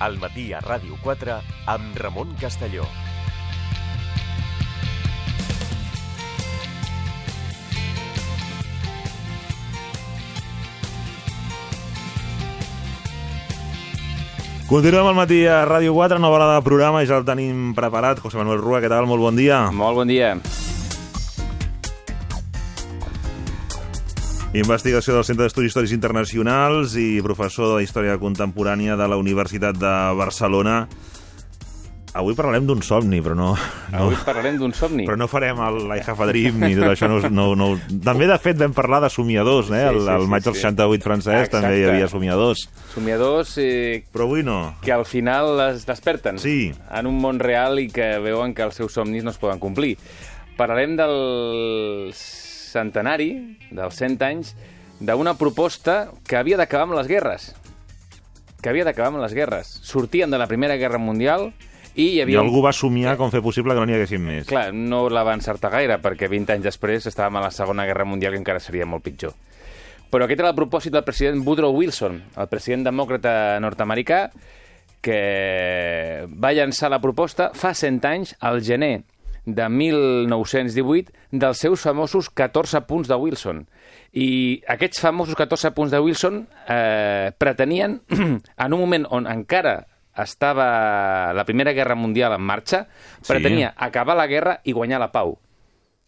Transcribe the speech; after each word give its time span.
al 0.00 0.18
matí 0.18 0.50
a 0.56 0.64
Ràdio 0.64 0.96
4 1.04 1.38
amb 1.70 1.96
Ramon 2.00 2.34
Castelló. 2.40 2.88
Continuem 14.70 15.08
al 15.10 15.16
matí 15.18 15.40
a 15.50 15.64
Ràdio 15.66 15.90
4, 15.96 16.20
nova 16.22 16.36
hora 16.38 16.52
de 16.54 16.62
programa, 16.62 17.02
ja 17.02 17.18
el 17.18 17.26
tenim 17.26 17.72
preparat. 17.74 18.22
José 18.22 18.38
Manuel 18.38 18.62
Rua, 18.62 18.78
què 18.78 18.86
tal? 18.92 19.10
Molt 19.10 19.26
bon 19.26 19.34
dia. 19.34 19.64
Molt 19.74 19.98
bon 19.98 20.06
dia. 20.06 20.36
Investigació 24.52 25.14
del 25.14 25.22
Centre 25.28 25.44
d'Estudis 25.46 25.70
Històrics 25.70 25.92
Internacionals 25.94 26.96
i 26.98 27.20
professor 27.22 27.76
de 27.76 27.84
Història 27.86 28.16
Contemporània 28.18 28.96
de 28.98 29.06
la 29.06 29.14
Universitat 29.20 29.76
de 29.78 29.92
Barcelona. 30.18 30.88
Avui 32.18 32.34
parlarem 32.34 32.64
d'un 32.66 32.80
somni, 32.82 33.20
però 33.22 33.36
no... 33.38 33.52
no 33.92 33.98
Avui 34.00 34.16
parlarem 34.26 34.56
d'un 34.58 34.72
somni. 34.74 35.04
però 35.06 35.14
no 35.14 35.28
farem 35.30 35.60
el 35.62 35.76
I 35.94 36.00
Have 36.02 36.24
a 36.24 36.26
Dream 36.26 36.58
ni 36.64 36.72
tot 36.74 36.88
això. 36.90 37.06
No, 37.06 37.20
no, 37.30 37.44
no. 37.54 37.68
També, 38.02 38.26
de 38.26 38.40
fet, 38.42 38.58
vam 38.58 38.74
parlar 38.74 38.98
de 39.04 39.12
somiadors, 39.14 39.70
eh? 39.70 39.84
El, 39.92 40.00
sí, 40.02 40.10
el 40.16 40.26
sí, 40.26 40.30
maig 40.34 40.42
del 40.48 40.56
sí. 40.58 40.64
68 40.66 41.06
francès 41.06 41.36
Exacte. 41.36 41.60
també 41.60 41.78
hi 41.78 41.86
havia 41.86 42.08
somiadors. 42.10 42.64
Somiadors 42.96 43.54
eh, 43.62 44.02
Però 44.10 44.26
avui 44.26 44.42
no. 44.42 44.58
que 44.82 44.90
al 44.90 45.06
final 45.06 45.54
es 45.68 45.86
desperten 45.86 46.42
Sí. 46.42 46.72
en 46.90 47.06
un 47.06 47.22
món 47.22 47.38
real 47.38 47.78
i 47.78 47.86
que 47.94 48.16
veuen 48.18 48.50
que 48.58 48.66
els 48.66 48.74
seus 48.82 48.98
somnis 48.98 49.22
no 49.22 49.30
es 49.30 49.38
poden 49.38 49.62
complir. 49.62 49.94
Parlarem 50.58 50.98
del 50.98 52.10
centenari, 52.70 53.32
dels 53.70 53.98
100 53.98 54.22
anys, 54.26 54.54
d'una 55.00 55.34
proposta 55.40 56.10
que 56.28 56.38
havia 56.38 56.58
d'acabar 56.60 56.88
amb 56.88 56.98
les 56.98 57.08
guerres. 57.10 57.50
Que 58.60 58.70
havia 58.70 58.84
d'acabar 58.84 59.14
amb 59.14 59.22
les 59.22 59.34
guerres. 59.34 59.72
Sortien 59.82 60.30
de 60.30 60.38
la 60.38 60.46
Primera 60.46 60.76
Guerra 60.76 61.00
Mundial 61.00 61.50
i 61.94 62.04
hi 62.04 62.16
I 62.18 62.22
havia... 62.22 62.40
algú 62.40 62.62
va 62.62 62.72
somiar 62.76 63.16
com 63.18 63.32
fer 63.32 63.42
possible 63.42 63.74
que 63.74 63.80
no 63.80 63.88
n'hi 63.88 63.96
haguessin 63.96 64.22
més. 64.22 64.46
Clar, 64.48 64.70
no 64.76 65.08
la 65.10 65.24
va 65.26 65.34
encertar 65.34 65.72
gaire, 65.72 65.96
perquè 66.02 66.28
20 66.30 66.54
anys 66.56 66.68
després 66.68 67.08
estàvem 67.10 67.40
a 67.40 67.46
la 67.48 67.50
Segona 67.54 67.86
Guerra 67.88 68.06
Mundial, 68.06 68.36
que 68.36 68.42
encara 68.44 68.62
seria 68.62 68.86
molt 68.86 69.02
pitjor. 69.06 69.34
Però 70.10 70.26
aquest 70.26 70.42
era 70.42 70.50
el 70.50 70.58
propòsit 70.58 70.92
del 70.92 71.06
president 71.06 71.44
Woodrow 71.46 71.74
Wilson, 71.74 72.20
el 72.36 72.48
president 72.50 72.88
demòcrata 72.88 73.32
nord-americà, 73.62 74.24
que 75.00 76.26
va 76.28 76.52
llançar 76.52 76.90
la 76.92 77.00
proposta 77.00 77.50
fa 77.56 77.72
100 77.74 78.06
anys, 78.10 78.34
al 78.40 78.60
gener 78.60 79.00
de 79.44 79.68
1918, 79.68 81.12
dels 81.30 81.58
seus 81.58 81.80
famosos 81.80 82.30
14 82.30 82.82
punts 82.86 83.08
de 83.08 83.14
Wilson. 83.16 83.66
I 84.12 84.62
aquests 84.68 85.00
famosos 85.00 85.34
14 85.38 85.70
punts 85.76 85.92
de 85.92 86.00
Wilson 86.00 86.48
eh, 86.68 87.32
pretenien, 87.38 88.00
en 88.10 88.72
un 88.72 88.80
moment 88.80 89.06
on 89.10 89.26
encara 89.30 89.86
estava 90.20 91.32
la 91.32 91.44
Primera 91.46 91.72
Guerra 91.72 91.94
Mundial 91.94 92.32
en 92.34 92.42
marxa, 92.42 92.86
Sí. 93.22 93.28
pretenia 93.32 93.72
acabar 93.76 94.16
la 94.16 94.26
guerra 94.26 94.60
i 94.64 94.72
guanyar 94.72 95.00
la 95.00 95.12
pau. 95.12 95.38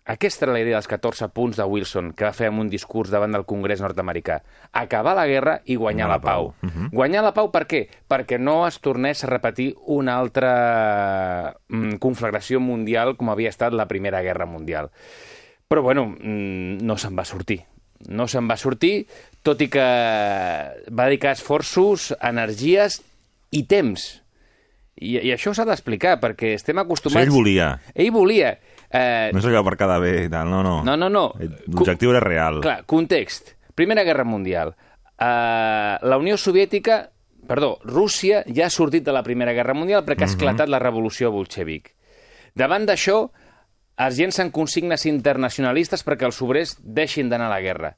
Aquesta 0.05 0.47
era 0.47 0.53
la 0.56 0.58
idea 0.58 0.75
dels 0.75 0.89
14 0.91 1.28
punts 1.31 1.56
de 1.61 1.64
Wilson 1.69 2.08
que 2.19 2.25
va 2.27 2.33
fer 2.34 2.48
en 2.50 2.58
un 2.58 2.70
discurs 2.70 3.12
davant 3.12 3.31
del 3.36 3.45
Congrés 3.47 3.78
nord-americà. 3.81 4.41
Acabar 4.75 5.12
la 5.14 5.28
guerra 5.31 5.61
i 5.70 5.77
guanyar 5.78 6.08
la 6.11 6.19
pau. 6.19 6.48
Guanyar 6.91 7.22
la 7.22 7.31
pau 7.36 7.53
per 7.55 7.69
què? 7.70 7.84
Perquè 8.11 8.41
no 8.42 8.64
es 8.67 8.80
tornés 8.83 9.23
a 9.23 9.30
repetir 9.30 9.69
una 9.86 10.17
altra 10.19 11.55
mm, 11.69 12.00
conflagració 12.03 12.58
mundial 12.58 13.14
com 13.17 13.30
havia 13.30 13.53
estat 13.55 13.77
la 13.78 13.86
Primera 13.86 14.25
Guerra 14.27 14.47
Mundial. 14.50 14.91
Però, 15.70 15.84
bueno, 15.86 16.08
mm, 16.19 16.83
no 16.83 16.98
se'n 16.98 17.14
va 17.17 17.25
sortir. 17.25 17.61
No 18.11 18.27
se'n 18.27 18.48
va 18.50 18.58
sortir, 18.58 19.06
tot 19.47 19.61
i 19.62 19.69
que 19.70 19.86
va 20.91 21.06
dedicar 21.06 21.36
esforços, 21.36 22.11
energies 22.19 22.98
i 23.55 23.63
temps. 23.70 24.08
I, 24.98 25.14
i 25.23 25.30
això 25.33 25.55
s'ha 25.55 25.64
d'explicar, 25.64 26.19
perquè 26.20 26.57
estem 26.58 26.83
O 26.83 26.83
acostumats... 26.83 27.23
sigui, 27.23 27.30
ell 27.30 27.39
volia. 27.39 27.70
Ell 27.95 28.11
volia. 28.11 28.57
Eh, 28.92 29.30
No 29.33 29.41
és 29.41 29.47
allò 29.48 29.63
per 29.64 29.77
quedar 29.80 29.98
bé 30.03 30.13
i 30.27 30.30
tal, 30.30 30.51
no, 30.53 30.61
no. 30.63 30.83
no, 30.85 30.97
no, 31.01 31.08
no. 31.08 31.25
L'objectiu 31.73 32.13
era 32.13 32.20
real. 32.20 32.61
Clar, 32.64 32.83
context. 32.86 33.55
Primera 33.75 34.05
Guerra 34.05 34.25
Mundial. 34.29 34.75
Uh, 35.17 35.97
la 36.03 36.19
Unió 36.19 36.36
Soviètica, 36.36 37.07
perdó, 37.48 37.79
Rússia 37.85 38.42
ja 38.52 38.67
ha 38.67 38.70
sortit 38.70 39.05
de 39.07 39.13
la 39.14 39.23
Primera 39.23 39.55
Guerra 39.57 39.73
Mundial 39.75 40.05
perquè 40.05 40.27
ha 40.27 40.31
esclatat 40.31 40.69
la 40.69 40.81
revolució 40.83 41.31
bolxevic. 41.33 41.95
Davant 42.55 42.85
d'això, 42.85 43.31
es 44.02 44.19
llencen 44.19 44.51
consignes 44.52 45.07
internacionalistes 45.07 46.02
perquè 46.05 46.27
els 46.29 46.41
obrers 46.45 46.77
deixin 46.83 47.31
d'anar 47.31 47.47
a 47.48 47.55
la 47.55 47.61
guerra. 47.64 47.95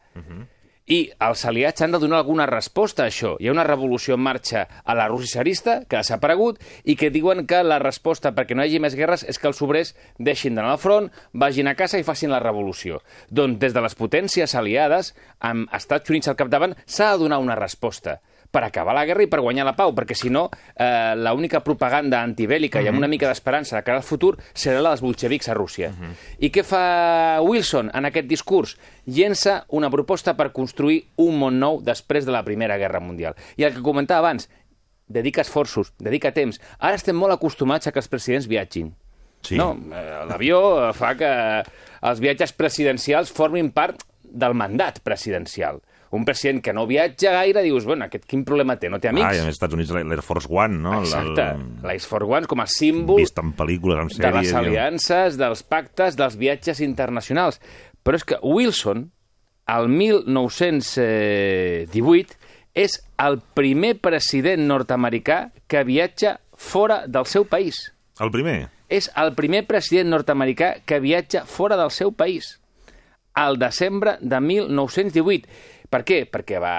I 0.84 0.98
els 1.24 1.40
aliats 1.48 1.80
han 1.80 1.94
de 1.94 1.98
donar 1.98 2.18
alguna 2.18 2.44
resposta 2.44 3.04
a 3.04 3.08
això. 3.08 3.30
Hi 3.40 3.48
ha 3.48 3.54
una 3.54 3.64
revolució 3.64 4.18
en 4.18 4.20
marxa 4.20 4.66
a 4.84 4.94
la 4.94 5.06
Rússia 5.08 5.40
que 5.88 5.96
ha 5.96 6.02
desaparegut, 6.02 6.60
i 6.84 6.94
que 6.94 7.08
diuen 7.10 7.46
que 7.46 7.62
la 7.64 7.78
resposta 7.78 8.34
perquè 8.36 8.54
no 8.54 8.62
hi 8.62 8.68
hagi 8.68 8.82
més 8.84 8.94
guerres 8.94 9.24
és 9.24 9.38
que 9.38 9.48
els 9.48 9.62
obrers 9.62 9.94
deixin 10.18 10.54
d'anar 10.54 10.74
al 10.76 10.82
front, 10.82 11.08
vagin 11.32 11.68
a 11.68 11.74
casa 11.74 11.98
i 11.98 12.04
facin 12.04 12.30
la 12.30 12.42
revolució. 12.44 13.00
Doncs 13.30 13.58
des 13.58 13.72
de 13.72 13.80
les 13.80 13.96
potències 13.96 14.54
aliades, 14.54 15.14
amb 15.40 15.72
Estats 15.72 16.10
Units 16.10 16.28
al 16.28 16.36
capdavant, 16.36 16.76
s'ha 16.84 17.14
de 17.14 17.24
donar 17.24 17.40
una 17.40 17.56
resposta 17.56 18.20
per 18.54 18.62
acabar 18.62 18.94
la 18.94 19.02
guerra 19.08 19.24
i 19.26 19.30
per 19.30 19.42
guanyar 19.42 19.66
la 19.66 19.74
pau, 19.74 19.90
perquè 19.96 20.14
si 20.14 20.30
no, 20.30 20.46
eh, 20.78 21.14
l'única 21.18 21.58
propaganda 21.66 22.20
antibèl·lica 22.22 22.82
i 22.82 22.88
amb 22.90 23.00
una 23.02 23.10
mica 23.10 23.26
d'esperança 23.26 23.74
de 23.76 23.82
cara 23.82 23.98
al 23.98 24.06
futur 24.06 24.36
serà 24.52 24.78
la 24.78 24.92
dels 24.94 25.02
bolxevics 25.02 25.50
a 25.50 25.56
Rússia. 25.58 25.90
I 26.38 26.52
què 26.54 26.62
fa 26.62 27.40
Wilson 27.42 27.90
en 27.90 28.06
aquest 28.06 28.30
discurs? 28.30 28.76
Llença 29.10 29.64
una 29.74 29.90
proposta 29.90 30.36
per 30.38 30.52
construir 30.54 31.02
un 31.18 31.38
món 31.40 31.58
nou 31.58 31.80
després 31.82 32.28
de 32.28 32.34
la 32.34 32.44
Primera 32.46 32.78
Guerra 32.78 33.02
Mundial. 33.02 33.34
I 33.58 33.66
el 33.66 33.74
que 33.74 33.82
comentava 33.82 34.28
abans, 34.28 34.46
dedica 35.10 35.42
esforços, 35.42 35.92
dedica 35.98 36.32
temps. 36.32 36.60
Ara 36.78 36.94
estem 36.94 37.16
molt 37.18 37.34
acostumats 37.34 37.88
a 37.88 37.92
que 37.92 38.00
els 38.00 38.08
presidents 38.08 38.46
viatgin. 38.48 38.94
Sí. 39.44 39.58
No, 39.60 39.74
eh, 39.74 40.24
l'avió 40.30 40.92
fa 40.96 41.12
que 41.18 41.30
els 42.04 42.22
viatges 42.22 42.54
presidencials 42.56 43.32
formin 43.34 43.72
part 43.74 44.06
del 44.22 44.54
mandat 44.54 45.02
presidencial. 45.04 45.82
Un 46.14 46.22
president 46.24 46.60
que 46.62 46.70
no 46.72 46.84
viatja 46.86 47.32
gaire, 47.34 47.62
dius, 47.64 47.84
bueno, 47.88 48.04
aquest 48.06 48.24
quin 48.30 48.44
problema 48.46 48.76
té? 48.78 48.86
No 48.88 49.00
té 49.02 49.08
amics? 49.10 49.26
Ah, 49.26 49.34
i 49.34 49.38
als 49.42 49.48
Estats 49.56 49.74
Units 49.74 49.90
l'Air 49.90 50.22
Force 50.22 50.46
One, 50.50 50.78
no? 50.78 50.92
El- 51.00 51.08
Exacte. 51.08 51.42
el- 51.56 51.64
L'Ice 51.90 52.06
for 52.06 52.22
One 52.22 52.46
com 52.46 52.60
a 52.62 52.66
símbol 52.70 53.16
Vist 53.18 53.38
en 53.42 53.50
pel·lícules, 53.58 53.98
en 54.00 54.06
de 54.12 54.14
sèries... 54.14 54.44
les 54.44 54.52
i- 54.52 54.56
aliances, 54.60 55.36
dels 55.40 55.64
pactes, 55.66 56.14
dels 56.16 56.36
viatges 56.38 56.78
internacionals. 56.80 57.58
Però 58.04 58.14
és 58.20 58.24
que 58.24 58.38
Wilson, 58.42 59.10
al 59.66 59.88
1918, 59.88 62.34
és 62.74 62.98
el 63.18 63.38
primer 63.54 63.94
president 64.02 64.66
nord-americà 64.68 65.50
que 65.70 65.84
viatja 65.86 66.40
fora 66.56 67.04
del 67.06 67.26
seu 67.26 67.44
país. 67.46 67.92
El 68.20 68.30
primer? 68.34 68.68
És 68.90 69.10
el 69.18 69.32
primer 69.34 69.64
president 69.66 70.10
nord-americà 70.12 70.80
que 70.86 70.98
viatja 71.00 71.44
fora 71.46 71.76
del 71.78 71.90
seu 71.90 72.12
país. 72.12 72.60
Al 73.34 73.58
desembre 73.58 74.16
de 74.20 74.40
1918. 74.40 75.48
Per 75.94 76.02
què? 76.02 76.24
Perquè 76.26 76.58
va 76.58 76.74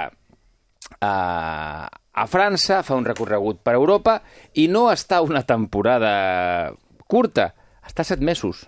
a, 0.99 1.87
a 1.87 2.27
França, 2.27 2.81
fa 2.83 2.97
un 2.99 3.07
recorregut 3.07 3.61
per 3.63 3.77
Europa 3.77 4.19
i 4.59 4.67
no 4.67 4.89
està 4.91 5.21
una 5.23 5.45
temporada 5.47 6.73
curta, 7.07 7.53
està 7.85 8.03
set 8.03 8.19
mesos. 8.19 8.65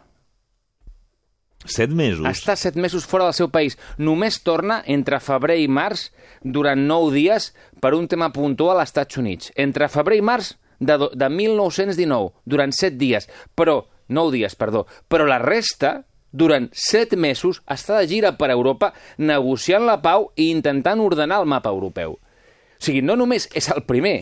Set 1.68 1.92
mesos? 1.92 2.24
Està 2.30 2.56
set 2.56 2.78
mesos 2.80 3.04
fora 3.10 3.28
del 3.28 3.36
seu 3.36 3.50
país. 3.52 3.76
Només 4.00 4.40
torna 4.46 4.80
entre 4.88 5.20
febrer 5.20 5.58
i 5.60 5.68
març 5.68 6.08
durant 6.44 6.80
nou 6.88 7.10
dies 7.12 7.52
per 7.84 7.92
un 7.98 8.08
tema 8.08 8.30
puntual 8.32 8.80
als 8.80 8.94
Estats 8.94 9.20
Units. 9.20 9.52
Entre 9.60 9.90
febrer 9.92 10.22
i 10.22 10.24
març 10.24 10.54
de, 10.80 10.96
de 11.12 11.30
1919, 11.34 12.32
durant 12.46 12.72
set 12.72 12.96
dies. 13.02 13.28
Però, 13.58 13.82
nou 14.14 14.32
dies, 14.32 14.56
perdó. 14.56 14.86
Però 15.10 15.28
la 15.28 15.42
resta, 15.44 15.98
durant 16.32 16.70
set 16.74 17.16
mesos, 17.18 17.62
està 17.70 18.00
de 18.02 18.08
gira 18.10 18.34
per 18.38 18.52
Europa 18.52 18.94
negociant 19.18 19.86
la 19.88 20.00
pau 20.04 20.32
i 20.36 20.50
intentant 20.52 21.02
ordenar 21.04 21.42
el 21.42 21.50
mapa 21.50 21.72
europeu. 21.74 22.18
O 22.18 22.84
sigui, 22.84 23.02
no 23.02 23.16
només 23.18 23.50
és 23.58 23.70
el 23.74 23.84
primer, 23.90 24.22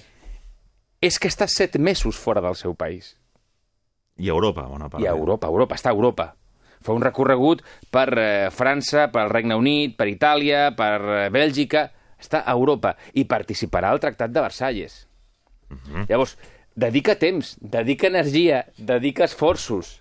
és 1.04 1.20
que 1.20 1.30
està 1.32 1.48
set 1.52 1.78
mesos 1.78 2.18
fora 2.18 2.42
del 2.42 2.56
seu 2.56 2.76
país. 2.76 3.16
I 4.18 4.30
a 4.30 4.36
Europa, 4.36 4.64
bona 4.70 4.88
part. 4.90 5.04
I 5.04 5.10
a 5.10 5.16
Europa, 5.16 5.50
Europa, 5.52 5.76
està 5.76 5.92
a 5.92 5.98
Europa. 5.98 6.30
Fa 6.86 6.94
un 6.96 7.04
recorregut 7.04 7.64
per 7.92 8.08
eh, 8.16 8.48
França, 8.54 9.10
per 9.12 9.26
el 9.26 9.34
Regne 9.34 9.58
Unit, 9.60 9.96
per 9.98 10.08
Itàlia, 10.12 10.72
per 10.78 10.98
eh, 11.02 11.30
Bèlgica... 11.34 11.90
Està 12.16 12.40
a 12.48 12.54
Europa 12.56 12.94
i 13.20 13.26
participarà 13.28 13.90
al 13.92 14.00
Tractat 14.02 14.32
de 14.32 14.42
Versalles. 14.42 14.94
Llavors, 16.08 16.38
dedica 16.74 17.18
temps, 17.20 17.52
dedica 17.60 18.08
energia, 18.08 18.64
dedica 18.78 19.28
esforços. 19.28 20.00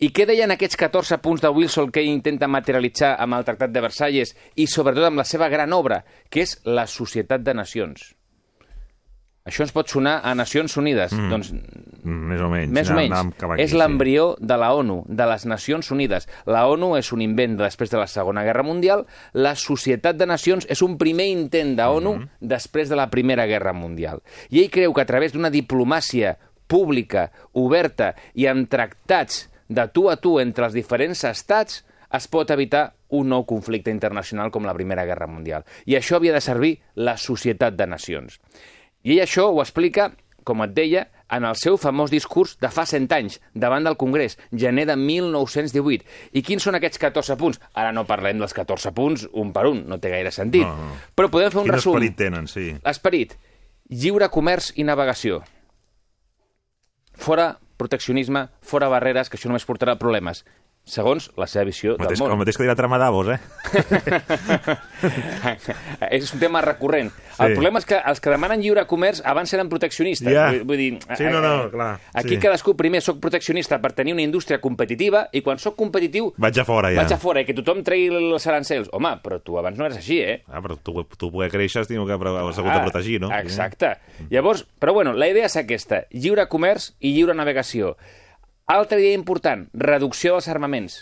I 0.00 0.08
què 0.16 0.24
deien 0.24 0.50
aquests 0.54 0.78
14 0.80 1.18
punts 1.20 1.42
de 1.44 1.50
Wilson 1.52 1.90
que 1.92 2.02
intenta 2.08 2.48
materialitzar 2.48 3.16
amb 3.20 3.36
el 3.36 3.44
Tractat 3.44 3.72
de 3.74 3.82
Versalles 3.84 4.32
i 4.56 4.64
sobretot 4.66 5.04
amb 5.10 5.20
la 5.20 5.26
seva 5.28 5.50
gran 5.52 5.74
obra, 5.76 6.04
que 6.30 6.40
és 6.46 6.56
la 6.64 6.86
Societat 6.88 7.42
de 7.44 7.52
Nacions? 7.54 8.14
Això 9.44 9.64
ens 9.64 9.72
pot 9.72 9.88
sonar 9.88 10.20
a 10.24 10.34
Nacions 10.36 10.76
Unides. 10.76 11.12
Mm. 11.16 11.30
Doncs 11.32 11.52
Mm, 12.00 12.28
Més 12.30 12.40
o 12.40 12.46
menys. 12.48 12.70
més 12.72 12.88
o 12.88 12.94
menys. 12.96 13.10
anàvem 13.12 13.30
cap 13.36 13.50
aquí, 13.52 13.60
és 13.62 13.74
l'embrió 13.76 14.34
de 14.40 14.56
la 14.56 14.70
ONU, 14.72 15.02
de 15.06 15.26
les 15.26 15.44
Nacions 15.44 15.90
Unides. 15.92 16.26
La 16.46 16.62
ONU 16.66 16.94
és 16.96 17.10
un 17.12 17.20
invent 17.20 17.58
de 17.58 17.64
després 17.64 17.90
de 17.90 17.98
la 17.98 18.06
Segona 18.06 18.42
Guerra 18.42 18.62
Mundial. 18.62 19.04
La 19.34 19.54
Societat 19.54 20.16
de 20.16 20.24
Nacions 20.24 20.64
és 20.70 20.80
un 20.80 20.96
primer 20.96 21.26
intent 21.28 21.76
de 21.76 21.84
ONU 21.84 22.14
Mhm. 22.14 22.28
després 22.40 22.88
de 22.88 22.96
la 22.96 23.10
Primera 23.10 23.44
Guerra 23.44 23.74
Mundial. 23.74 24.22
I 24.48 24.60
ell 24.62 24.70
creu 24.70 24.94
que 24.94 25.02
a 25.02 25.04
través 25.04 25.34
d'una 25.34 25.50
diplomàcia 25.50 26.38
pública, 26.66 27.32
oberta 27.52 28.14
i 28.32 28.46
amb 28.46 28.66
tractats 28.66 29.50
de 29.70 29.86
tu 29.94 30.08
a 30.10 30.16
tu 30.18 30.34
entre 30.42 30.66
els 30.66 30.74
diferents 30.74 31.22
estats 31.28 31.84
es 32.10 32.26
pot 32.26 32.50
evitar 32.50 32.88
un 33.14 33.28
nou 33.30 33.44
conflicte 33.46 33.92
internacional 33.94 34.50
com 34.50 34.66
la 34.66 34.74
Primera 34.74 35.04
Guerra 35.06 35.28
Mundial. 35.30 35.62
I 35.86 35.94
això 35.94 36.18
havia 36.18 36.34
de 36.34 36.42
servir 36.42 36.80
la 36.98 37.14
Societat 37.16 37.76
de 37.78 37.86
Nacions. 37.86 38.40
I 39.06 39.14
ell 39.14 39.22
això 39.24 39.46
ho 39.50 39.60
explica, 39.62 40.10
com 40.44 40.64
et 40.66 40.74
deia, 40.74 41.06
en 41.30 41.46
el 41.46 41.54
seu 41.54 41.76
famós 41.78 42.10
discurs 42.10 42.56
de 42.58 42.68
fa 42.74 42.82
100 42.90 43.06
anys, 43.14 43.38
davant 43.54 43.86
del 43.86 43.96
Congrés, 43.96 44.34
gener 44.50 44.88
de 44.90 44.96
1918. 44.98 46.04
I 46.34 46.42
quins 46.42 46.66
són 46.66 46.74
aquests 46.74 46.98
14 46.98 47.38
punts? 47.38 47.62
Ara 47.78 47.94
no 47.94 48.02
parlem 48.08 48.42
dels 48.42 48.54
14 48.56 48.90
punts 48.96 49.28
un 49.30 49.54
per 49.54 49.68
un, 49.70 49.84
no 49.86 50.00
té 50.02 50.10
gaire 50.10 50.34
sentit. 50.34 50.66
No, 50.66 50.90
no. 50.90 50.98
Però 51.14 51.30
podem 51.30 51.54
fer 51.54 51.62
un 51.62 51.70
Quin 51.70 51.76
resum. 51.78 51.94
esperit 51.94 52.18
tenen, 52.18 52.50
sí. 52.50 52.72
Esperit. 52.82 53.38
Lliure 53.90 54.26
comerç 54.34 54.72
i 54.74 54.86
navegació. 54.86 55.44
Fora 57.14 57.52
proteccionisme, 57.80 58.46
fora 58.60 58.90
barreres, 58.92 59.32
que 59.32 59.40
això 59.40 59.48
només 59.50 59.66
portarà 59.68 59.96
problemes. 60.00 60.44
Segons 60.90 61.28
la 61.38 61.46
seva 61.46 61.62
visió 61.68 61.92
El 61.94 62.00
mateix, 62.02 62.18
del 62.18 62.26
el 62.26 62.32
món. 62.34 62.40
mateix 62.42 62.56
que 62.58 62.64
dirà 62.66 62.74
Tramadavos, 62.78 63.28
eh? 63.30 63.38
és 66.10 66.32
un 66.34 66.40
tema 66.42 66.60
recurrent. 66.64 67.10
Sí. 67.10 67.44
El 67.44 67.54
problema 67.54 67.78
és 67.80 67.86
que 67.88 67.98
els 68.10 68.20
que 68.20 68.32
demanen 68.32 68.60
lliure 68.62 68.82
comerç 68.90 69.22
abans 69.24 69.52
eren 69.54 69.68
proteccionistes. 69.70 70.32
Ja. 70.34 70.48
Vull, 70.50 70.64
vull 70.72 70.80
dir, 70.80 70.90
Sí, 71.16 71.24
no, 71.30 71.40
no, 71.44 71.70
clar, 71.72 71.92
Aquí 72.14 72.34
sí. 72.34 72.40
cadascú 72.42 72.74
primer 72.76 73.00
sóc 73.04 73.20
proteccionista 73.22 73.78
per 73.80 73.92
tenir 73.96 74.12
una 74.16 74.24
indústria 74.26 74.58
competitiva 74.60 75.28
i 75.32 75.42
quan 75.46 75.58
sóc 75.62 75.76
competitiu 75.78 76.32
Vaig 76.36 76.58
a 76.58 76.64
fora, 76.66 76.90
ja. 76.92 77.00
vaig 77.04 77.14
a 77.14 77.20
fora 77.22 77.44
i 77.44 77.48
que 77.48 77.54
tothom 77.56 77.84
tregui 77.86 78.10
els 78.10 78.46
arancels. 78.50 78.90
Home, 78.96 79.14
però 79.22 79.38
tu 79.44 79.58
abans 79.60 79.78
no 79.78 79.86
eres 79.86 80.00
així, 80.02 80.18
eh? 80.26 80.40
Ah, 80.50 80.60
però 80.64 80.76
tu, 80.76 81.04
tu 81.16 81.30
poder 81.30 81.50
créixer 81.52 81.84
has 81.84 81.88
que 81.88 81.96
has 81.96 82.58
hagut 82.58 82.72
de 82.72 82.80
protegir, 82.90 83.20
no? 83.22 83.30
Exacte. 83.38 83.94
Llavors, 84.30 84.66
però 84.80 84.92
bueno, 84.96 85.14
la 85.14 85.28
idea 85.30 85.46
és 85.46 85.56
aquesta. 85.56 86.04
Lliure 86.10 86.48
comerç 86.50 86.92
i 87.00 87.14
lliure 87.14 87.34
navegació. 87.34 87.94
Altra 88.70 89.00
idea 89.00 89.16
important, 89.18 89.64
reducció 89.74 90.36
dels 90.36 90.46
armaments. 90.46 91.00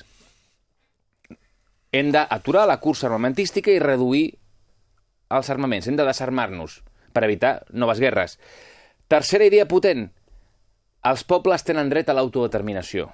Hem 1.92 2.08
d'aturar 2.14 2.62
la 2.64 2.78
cursa 2.80 3.10
armamentística 3.10 3.68
i 3.68 3.80
reduir 3.82 4.22
els 5.36 5.50
armaments. 5.52 5.84
Hem 5.84 5.98
de 5.98 6.06
desarmar-nos 6.08 6.78
per 7.12 7.26
evitar 7.26 7.66
noves 7.68 8.00
guerres. 8.00 8.38
Tercera 9.12 9.44
idea 9.44 9.66
potent. 9.68 10.06
Els 11.10 11.24
pobles 11.28 11.66
tenen 11.68 11.90
dret 11.92 12.08
a 12.08 12.14
l'autodeterminació. 12.16 13.10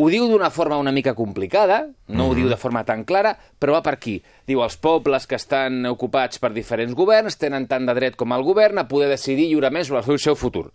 Ho 0.00 0.06
diu 0.08 0.24
d'una 0.30 0.48
forma 0.54 0.78
una 0.80 0.94
mica 0.94 1.12
complicada, 1.18 1.82
no 2.08 2.30
ho 2.30 2.34
diu 2.38 2.48
de 2.48 2.56
forma 2.56 2.86
tan 2.88 3.02
clara, 3.04 3.34
però 3.60 3.74
va 3.76 3.82
per 3.84 3.98
aquí. 3.98 4.14
Diu, 4.48 4.62
els 4.64 4.78
pobles 4.80 5.26
que 5.28 5.36
estan 5.36 5.84
ocupats 5.90 6.40
per 6.40 6.54
diferents 6.56 6.96
governs 6.96 7.36
tenen 7.36 7.68
tant 7.68 7.84
de 7.84 7.96
dret 7.98 8.16
com 8.16 8.32
el 8.32 8.46
govern 8.46 8.80
a 8.80 8.86
poder 8.88 9.10
decidir 9.12 9.50
lliurement 9.50 9.84
sobre 9.84 10.00
el 10.00 10.22
seu 10.22 10.38
futur. 10.38 10.70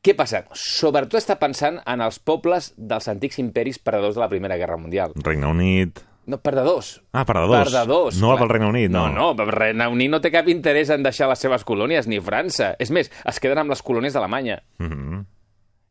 Què 0.00 0.14
passa? 0.16 0.46
Sobretot 0.56 1.18
està 1.18 1.34
pensant 1.36 1.76
en 1.84 2.00
els 2.00 2.16
pobles 2.24 2.70
dels 2.76 3.08
antics 3.12 3.36
imperis 3.42 3.76
perdedors 3.84 4.16
de 4.16 4.22
la 4.22 4.30
Primera 4.32 4.56
Guerra 4.56 4.78
Mundial. 4.80 5.12
Regne 5.24 5.50
Unit... 5.50 6.00
No, 6.30 6.38
perdedors. 6.38 7.00
Ah, 7.16 7.24
perdedors. 7.26 7.66
Perdedors. 7.72 8.20
No 8.20 8.30
clar. 8.30 8.38
pel 8.38 8.50
Regne 8.52 8.68
Unit, 8.68 8.90
no. 8.92 9.08
No, 9.10 9.32
no, 9.34 9.44
el 9.44 9.50
Regne 9.50 9.88
Unit 9.90 10.12
no 10.12 10.20
té 10.22 10.30
cap 10.32 10.48
interès 10.52 10.92
en 10.94 11.02
deixar 11.02 11.26
les 11.28 11.42
seves 11.42 11.64
colònies, 11.66 12.06
ni 12.08 12.20
França. 12.22 12.70
És 12.80 12.92
més, 12.94 13.10
es 13.28 13.40
queden 13.42 13.60
amb 13.64 13.74
les 13.74 13.82
colònies 13.84 14.14
d'Alemanya. 14.16 14.60
Mhm. 14.78 15.20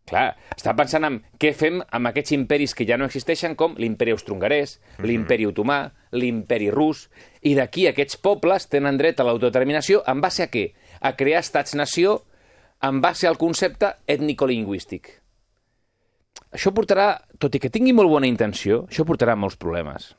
Clar, 0.09 0.29
està 0.55 0.73
pensant 0.73 1.05
en 1.05 1.19
què 1.37 1.51
fem 1.53 1.83
amb 1.85 2.09
aquests 2.09 2.33
imperis 2.33 2.73
que 2.73 2.87
ja 2.87 2.97
no 2.97 3.05
existeixen, 3.05 3.53
com 3.59 3.75
l'imperi 3.77 4.15
austro-hongarès, 4.15 4.79
l'imperi 5.05 5.45
otomà, 5.45 5.91
l'imperi 6.17 6.71
rus, 6.73 7.09
i 7.45 7.53
d'aquí 7.53 7.85
aquests 7.85 8.17
pobles 8.17 8.65
tenen 8.73 8.97
dret 8.97 9.19
a 9.19 9.27
l'autodeterminació 9.27 10.01
en 10.09 10.23
base 10.23 10.47
a 10.47 10.49
què? 10.49 10.71
A 11.01 11.13
crear 11.19 11.43
estats-nació 11.43 12.23
en 12.81 13.01
base 13.01 13.27
al 13.27 13.37
concepte 13.37 13.91
ètnico-lingüístic. 14.07 15.09
Això 16.55 16.71
portarà, 16.73 17.11
tot 17.37 17.53
i 17.55 17.61
que 17.61 17.69
tingui 17.69 17.93
molt 17.93 18.09
bona 18.09 18.29
intenció, 18.29 18.85
això 18.89 19.05
portarà 19.05 19.35
molts 19.37 19.59
problemes. 19.59 20.13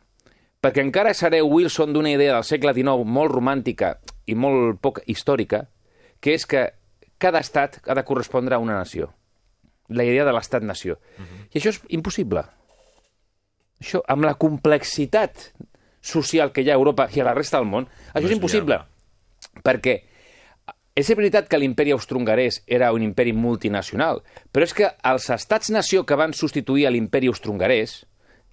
Perquè 0.61 0.83
encara 0.85 1.15
seré 1.17 1.41
Wilson 1.43 1.95
d'una 1.95 2.12
idea 2.12 2.37
del 2.37 2.45
segle 2.45 2.75
XIX 2.77 3.07
molt 3.09 3.33
romàntica 3.33 3.95
i 4.29 4.37
molt 4.37 4.79
poc 4.85 5.01
històrica, 5.09 5.65
que 6.21 6.37
és 6.37 6.45
que 6.47 6.67
cada 7.19 7.41
estat 7.41 7.81
ha 7.87 7.97
de 7.97 8.05
correspondre 8.05 8.55
a 8.55 8.61
una 8.61 8.77
nació. 8.77 9.11
La 9.89 10.05
idea 10.05 10.27
de 10.29 10.35
l'estat-nació. 10.37 10.99
I 11.51 11.59
això 11.59 11.73
és 11.73 11.81
impossible. 11.97 12.45
Això, 13.81 14.03
amb 14.07 14.29
la 14.29 14.37
complexitat 14.39 15.49
social 16.01 16.53
que 16.53 16.62
hi 16.62 16.71
ha 16.71 16.77
a 16.77 16.81
Europa 16.81 17.09
i 17.17 17.21
a 17.21 17.27
la 17.27 17.35
resta 17.35 17.59
del 17.59 17.69
món, 17.69 17.89
això 18.12 18.29
és 18.29 18.31
és 18.31 18.37
impossible. 18.37 18.79
Perquè 19.65 19.97
és 20.98 21.10
veritat 21.14 21.46
que 21.48 21.58
l'imperi 21.60 21.94
austro-hongarès 21.94 22.60
era 22.66 22.90
un 22.92 23.04
imperi 23.06 23.32
multinacional, 23.32 24.22
però 24.50 24.66
és 24.66 24.75
que 24.75 24.90
els 25.06 25.31
estats-nació 25.31 26.04
que 26.04 26.19
van 26.19 26.34
substituir 26.34 26.87
a 26.87 26.90
l'imperi 26.90 27.31
austro-hongarès, 27.31 28.04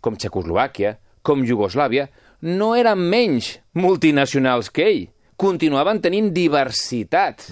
com 0.01 0.15
Txecoslovàquia, 0.15 0.97
com 1.25 1.43
Iugoslàvia, 1.43 2.07
no 2.41 2.73
eren 2.77 3.01
menys 3.09 3.57
multinacionals 3.73 4.69
que 4.69 4.85
ell. 4.85 5.05
Continuaven 5.37 5.99
tenint 6.01 6.31
diversitat. 6.33 7.49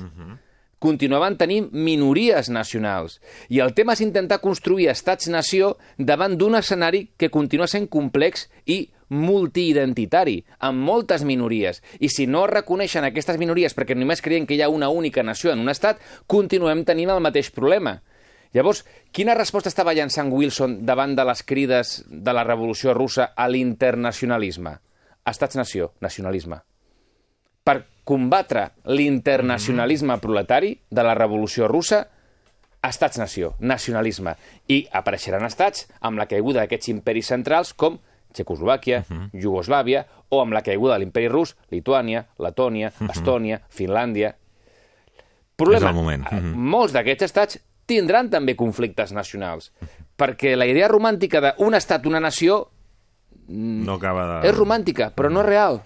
Continuaven 0.81 1.37
tenint 1.37 1.71
minories 1.73 2.49
nacionals. 2.53 3.19
I 3.49 3.61
el 3.65 3.73
tema 3.73 3.93
és 3.97 4.03
intentar 4.05 4.41
construir 4.41 4.91
estats-nació 4.91 5.75
davant 5.97 6.37
d'un 6.37 6.57
escenari 6.57 7.07
que 7.17 7.31
continua 7.33 7.67
sent 7.67 7.89
complex 7.89 8.47
i 8.65 8.85
multiidentitari, 9.09 10.39
amb 10.59 10.81
moltes 10.85 11.23
minories. 11.23 11.81
I 11.99 12.09
si 12.09 12.27
no 12.27 12.45
reconeixen 12.49 13.05
aquestes 13.05 13.37
minories 13.41 13.75
perquè 13.77 13.97
només 13.97 14.23
creiem 14.25 14.47
que 14.47 14.57
hi 14.57 14.61
ha 14.65 14.69
una 14.69 14.89
única 14.89 15.23
nació 15.23 15.53
en 15.53 15.61
un 15.63 15.69
estat, 15.69 16.01
continuem 16.27 16.85
tenint 16.85 17.13
el 17.13 17.23
mateix 17.23 17.51
problema. 17.51 17.99
Llavors, 18.55 18.85
quina 19.11 19.35
resposta 19.35 19.67
estava 19.67 19.93
llançant 19.93 20.31
Wilson 20.31 20.79
davant 20.87 21.15
de 21.17 21.25
les 21.27 21.43
crides 21.43 21.97
de 22.07 22.33
la 22.33 22.45
revolució 22.47 22.93
russa 22.95 23.33
a 23.35 23.49
l'internacionalisme? 23.51 24.77
Estats-nació, 25.27 25.91
nacionalisme. 25.99 26.61
Per 27.65 27.81
combatre 28.05 28.69
l'internacionalisme 28.85 30.19
proletari 30.21 30.75
de 30.89 31.03
la 31.03 31.15
revolució 31.17 31.67
russa, 31.67 32.05
estats-nació, 32.85 33.55
nacionalisme. 33.59 34.35
I 34.69 34.85
apareixeran 34.93 35.43
estats 35.47 35.89
amb 35.99 36.21
la 36.21 36.27
caiguda 36.29 36.61
d'aquests 36.61 36.93
imperis 36.93 37.33
centrals 37.33 37.73
com 37.73 37.99
Txecoslovàquia, 38.35 39.03
uh 39.09 39.15
-huh. 39.15 39.29
Iugoslàvia, 39.41 40.05
o 40.29 40.41
amb 40.41 40.53
la 40.53 40.61
caiguda 40.61 40.93
de 40.93 40.99
l'imperi 40.99 41.27
rus, 41.31 41.55
Lituània, 41.71 42.25
Letònia, 42.37 42.91
uh 42.99 43.07
-huh. 43.07 43.11
Estònia, 43.11 43.61
Finlàndia... 43.69 44.35
Problema, 45.55 45.85
És 45.89 45.89
el 45.89 45.95
moment. 45.95 46.25
eh, 46.31 46.35
Mhm. 46.35 46.53
molts 46.57 46.91
d'aquests 46.93 47.23
estats 47.23 47.59
tindran 47.85 48.29
també 48.29 48.55
conflictes 48.55 49.11
nacionals, 49.13 49.71
perquè 50.17 50.55
la 50.57 50.65
idea 50.65 50.87
romàntica 50.89 51.39
d'un 51.55 51.73
estat, 51.75 52.05
una 52.05 52.19
nació, 52.19 52.67
No 53.47 53.93
acaba 53.93 54.41
de... 54.41 54.49
és 54.49 54.55
romàntica, 54.57 55.11
però 55.15 55.29
no 55.31 55.39
és 55.41 55.45
real. 55.45 55.81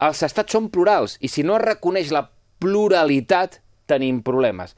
Els 0.00 0.22
estats 0.22 0.50
són 0.52 0.70
plurals, 0.70 1.18
i 1.20 1.28
si 1.28 1.42
no 1.42 1.56
es 1.56 1.62
reconeix 1.62 2.10
la 2.10 2.30
pluralitat, 2.58 3.60
tenim 3.86 4.22
problemes. 4.22 4.74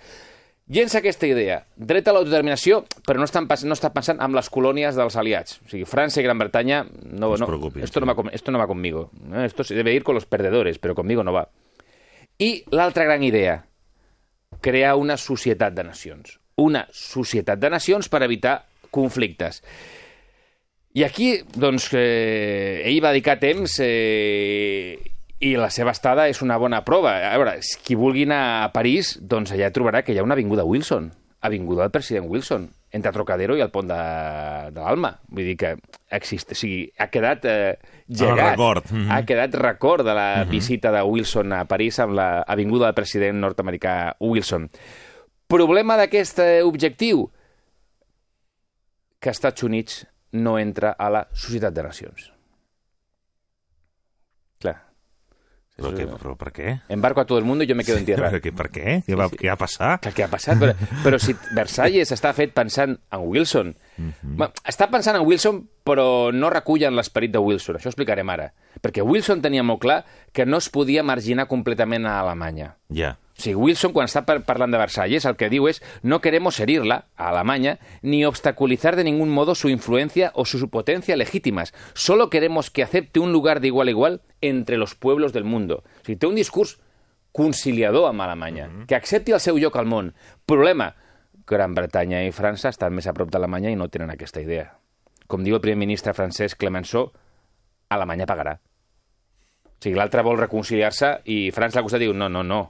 Llença 0.67 0.99
aquesta 0.99 1.29
idea, 1.31 1.61
dret 1.79 2.09
a 2.11 2.13
l'autodeterminació, 2.17 2.81
però 3.07 3.21
no, 3.23 3.27
estan, 3.29 3.47
no 3.47 3.75
està 3.77 3.93
pensant 3.95 4.19
en 4.25 4.33
les 4.35 4.49
colònies 4.51 4.97
dels 4.99 5.15
aliats. 5.15 5.61
O 5.63 5.69
sigui, 5.71 5.85
França 5.87 6.19
i 6.19 6.25
Gran 6.27 6.41
Bretanya... 6.43 6.81
No, 7.05 7.29
No 7.37 7.47
no, 7.47 7.71
esto, 7.85 8.01
no 8.03 8.09
va, 8.11 8.25
esto 8.35 8.51
no 8.51 8.59
va 8.59 8.67
conmigo. 8.67 9.11
Eh, 9.33 9.45
Esto 9.47 9.63
se 9.63 9.77
debe 9.79 9.95
ir 9.95 10.03
con 10.03 10.17
los 10.17 10.27
perdedores, 10.27 10.81
però 10.83 10.97
conmigo 10.99 11.23
no 11.23 11.33
va. 11.33 11.45
I 12.43 12.65
l'altra 12.75 13.05
gran 13.05 13.23
idea, 13.23 13.61
crear 14.61 14.97
una 14.97 15.17
societat 15.17 15.73
de 15.73 15.85
nacions. 15.85 16.41
Una 16.57 16.89
societat 16.91 17.61
de 17.63 17.71
nacions 17.71 18.09
per 18.09 18.25
evitar 18.27 18.65
conflictes. 18.91 19.63
I 20.99 21.05
aquí, 21.05 21.45
doncs, 21.55 21.93
eh, 21.95 22.83
ell 22.89 22.99
va 23.05 23.13
dedicar 23.15 23.39
temps 23.39 23.79
eh, 23.85 24.99
i 25.41 25.53
la 25.61 25.69
seva 25.71 25.93
estada 25.93 26.29
és 26.31 26.41
una 26.43 26.57
bona 26.59 26.83
prova. 26.85 27.19
A 27.29 27.37
veure, 27.37 27.59
qui 27.85 27.97
vulgui 27.99 28.25
anar 28.25 28.43
a 28.65 28.73
París, 28.73 29.17
doncs 29.21 29.53
allà 29.53 29.71
trobarà 29.75 30.03
que 30.05 30.15
hi 30.15 30.19
ha 30.21 30.25
una 30.25 30.37
avinguda 30.39 30.65
Wilson, 30.65 31.11
avinguda 31.47 31.85
del 31.85 31.93
president 31.95 32.31
Wilson, 32.31 32.71
entre 32.97 33.13
Trocadero 33.13 33.57
i 33.57 33.61
el 33.61 33.71
pont 33.71 33.89
de, 33.91 33.99
de 34.73 34.81
l'Alma. 34.81 35.13
Vull 35.29 35.51
dir 35.51 35.57
que 35.61 35.75
existe, 36.17 36.57
o 36.57 36.59
sigui, 36.59 36.87
ha 36.99 37.09
quedat 37.13 37.45
eh, 37.45 37.77
llegat, 38.09 38.55
record. 38.57 38.91
Mhm. 38.91 39.11
ha 39.13 39.21
quedat 39.29 39.59
record 39.61 40.07
de 40.07 40.15
la 40.17 40.29
visita 40.49 40.93
de 40.95 41.03
Wilson 41.05 41.53
a 41.53 41.65
París 41.69 41.99
amb 42.01 42.17
l'avinguda 42.17 42.89
del 42.89 42.97
president 42.97 43.43
nord-americà 43.43 44.17
Wilson. 44.21 44.71
Problema 45.47 45.99
d'aquest 46.01 46.41
eh, 46.43 46.63
objectiu? 46.65 47.27
Que 49.21 49.31
Estats 49.31 49.63
Units 49.67 50.07
no 50.33 50.57
entra 50.59 50.95
a 50.99 51.11
la 51.11 51.27
Societat 51.33 51.75
de 51.75 51.83
Nacions. 51.83 52.33
Clar. 54.63 54.77
Però, 55.77 55.91
què, 55.93 56.07
però 56.09 56.33
per 56.41 56.51
què? 56.57 56.71
Embarco 56.89 57.21
a 57.21 57.27
todo 57.29 57.39
el 57.39 57.45
mundo 57.45 57.65
y 57.65 57.67
yo 57.67 57.77
me 57.77 57.85
quedo 57.85 57.99
en 57.99 58.07
tierra. 58.09 58.31
Però 58.31 58.41
què, 58.41 58.53
per 58.57 58.71
què? 58.73 58.95
Què 59.05 59.19
va, 59.19 59.27
què 59.29 59.51
va 59.53 59.59
passar? 59.61 59.91
Que, 60.01 60.15
què 60.17 60.25
ha 60.25 60.31
passat? 60.33 60.57
Però, 60.63 60.73
però 61.05 61.19
si 61.21 61.35
Versalles 61.53 62.15
està 62.17 62.33
fet 62.33 62.55
pensant 62.57 62.97
en 62.97 63.27
Wilson, 63.29 63.75
mm 63.97 64.13
-hmm. 64.37 64.53
està 64.65 64.91
pensant 64.91 65.17
en 65.17 65.27
Wilson 65.27 65.69
però 65.87 66.33
no 66.33 66.51
recullen 66.51 66.97
l'esperit 66.97 67.31
de 67.31 67.39
Wilson, 67.39 67.77
això 67.77 67.87
ho 67.87 67.95
explicarem 67.95 68.29
ara. 68.29 68.53
Perquè 68.83 69.05
Wilson 69.07 69.41
tenia 69.43 69.63
molt 69.63 69.81
clar 69.81 70.05
que 70.33 70.45
no 70.45 70.59
es 70.59 70.69
podia 70.69 71.05
marginar 71.07 71.47
completament 71.47 72.07
a 72.07 72.21
Alemanya. 72.21 72.77
Ja. 72.91 73.19
O 73.39 73.43
sigui, 73.43 73.55
Wilson, 73.55 73.93
quan 73.93 74.09
està 74.09 74.25
par 74.27 74.41
parlant 74.49 74.73
de 74.73 74.81
Versalles, 74.81 75.27
el 75.29 75.37
que 75.37 75.51
diu 75.53 75.69
és 75.69 75.83
no 76.03 76.21
queremos 76.25 76.59
herirla, 76.59 77.05
a 77.17 77.29
Alemanya, 77.29 77.79
ni 78.03 78.25
obstaculizar 78.25 78.97
de 78.97 79.05
ningún 79.05 79.31
modo 79.31 79.55
su 79.55 79.69
influencia 79.69 80.33
o 80.35 80.45
su 80.45 80.71
potencia 80.71 81.17
legítimas. 81.17 81.75
Solo 81.95 82.31
queremos 82.31 82.71
que 82.71 82.83
acepte 82.83 83.21
un 83.21 83.33
lugar 83.33 83.61
de 83.61 83.69
igual 83.69 83.89
a 83.89 83.91
igual 83.91 84.23
entre 84.41 84.79
los 84.79 84.95
pueblos 84.95 85.33
del 85.33 85.45
mundo. 85.45 85.85
O 86.03 86.05
sigui, 86.05 86.19
té 86.19 86.27
un 86.27 86.35
discurs 86.35 86.81
conciliador 87.37 88.09
amb 88.09 88.23
Alemanya, 88.23 88.67
mm 88.67 88.73
-hmm. 88.73 88.87
que 88.87 88.97
accepti 88.97 89.33
el 89.33 89.41
seu 89.41 89.59
lloc 89.59 89.77
al 89.77 89.87
món. 89.87 90.15
Problema, 90.47 90.97
Gran 91.47 91.75
Bretanya 91.75 92.25
i 92.27 92.33
França 92.35 92.73
estan 92.73 92.95
més 92.95 93.07
a 93.07 93.15
prop 93.15 93.31
d'Alemanya 93.31 93.71
i 93.71 93.77
no 93.79 93.87
tenen 93.89 94.11
aquesta 94.11 94.43
idea. 94.43 94.67
Com 95.27 95.45
diu 95.47 95.57
el 95.57 95.63
primer 95.63 95.79
ministre 95.79 96.15
francès 96.15 96.57
Clemenceau, 96.59 97.13
Alemanya 97.95 98.27
pagarà. 98.27 98.57
O 98.57 99.79
sigui, 99.83 99.95
l'altre 99.99 100.25
vol 100.27 100.41
reconciliar-se 100.41 101.21
i 101.31 101.53
França 101.55 101.79
al 101.79 101.87
costat 101.87 102.03
diu 102.03 102.15
no, 102.15 102.29
no, 102.33 102.43
no, 102.43 102.61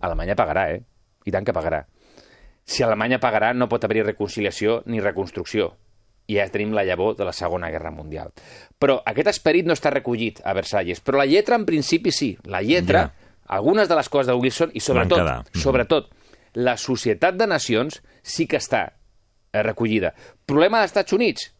Alemanya 0.00 0.34
pagarà, 0.38 0.70
eh? 0.74 0.82
I 1.26 1.34
tant 1.34 1.46
que 1.46 1.54
pagarà. 1.54 1.84
Si 2.68 2.82
Alemanya 2.82 3.20
pagarà, 3.20 3.52
no 3.54 3.68
pot 3.68 3.84
haver-hi 3.84 4.04
reconciliació 4.06 4.82
ni 4.86 5.00
reconstrucció. 5.00 5.72
I 6.28 6.36
ja 6.36 6.48
tenim 6.52 6.74
la 6.76 6.84
llavor 6.84 7.14
de 7.16 7.24
la 7.24 7.32
Segona 7.32 7.70
Guerra 7.72 7.90
Mundial. 7.94 8.34
Però 8.78 8.98
aquest 9.08 9.30
esperit 9.32 9.66
no 9.66 9.72
està 9.72 9.92
recollit 9.94 10.42
a 10.44 10.52
Versalles. 10.52 11.00
Però 11.00 11.16
la 11.16 11.24
lletra, 11.26 11.56
en 11.56 11.64
principi, 11.64 12.12
sí. 12.12 12.34
La 12.44 12.60
lletra, 12.60 13.06
ja. 13.06 13.32
algunes 13.56 13.88
de 13.88 13.96
les 13.96 14.10
coses 14.12 14.28
de 14.28 14.36
Wilson, 14.36 14.74
i 14.74 14.82
sobretot, 14.84 15.22
quedar. 15.22 15.38
Mhm. 15.46 15.62
sobretot, 15.62 16.10
la 16.58 16.76
Societat 16.76 17.36
de 17.38 17.46
Nacions 17.46 18.00
sí 18.22 18.48
que 18.50 18.58
està 18.58 18.82
eh, 18.88 19.62
recollida. 19.62 20.12
Problema 20.46 20.82
dels 20.82 20.92
Estats 20.92 21.16
Units? 21.16 21.52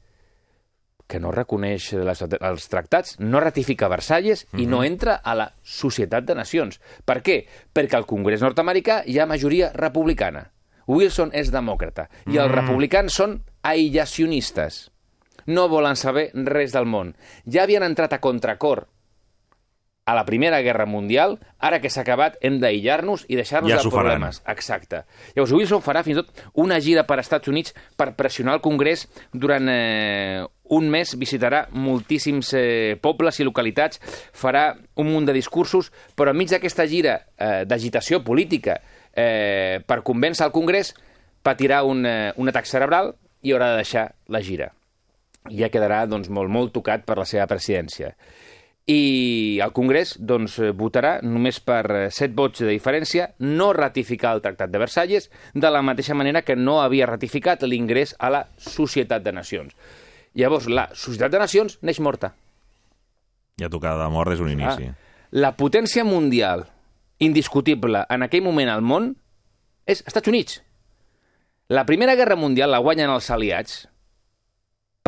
que 1.09 1.17
no 1.25 1.31
reconeix 1.33 1.95
les, 2.05 2.21
els 2.21 2.67
tractats, 2.69 3.15
no 3.19 3.41
ratifica 3.41 3.89
Versalles 3.89 4.45
mm 4.45 4.49
-hmm. 4.53 4.63
i 4.63 4.67
no 4.67 4.83
entra 4.85 5.15
a 5.25 5.35
la 5.35 5.55
Societat 5.63 6.25
de 6.25 6.35
Nacions. 6.35 6.81
Per 7.03 7.23
què? 7.23 7.47
Perquè 7.73 7.97
al 7.97 8.05
Congrés 8.05 8.43
nord-americà 8.43 9.03
hi 9.07 9.19
ha 9.19 9.25
majoria 9.25 9.73
republicana. 9.73 10.51
Wilson 10.87 11.31
és 11.33 11.51
demòcrata 11.51 12.09
i 12.27 12.37
els 12.37 12.51
Mm. 12.53 12.55
republicans 12.55 13.15
són 13.15 13.43
aïllacionistes. 13.63 14.91
No 15.47 15.69
volen 15.69 15.97
saber 15.97 16.31
res 16.35 16.73
del 16.73 16.85
món. 16.85 17.15
Ja 17.47 17.63
havien 17.63 17.83
entrat 17.83 18.13
a 18.13 18.21
contracor 18.21 18.87
a 20.09 20.15
la 20.15 20.25
Primera 20.25 20.63
Guerra 20.63 20.87
Mundial, 20.87 21.37
ara 21.61 21.83
que 21.83 21.91
s'ha 21.93 22.01
acabat 22.01 22.39
hem 22.41 22.55
d'aïllar-nos 22.63 23.27
i 23.29 23.37
deixar-nos 23.37 23.69
Ja 23.69 23.77
de 23.77 23.83
s'ho 23.85 23.91
faran. 23.93 24.15
problemes. 24.15 24.39
Exacte. 24.49 25.03
Llavors 25.37 25.53
Wilson 25.53 25.83
farà 25.85 26.01
fins 26.03 26.17
i 26.17 26.23
tot 26.23 26.41
una 26.65 26.79
gira 26.81 27.05
per 27.05 27.19
Estats 27.21 27.53
Units 27.53 27.75
per 27.95 28.15
pressionar 28.17 28.55
el 28.57 28.63
Congrés 28.65 29.05
durant 29.35 29.69
eh, 29.69 30.47
un 30.73 30.89
mes, 30.89 31.13
visitarà 31.21 31.67
moltíssims 31.77 32.55
eh, 32.57 32.97
pobles 33.05 33.37
i 33.37 33.45
localitats, 33.45 34.01
farà 34.33 34.79
un 34.97 35.13
munt 35.13 35.29
de 35.29 35.37
discursos, 35.37 35.93
però 36.17 36.33
enmig 36.33 36.57
d'aquesta 36.57 36.89
gira 36.89 37.21
eh, 37.37 37.67
d'agitació 37.69 38.25
política 38.25 38.81
eh, 39.13 39.85
per 39.85 40.01
convèncer 40.09 40.49
el 40.49 40.57
Congrés, 40.57 40.95
patirà 41.45 41.83
un, 41.85 42.07
eh, 42.09 42.33
un 42.41 42.49
atac 42.49 42.65
cerebral 42.65 43.13
i 43.45 43.53
haurà 43.53 43.75
de 43.75 43.85
deixar 43.85 44.09
la 44.33 44.41
gira. 44.41 44.73
I 45.53 45.61
ja 45.61 45.69
quedarà 45.69 46.07
doncs, 46.09 46.33
molt, 46.33 46.49
molt 46.49 46.73
tocat 46.73 47.05
per 47.05 47.21
la 47.21 47.29
seva 47.29 47.45
presidència 47.47 48.15
i 48.89 49.61
el 49.61 49.73
Congrés 49.77 50.15
doncs, 50.17 50.57
eh, 50.65 50.71
votarà 50.73 51.19
només 51.21 51.59
per 51.61 51.83
eh, 51.93 52.05
set 52.15 52.33
vots 52.35 52.63
de 52.65 52.71
diferència 52.71 53.27
no 53.45 53.75
ratificar 53.77 54.33
el 54.33 54.41
Tractat 54.41 54.73
de 54.73 54.81
Versalles 54.81 55.29
de 55.53 55.71
la 55.71 55.83
mateixa 55.85 56.17
manera 56.17 56.41
que 56.41 56.57
no 56.57 56.79
havia 56.81 57.07
ratificat 57.07 57.67
l'ingrés 57.69 58.15
a 58.19 58.31
la 58.33 58.47
Societat 58.57 59.23
de 59.23 59.35
Nacions. 59.37 59.77
Llavors, 60.33 60.71
la 60.73 60.89
Societat 60.95 61.35
de 61.35 61.43
Nacions 61.43 61.77
neix 61.85 62.01
morta. 62.01 62.33
Ja 63.61 63.69
tocada 63.69 64.07
de 64.07 64.15
mort 64.15 64.33
des 64.33 64.41
d'un 64.41 64.55
inici. 64.55 64.89
Ah, 64.89 64.97
la 65.37 65.53
potència 65.59 66.07
mundial 66.09 66.65
indiscutible 67.19 68.07
en 68.09 68.25
aquell 68.25 68.47
moment 68.47 68.73
al 68.73 68.81
món 68.81 69.13
és 69.85 70.01
Estats 70.07 70.33
Units. 70.33 70.63
La 71.69 71.85
Primera 71.85 72.17
Guerra 72.17 72.41
Mundial 72.41 72.73
la 72.73 72.81
guanyen 72.81 73.13
els 73.13 73.29
aliats 73.35 73.83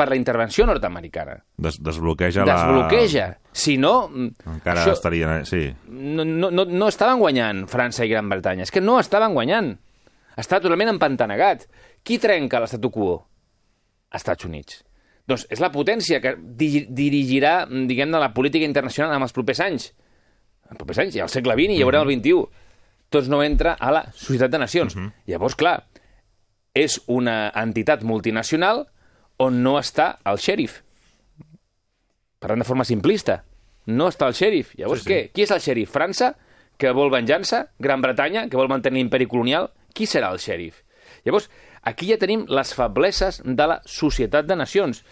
per 0.01 0.09
la 0.09 0.17
intervenció 0.17 0.65
nord-americana. 0.65 1.37
Des 1.61 1.77
desbloqueja 1.85 2.47
la... 2.49 2.57
Desbloqueja. 2.57 3.27
Si 3.53 3.77
no... 3.77 3.93
Encara 4.49 4.81
això- 4.87 4.97
estaria... 4.97 5.43
Sí. 5.45 5.67
no, 5.93 6.25
no, 6.25 6.49
no, 6.51 6.65
no 6.65 6.89
estaven 6.89 7.21
guanyant 7.21 7.67
França 7.69 8.07
i 8.09 8.13
Gran 8.13 8.33
Bretanya. 8.33 8.65
És 8.65 8.73
que 8.73 8.81
no 8.83 8.97
estaven 9.01 9.37
guanyant. 9.37 9.75
Està 10.41 10.59
totalment 10.63 10.95
empantanegat. 10.95 11.67
Qui 12.07 12.17
trenca 12.23 12.63
l'estatu 12.63 12.89
quo? 12.95 13.19
Estats 14.17 14.49
Units. 14.49 14.81
Doncs 15.29 15.45
és 15.53 15.61
la 15.63 15.69
potència 15.71 16.19
que 16.25 16.33
di 16.41 16.87
dirigirà, 16.89 17.67
diguem-ne, 17.69 18.19
la 18.19 18.33
política 18.35 18.67
internacional 18.67 19.13
en 19.15 19.23
els 19.29 19.37
propers 19.37 19.61
anys. 19.63 19.91
En 20.71 20.79
propers 20.81 21.03
anys, 21.05 21.19
i 21.19 21.23
al 21.23 21.31
segle 21.31 21.55
XX, 21.59 21.77
i 21.77 21.85
veurem 21.85 22.09
el 22.09 22.17
XXI. 22.17 22.65
Tots 23.11 23.29
no 23.31 23.43
entra 23.43 23.77
a 23.79 23.93
la 23.95 24.05
Societat 24.15 24.51
de 24.55 24.59
Nacions. 24.63 24.97
Llavors, 25.31 25.55
clar, 25.59 25.77
és 26.75 27.01
una 27.11 27.51
entitat 27.59 28.03
multinacional 28.07 28.85
on 29.41 29.63
no 29.65 29.77
està 29.81 30.13
el 30.29 30.39
xèrif. 30.43 30.81
Parlant 32.41 32.63
de 32.63 32.69
forma 32.69 32.85
simplista. 32.89 33.41
No 33.91 34.09
està 34.13 34.29
el 34.31 34.37
xèrif. 34.37 34.75
Llavors, 34.79 35.03
Sí, 35.03 35.09
sí. 35.09 35.13
què? 35.13 35.21
Qui 35.35 35.43
és 35.47 35.51
el 35.51 35.61
xèrif? 35.65 35.91
França, 35.93 36.35
que 36.79 36.93
vol 36.97 37.11
venjança? 37.13 37.67
Gran 37.81 38.01
Bretanya, 38.05 38.47
que 38.49 38.57
vol 38.57 38.69
mantenir 38.69 39.01
l'imperi 39.03 39.27
colonial? 39.27 39.71
Qui 39.95 40.07
serà 40.07 40.31
el 40.33 40.39
xèrif? 40.39 40.83
Llavors, 41.25 41.51
aquí 41.83 42.09
ja 42.09 42.17
tenim 42.19 42.47
les 42.49 42.73
febleses 42.75 43.43
de 43.45 43.67
la 43.67 43.81
Societat 43.85 44.47
de 44.47 44.57
Nacions. 44.57 45.03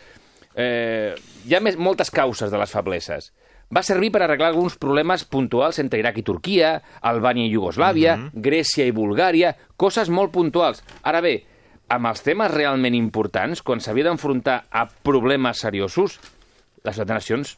Eh, 0.54 1.14
hi 1.47 1.54
ha 1.54 1.61
més, 1.61 1.76
moltes 1.76 2.11
causes 2.11 2.50
de 2.50 2.58
les 2.58 2.70
febleses. 2.73 3.32
Va 3.68 3.82
servir 3.85 4.08
per 4.11 4.23
arreglar 4.25 4.49
alguns 4.49 4.78
problemes 4.80 5.25
puntuals 5.28 5.78
entre 5.78 5.99
Iraq 6.00 6.18
i 6.18 6.25
Turquia, 6.25 6.78
Albània 7.04 7.44
i 7.44 7.52
Iugoslàvia, 7.52 8.14
Grècia 8.32 8.87
i 8.88 8.94
Bulgària, 8.97 9.52
coses 9.76 10.08
molt 10.08 10.32
puntuals. 10.32 10.80
Ara 11.02 11.20
bé, 11.20 11.42
amb 11.88 12.07
els 12.11 12.23
temes 12.23 12.50
realment 12.52 12.95
importants, 12.95 13.62
quan 13.62 13.80
s'havia 13.80 14.04
d'enfrontar 14.09 14.64
a 14.71 14.87
problemes 14.88 15.59
seriosos, 15.64 16.18
les 16.85 16.99
Nacions, 17.07 17.57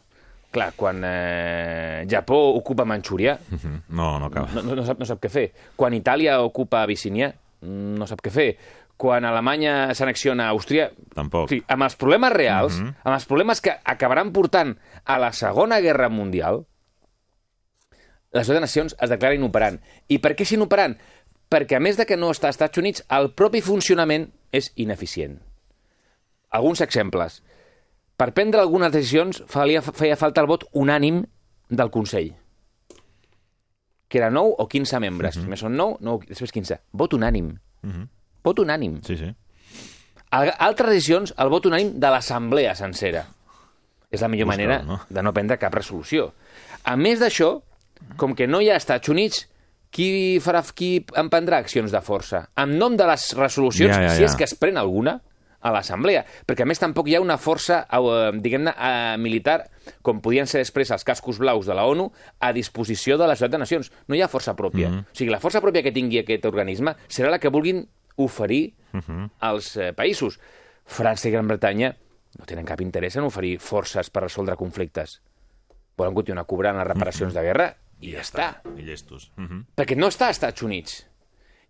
clar, 0.50 0.72
quan 0.76 1.02
eh, 1.06 2.04
Japó 2.10 2.38
ocupa 2.56 2.84
Manxúria, 2.84 3.38
Mhm. 3.50 3.82
No, 3.88 4.18
no 4.18 4.30
cal. 4.30 4.48
no, 4.54 4.74
no, 4.74 4.84
sap, 4.84 4.98
no 4.98 5.06
sap 5.06 5.20
què 5.22 5.28
fer. 5.30 5.52
Quan 5.76 5.94
Itàlia 5.94 6.40
ocupa 6.42 6.82
Abissínia, 6.82 7.32
no 7.62 8.06
sap 8.06 8.22
què 8.22 8.30
fer. 8.30 8.56
Quan 9.00 9.24
Alemanya 9.24 9.94
s'anexiona 9.94 10.48
a 10.48 10.52
Àustria... 10.52 10.90
Tampoc. 11.14 11.48
Sí, 11.48 11.62
amb 11.68 11.82
els 11.86 11.96
problemes 11.96 12.32
reals, 12.32 12.80
amb 12.80 13.14
els 13.14 13.24
problemes 13.24 13.60
que 13.64 13.72
acabaran 13.84 14.30
portant 14.32 14.74
a 15.06 15.18
la 15.18 15.32
Segona 15.32 15.80
Guerra 15.80 16.10
Mundial, 16.12 16.66
les 18.32 18.48
Nacions 18.48 18.94
es 19.00 19.10
declara 19.10 19.34
inoperant. 19.34 19.80
I 20.08 20.18
per 20.22 20.34
què 20.36 20.44
és 20.46 20.52
inoperant? 20.54 20.96
Perquè, 21.50 21.76
a 21.76 21.80
més 21.82 21.96
de 21.98 22.06
que 22.06 22.16
no 22.16 22.30
està 22.30 22.46
als 22.48 22.54
Estats 22.56 22.78
Units, 22.78 23.02
el 23.10 23.32
propi 23.34 23.60
funcionament 23.60 24.28
és 24.54 24.70
ineficient. 24.78 25.40
Alguns 26.50 26.80
exemples. 26.80 27.40
Per 28.16 28.30
prendre 28.36 28.60
algunes 28.60 28.92
decisions 28.92 29.42
feia, 29.50 29.82
feia 29.82 30.16
falta 30.20 30.42
el 30.44 30.46
vot 30.50 30.66
unànim 30.72 31.24
del 31.70 31.90
Consell 31.90 32.32
que 34.10 34.18
era 34.18 34.28
9 34.28 34.56
o 34.58 34.64
15 34.66 34.98
membres. 34.98 35.36
Primer 35.38 35.54
són 35.56 35.76
9, 35.78 35.98
9, 36.02 36.24
després 36.26 36.50
15. 36.50 36.80
Vot 36.98 37.12
unànim. 37.14 37.52
Mhm. 37.86 38.08
Vot 38.42 38.58
unànim. 38.58 38.96
Sí, 39.06 39.14
sí. 39.16 39.28
Al- 40.34 40.50
Altres 40.58 40.90
decisions, 40.90 41.32
el 41.38 41.48
vot 41.48 41.66
unànim 41.66 41.92
de 42.00 42.10
l'assemblea 42.10 42.74
sencera. 42.74 43.28
És 44.10 44.20
la 44.20 44.26
millor 44.26 44.48
Busca, 44.48 44.56
manera 44.56 44.82
no? 44.82 44.98
de 45.08 45.22
no 45.22 45.32
prendre 45.32 45.58
cap 45.58 45.72
resolució. 45.78 46.32
A 46.82 46.96
més 46.96 47.20
d'això, 47.20 47.62
com 48.16 48.34
que 48.34 48.48
no 48.48 48.60
hi 48.60 48.70
ha 48.70 48.76
Estats 48.82 49.08
Units, 49.08 49.46
qui, 49.90 50.38
farà, 50.40 50.62
qui 50.74 51.04
emprendrà 51.18 51.58
accions 51.58 51.90
de 51.92 52.00
força? 52.00 52.44
En 52.56 52.76
nom 52.78 52.96
de 52.96 53.06
les 53.06 53.32
resolucions, 53.36 53.94
Ja, 53.96 54.02
ja, 54.02 54.14
si 54.14 54.22
ja. 54.22 54.26
és 54.30 54.36
que 54.36 54.44
es 54.44 54.54
pren 54.54 54.76
alguna, 54.78 55.20
a 55.60 55.70
l'assemblea. 55.74 56.22
Perquè, 56.48 56.62
a 56.64 56.66
més, 56.66 56.78
tampoc 56.80 57.08
hi 57.10 57.16
ha 57.16 57.20
una 57.20 57.36
força, 57.36 57.82
eh, 57.92 58.30
diguem-ne, 58.40 58.72
eh, 58.72 59.16
militar, 59.20 59.66
com 60.02 60.22
podien 60.24 60.46
ser 60.48 60.62
després 60.62 60.90
els 60.90 61.04
cascos 61.04 61.36
blaus 61.38 61.66
de 61.66 61.74
la 61.76 61.84
ONU, 61.84 62.06
a 62.40 62.52
disposició 62.56 63.18
de 63.18 63.26
la 63.26 63.34
Societat 63.36 63.50
de 63.52 63.58
Nacions. 63.58 63.90
No 64.08 64.14
hi 64.16 64.22
ha 64.22 64.28
força 64.28 64.54
pròpia. 64.56 64.88
Mhm. 64.88 64.98
O 65.12 65.14
sigui, 65.14 65.30
la 65.30 65.40
força 65.40 65.60
pròpia 65.60 65.82
que 65.82 65.92
tingui 65.92 66.18
aquest 66.22 66.46
organisme 66.46 66.94
serà 67.08 67.28
la 67.30 67.38
que 67.38 67.50
vulguin 67.50 67.86
oferir 68.16 68.72
Mhm. 68.92 69.30
als 69.40 69.76
eh, 69.76 69.92
països. 69.92 70.38
França 70.86 71.28
i 71.28 71.32
Gran 71.32 71.46
Bretanya 71.46 71.94
no 72.38 72.46
tenen 72.46 72.64
cap 72.64 72.80
interès 72.80 73.16
en 73.16 73.24
oferir 73.24 73.58
forces 73.60 74.08
per 74.08 74.22
resoldre 74.22 74.56
conflictes. 74.56 75.20
Volen 75.96 76.14
continuar 76.14 76.46
cobrant 76.46 76.76
les 76.78 76.86
reparacions 76.86 77.34
de 77.34 77.42
guerra 77.42 77.76
i 78.00 78.12
ja 78.12 78.20
està. 78.20 78.60
I 78.76 78.82
llestos. 78.82 79.30
Mhm. 79.36 79.64
Perquè 79.76 79.96
no 79.96 80.08
està 80.08 80.28
als 80.28 80.38
Estats 80.38 80.62
Units. 80.62 81.06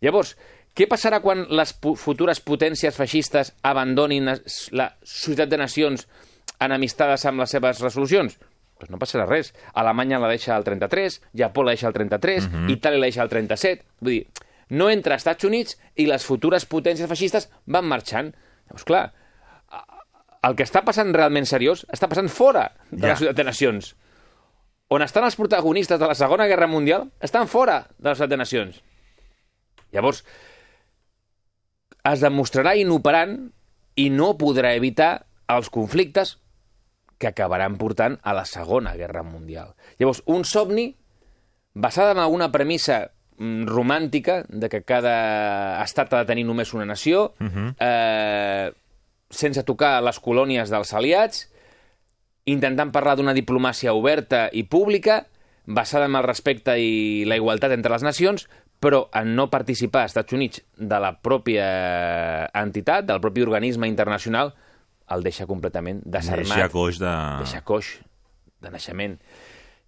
Llavors, 0.00 0.36
què 0.74 0.86
passarà 0.88 1.20
quan 1.20 1.46
les 1.50 1.74
futures 1.96 2.40
potències 2.40 2.94
feixistes 2.96 3.52
abandonin 3.62 4.30
la 4.70 4.96
Societat 5.02 5.48
de 5.50 5.58
Nacions 5.58 6.06
enemistades 6.60 7.24
amb 7.26 7.40
les 7.40 7.50
seves 7.50 7.80
resolucions? 7.80 8.38
Doncs 8.80 8.90
no 8.94 8.98
passarà 8.98 9.26
res. 9.28 9.52
Alemanya 9.74 10.18
la 10.18 10.28
deixa 10.28 10.54
al 10.56 10.64
33, 10.64 11.20
Japó 11.36 11.62
la 11.64 11.72
deixa 11.72 11.86
al 11.86 11.92
33, 11.92 12.46
uh 12.46 12.50
-huh. 12.50 12.70
Itàlia 12.70 12.98
la 12.98 13.06
deixa 13.06 13.22
al 13.22 13.28
37. 13.28 13.84
Vull 14.00 14.12
dir, 14.12 14.26
no 14.70 14.88
entre 14.88 15.14
Estats 15.16 15.44
Units 15.44 15.78
i 15.96 16.06
les 16.06 16.24
futures 16.24 16.64
potències 16.66 17.08
feixistes 17.08 17.50
van 17.66 17.84
marxant. 17.84 18.34
Llavors, 18.66 18.84
clar, 18.84 19.12
el 20.42 20.56
que 20.56 20.64
està 20.64 20.82
passant 20.84 21.12
realment 21.12 21.44
seriós 21.46 21.84
està 21.92 22.08
passant 22.08 22.28
fora 22.28 22.70
de 22.90 23.02
Ja. 23.02 23.08
la 23.12 23.16
Ciutat 23.16 23.36
de 23.36 23.44
Nacions. 23.44 23.96
On 24.90 25.02
estan 25.04 25.22
els 25.22 25.36
protagonistes 25.38 26.00
de 26.02 26.06
la 26.10 26.16
Segona 26.18 26.48
Guerra 26.50 26.66
Mundial 26.66 27.06
estan 27.22 27.46
fora 27.46 27.84
de 27.98 28.10
Ciutat 28.10 28.32
de 28.32 28.38
Nacions. 28.40 28.80
Llavors, 29.94 30.24
es 32.10 32.22
demostrarà 32.24 32.74
inoperant 32.78 33.36
i 33.94 34.08
no 34.10 34.32
podrà 34.40 34.72
evitar 34.74 35.12
els 35.50 35.70
conflictes 35.70 36.38
que 37.22 37.30
acabaran 37.30 37.76
portant 37.78 38.16
a 38.26 38.34
la 38.34 38.42
Segona 38.48 38.96
Guerra 38.98 39.22
Mundial. 39.22 39.76
Llavors, 40.00 40.24
un 40.26 40.42
somni 40.48 40.88
basada 41.74 42.16
en 42.16 42.22
alguna 42.24 42.50
premissa 42.50 43.12
mm, 43.38 43.68
romàntica 43.70 44.40
de 44.48 44.72
que 44.72 44.82
cada 44.82 45.84
estat 45.84 46.10
ha 46.14 46.24
de 46.24 46.32
tenir 46.32 46.48
només 46.48 46.74
una 46.74 46.88
nació, 46.88 47.34
uh 47.38 47.46
-huh. 47.46 47.74
eh, 47.78 48.72
sense 49.30 49.62
tocar 49.62 50.02
les 50.02 50.18
colònies 50.18 50.70
dels 50.70 50.94
aliats, 50.94 51.46
intentant 52.52 52.92
parlar 52.92 53.16
d'una 53.18 53.34
diplomàcia 53.36 53.94
oberta 53.96 54.48
i 54.52 54.64
pública, 54.64 55.24
basada 55.66 56.06
en 56.06 56.16
el 56.16 56.26
respecte 56.26 56.76
i 56.80 57.24
la 57.28 57.38
igualtat 57.38 57.72
entre 57.76 57.92
les 57.92 58.04
nacions, 58.06 58.48
però 58.80 59.04
en 59.14 59.34
no 59.36 59.50
participar 59.52 60.06
als 60.06 60.14
Estats 60.14 60.32
Units 60.32 60.62
de 60.76 61.00
la 61.02 61.12
pròpia 61.20 61.66
entitat, 62.56 63.04
del 63.06 63.20
propi 63.20 63.44
organisme 63.44 63.88
internacional, 63.90 64.54
el 65.10 65.26
deixa 65.26 65.46
completament 65.46 66.00
desarmat 66.06 66.56
Deixa 66.56 66.70
coix 66.72 67.00
de... 67.02 67.12
deixar 67.42 67.64
coix 67.66 67.90
de 68.62 68.72
naixement. 68.72 69.18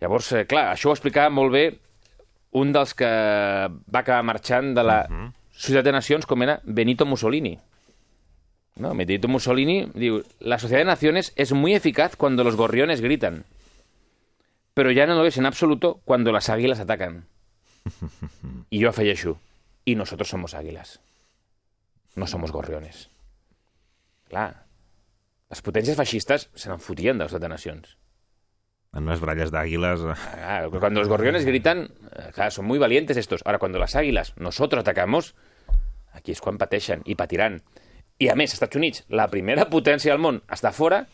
Llavors, 0.02 0.33
eh, 0.35 0.45
clar, 0.50 0.73
això 0.75 0.90
ho 0.90 0.97
explicava 0.97 1.31
molt 1.31 1.54
bé 1.54 1.64
un 2.59 2.73
dels 2.75 2.92
que 2.99 3.09
va 3.09 4.02
acabar 4.02 4.23
marxant 4.26 4.75
de 4.76 4.83
la 4.83 5.07
uh 5.09 5.14
-huh. 5.14 5.31
Societat 5.52 5.85
de 5.85 5.92
Nacions, 5.92 6.26
com 6.26 6.42
era 6.42 6.61
Benito 6.64 7.07
Mussolini. 7.07 7.59
No, 8.76 8.95
Benito 8.97 9.29
Mussolini 9.29 9.85
diu, 9.95 10.23
la 10.41 10.59
Sociedad 10.59 10.81
de 10.81 10.87
Naciones 10.88 11.33
es 11.37 11.52
muy 11.52 11.75
eficaz 11.75 12.17
cuando 12.17 12.43
los 12.43 12.57
gorriones 12.57 13.00
gritan, 13.02 13.45
pero 14.75 14.91
ya 14.91 15.07
no 15.07 15.14
lo 15.14 15.26
es 15.26 15.37
en 15.37 15.45
absoluto 15.47 16.00
cuando 16.05 16.33
las 16.33 16.49
águilas 16.49 16.81
atacan. 16.81 17.26
Y 18.71 18.79
yo 18.79 18.88
afegeixo, 18.88 19.38
y 19.85 19.95
nosotros 19.95 20.29
somos 20.29 20.55
águilas, 20.55 21.00
no 22.14 22.26
somos 22.26 22.50
gorriones. 22.52 23.11
Clar, 24.31 24.64
les 25.52 25.61
potències 25.61 25.99
feixistes 25.99 26.49
se 26.55 26.71
n'enfotien 26.71 27.19
de 27.21 27.26
les 27.29 27.37
de 27.37 27.49
nacions. 27.52 27.99
En 28.97 29.05
unes 29.05 29.21
bralles 29.21 29.52
d'àguiles... 29.52 30.00
eh, 30.05 30.17
Ah, 30.41 30.69
cuando 30.81 31.00
los 31.00 31.09
gorriones 31.09 31.45
gritan, 31.45 31.91
eh, 32.17 32.31
claro, 32.33 32.50
son 32.50 32.64
muy 32.64 32.79
valientes 32.79 33.17
estos. 33.17 33.43
Ahora, 33.45 33.59
cuando 33.59 33.79
las 33.79 33.97
águilas, 33.97 34.33
nosotros 34.37 34.81
atacamos, 34.81 35.35
aquí 36.12 36.33
és 36.33 36.41
quan 36.41 36.57
pateixen 36.61 37.00
i 37.05 37.17
patiran. 37.17 37.61
I 38.19 38.28
a 38.28 38.35
més, 38.37 38.52
Estats 38.54 38.76
Units, 38.76 39.04
la 39.09 39.28
primera 39.31 39.69
potència 39.71 40.12
del 40.12 40.21
món, 40.23 40.42
està 40.52 40.73
fora 40.73 41.07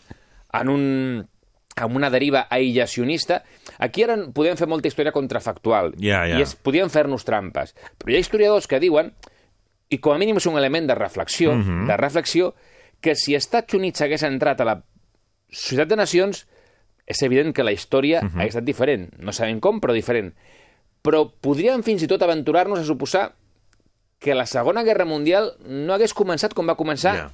en 0.59 0.69
un 0.69 1.29
amb 1.79 1.95
una 1.95 2.09
deriva 2.11 2.49
aïllacionista. 2.51 3.45
Aquí 3.79 4.03
ara 4.03 4.17
podem 4.35 4.57
fer 4.59 4.67
molta 4.67 4.89
història 4.91 5.13
contrafactual 5.15 5.93
Ja, 6.03 6.25
ja. 6.27 6.39
i 6.39 6.43
es, 6.43 6.57
podien 6.57 6.91
fer-nos 6.91 7.23
trampes. 7.25 7.75
Però 7.99 8.11
hi 8.11 8.17
ha 8.17 8.23
historiadors 8.25 8.67
que 8.67 8.81
diuen, 8.83 9.13
i 9.89 9.99
com 10.03 10.13
a 10.13 10.19
mínim 10.19 10.37
és 10.41 10.47
un 10.51 10.59
element 10.59 10.89
de 10.91 10.97
reflexió, 10.99 11.55
Mhm. 11.55 11.87
de 11.87 11.97
reflexió, 11.97 12.55
que 13.01 13.15
si 13.15 13.37
Estats 13.37 13.75
Units 13.75 14.01
hagués 14.03 14.25
entrat 14.25 14.61
a 14.61 14.65
la 14.65 14.83
Societat 15.51 15.89
de 15.89 15.97
Nacions, 15.97 16.47
és 17.07 17.23
evident 17.23 17.55
que 17.55 17.63
la 17.65 17.73
història 17.73 18.23
Mhm. 18.23 18.37
hagués 18.41 18.49
estat 18.57 18.65
diferent. 18.65 19.15
No 19.19 19.33
sabem 19.33 19.61
com, 19.61 19.81
però 19.81 19.95
diferent. 19.95 20.35
Però 21.03 21.31
podríem 21.41 21.83
fins 21.85 22.03
i 22.03 22.09
tot 22.09 22.21
aventurar-nos 22.23 22.81
a 22.81 22.85
suposar 22.85 23.35
que 24.19 24.35
la 24.35 24.47
Segona 24.47 24.83
Guerra 24.83 25.05
Mundial 25.07 25.53
no 25.67 25.95
hagués 25.95 26.15
començat 26.15 26.55
com 26.55 26.67
va 26.69 26.75
començar, 26.77 27.15
Ja. 27.17 27.31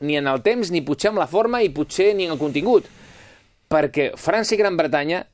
ni 0.00 0.16
en 0.16 0.26
el 0.26 0.42
temps, 0.42 0.70
ni 0.70 0.80
potser 0.82 1.10
amb 1.10 1.18
la 1.18 1.26
forma, 1.28 1.62
i 1.62 1.68
potser 1.68 2.14
ni 2.14 2.24
en 2.26 2.32
el 2.32 2.38
contingut. 2.38 2.84
Perquè 3.70 4.12
França 4.16 4.54
i 4.54 4.58
Gran 4.58 4.76
Bretanya, 4.76 5.26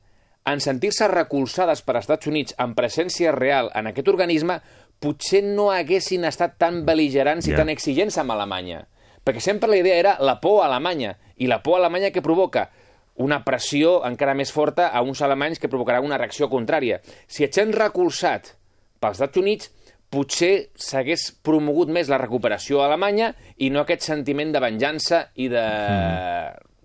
en 0.45 0.59
sentir-se 0.59 1.07
recolzades 1.07 1.81
per 1.81 1.97
Estats 1.97 2.27
Units 2.27 2.55
en 2.57 2.73
presència 2.75 3.31
real 3.31 3.71
en 3.75 3.87
aquest 3.87 4.07
organisme, 4.07 4.59
potser 4.99 5.43
no 5.43 5.71
haguessin 5.71 6.25
estat 6.25 6.57
tan 6.57 6.85
beligerants 6.85 7.47
i 7.47 7.51
Ja. 7.51 7.57
tan 7.57 7.69
exigents 7.69 8.17
amb 8.17 8.31
Alemanya. 8.31 8.87
Perquè 9.25 9.39
sempre 9.39 9.69
la 9.69 9.77
idea 9.77 9.95
era 9.97 10.17
la 10.19 10.39
por 10.39 10.63
a 10.63 10.67
Alemanya, 10.67 11.17
i 11.37 11.47
la 11.47 11.61
por 11.61 11.75
a 11.75 11.77
Alemanya 11.77 12.11
que 12.11 12.21
provoca 12.21 12.69
una 13.15 13.43
pressió 13.43 14.03
encara 14.05 14.33
més 14.33 14.51
forta 14.51 14.87
a 14.87 15.01
uns 15.01 15.21
alemanys 15.21 15.59
que 15.59 15.69
provocarà 15.69 16.01
una 16.01 16.17
reacció 16.17 16.49
contrària. 16.49 17.01
Si 17.27 17.43
ets 17.43 17.57
recolzat 17.57 18.55
pels 18.99 19.11
Estats 19.19 19.37
Units, 19.37 19.71
potser 20.11 20.69
s'hagués 20.75 21.29
promogut 21.45 21.89
més 21.93 22.09
la 22.11 22.17
recuperació 22.19 22.81
a 22.81 22.89
Alemanya 22.89 23.31
i 23.63 23.69
no 23.71 23.85
aquest 23.85 24.03
sentiment 24.09 24.51
de 24.51 24.59
venjança 24.59 25.23
i 25.39 25.47
de 25.51 25.63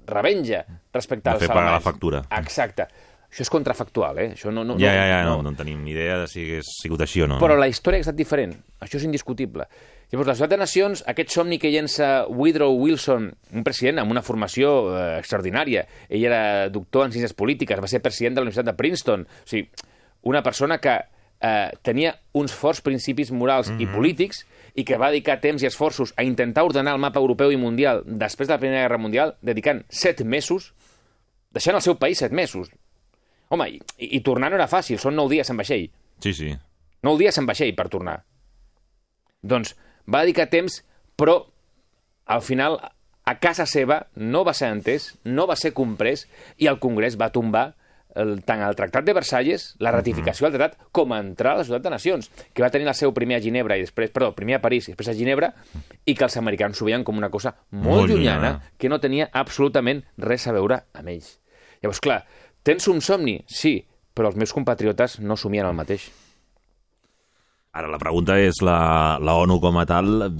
revenja 0.07 0.63
respecte 0.95 1.27
De 1.29 1.35
als 1.35 1.43
fer 1.43 1.49
pagar 1.51 1.65
alemanys. 1.67 1.85
la 1.85 1.91
factura. 1.91 2.23
Exacte. 2.39 2.87
Això 3.27 3.43
és 3.43 3.51
contrafactual, 3.51 4.19
eh? 4.23 4.29
Això 4.37 4.53
no, 4.55 4.63
no, 4.65 4.77
Ja, 4.79 4.93
ja, 4.95 5.07
ja, 5.11 5.17
no, 5.27 5.41
no 5.43 5.51
en 5.51 5.57
tenim 5.59 5.83
ni 5.85 5.91
idea 5.93 6.21
de 6.23 6.29
si 6.31 6.45
hagués 6.45 6.69
sigut 6.81 7.03
així 7.03 7.21
o 7.25 7.27
no. 7.27 7.41
però 7.43 7.57
la 7.59 7.67
història 7.69 7.99
ha 7.99 8.07
estat 8.07 8.17
diferent. 8.17 8.55
Això 8.81 8.97
és 9.01 9.05
indiscutible. 9.05 9.67
Llavors, 10.13 10.29
la 10.29 10.35
Societat 10.37 10.51
de 10.55 10.61
Nacions, 10.63 11.03
aquest 11.11 11.35
somni 11.35 11.59
que 11.59 11.69
llença 11.75 12.29
Woodrow 12.31 12.79
Wilson, 12.79 13.27
un 13.53 13.65
president 13.67 13.99
amb 13.99 14.15
una 14.15 14.23
formació 14.23 14.95
eh, 14.95 15.19
extraordinària, 15.19 15.83
ell 16.09 16.25
era 16.25 16.69
doctor 16.71 17.09
en 17.09 17.13
ciències 17.13 17.35
polítiques, 17.35 17.83
va 17.83 17.91
ser 17.91 18.01
president 18.01 18.37
de 18.39 18.41
la 18.41 18.47
Universitat 18.47 18.71
de 18.71 18.77
Princeton, 18.79 19.27
o 19.27 19.51
sigui, 19.51 19.67
una 20.23 20.45
persona 20.47 20.79
que 20.79 20.95
eh, 21.47 21.71
tenia 21.87 22.17
uns 22.35 22.55
forts 22.55 22.83
principis 22.85 23.31
morals 23.31 23.71
i 23.79 23.87
polítics 23.87 24.43
i 24.77 24.85
que 24.85 24.99
va 25.01 25.11
dedicar 25.13 25.39
temps 25.41 25.63
i 25.63 25.69
esforços 25.69 26.13
a 26.17 26.25
intentar 26.27 26.67
ordenar 26.67 26.97
el 26.97 27.03
mapa 27.03 27.23
europeu 27.23 27.53
i 27.53 27.61
mundial 27.61 28.03
després 28.05 28.49
de 28.49 28.57
la 28.57 28.61
Primera 28.61 28.83
Guerra 28.85 29.01
Mundial, 29.01 29.37
dedicant 29.41 29.85
set 29.89 30.21
mesos, 30.25 30.73
deixant 31.55 31.79
el 31.79 31.85
seu 31.85 31.97
país 32.01 32.21
set 32.21 32.35
mesos. 32.37 32.69
Home, 33.49 33.71
i, 33.71 33.81
i 34.19 34.21
tornar 34.27 34.51
no 34.51 34.59
era 34.59 34.69
fàcil, 34.69 34.99
són 35.01 35.17
nou 35.17 35.31
dies 35.33 35.49
en 35.51 35.61
vaixell. 35.61 35.89
Sí, 36.21 36.35
sí. 36.35 36.51
Nou 37.07 37.17
dies 37.21 37.39
en 37.39 37.47
vaixell 37.49 37.73
per 37.79 37.89
tornar. 37.93 38.19
Doncs 39.47 39.77
va 40.11 40.25
dedicar 40.27 40.51
temps, 40.51 40.83
però 41.17 41.39
al 42.27 42.43
final 42.43 42.81
a 43.27 43.35
casa 43.43 43.67
seva 43.67 44.03
no 44.15 44.45
va 44.47 44.55
ser 44.55 44.71
entès, 44.75 45.13
no 45.25 45.47
va 45.49 45.57
ser 45.59 45.73
comprès 45.75 46.27
i 46.63 46.69
el 46.71 46.81
Congrés 46.83 47.17
va 47.19 47.33
tombar 47.35 47.73
el, 48.19 48.33
tant 48.49 48.63
el 48.65 48.75
Tractat 48.79 49.05
de 49.07 49.15
Versalles, 49.17 49.69
la 49.85 49.93
ratificació 49.95 50.47
del 50.49 50.57
tractat, 50.59 50.89
com 50.97 51.13
entrar 51.17 51.53
a 51.55 51.61
la 51.61 51.65
Societat 51.67 51.85
de 51.87 51.93
Nacions, 51.95 52.31
que 52.53 52.65
va 52.65 52.71
tenir 52.75 52.89
la 52.89 52.95
seu 52.97 53.13
primer 53.17 53.37
a 53.39 53.43
Ginebra 53.45 53.77
i 53.79 53.85
després, 53.85 54.11
perdó, 54.15 54.33
primer 54.37 54.57
a 54.59 54.63
París 54.65 54.89
i 54.89 54.95
després 54.95 55.13
a 55.13 55.17
Ginebra, 55.19 55.53
i 56.07 56.15
que 56.17 56.25
els 56.27 56.37
americans 56.41 56.81
ho 56.83 56.89
veien 56.89 57.05
com 57.05 57.17
una 57.21 57.31
cosa 57.31 57.55
molt, 57.71 57.85
Molt 57.87 58.11
llunyana, 58.11 58.53
llunyana. 58.57 58.73
que 58.79 58.89
no 58.93 58.99
tenia 59.01 59.29
absolutament 59.33 60.03
res 60.19 60.47
a 60.49 60.57
veure 60.57 60.83
amb 60.97 61.09
ells. 61.15 61.37
Llavors, 61.83 62.01
clar, 62.01 62.23
tens 62.67 62.89
un 62.89 63.01
somni? 63.05 63.39
Sí, 63.47 63.79
però 64.17 64.31
els 64.33 64.37
meus 64.41 64.53
compatriotes 64.57 65.21
no 65.21 65.37
somien 65.37 65.67
el 65.69 65.77
mateix. 65.77 66.09
Ara, 67.77 67.91
la 67.93 67.99
pregunta 68.01 68.39
és, 68.41 68.63
la, 68.65 69.19
la 69.21 69.35
ONU 69.37 69.59
com 69.61 69.77
a 69.77 69.85
tal 69.85 70.31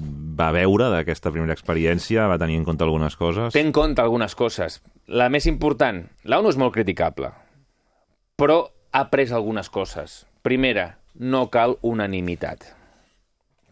va 0.41 0.47
veure 0.57 0.87
d'aquesta 0.89 1.29
primera 1.35 1.53
experiència, 1.53 2.25
va 2.31 2.39
tenir 2.41 2.57
en 2.57 2.65
compte 2.65 2.85
algunes 2.87 3.17
coses? 3.21 3.53
Té 3.53 3.61
en 3.61 3.75
compte 3.77 4.01
algunes 4.01 4.33
coses. 4.35 4.79
La 5.13 5.29
més 5.29 5.45
important, 5.51 6.01
la 6.25 6.39
ONU 6.41 6.55
és 6.55 6.57
molt 6.61 6.73
criticable, 6.73 7.29
però 8.37 8.71
ha 8.93 9.09
pres 9.11 9.33
algunes 9.33 9.71
coses. 9.73 10.27
Primera, 10.45 10.99
no 11.17 11.49
cal 11.51 11.79
unanimitat 11.83 12.73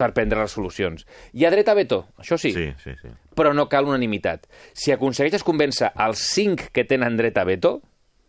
per 0.01 0.11
prendre 0.17 0.41
resolucions. 0.41 1.05
Hi 1.37 1.45
ha 1.47 1.51
dret 1.55 1.69
a 1.71 1.75
veto, 1.79 2.01
això 2.19 2.37
sí, 2.41 2.51
Sí, 2.53 2.73
sí, 2.83 2.97
sí. 3.01 3.09
però 3.37 3.53
no 3.55 3.69
cal 3.69 3.87
unanimitat. 3.87 4.49
Si 4.73 4.91
aconsegueixes 4.91 5.45
convèncer 5.47 5.93
els 5.95 6.19
cinc 6.33 6.71
que 6.75 6.85
tenen 6.85 7.17
dret 7.17 7.37
a 7.39 7.45
veto, 7.45 7.77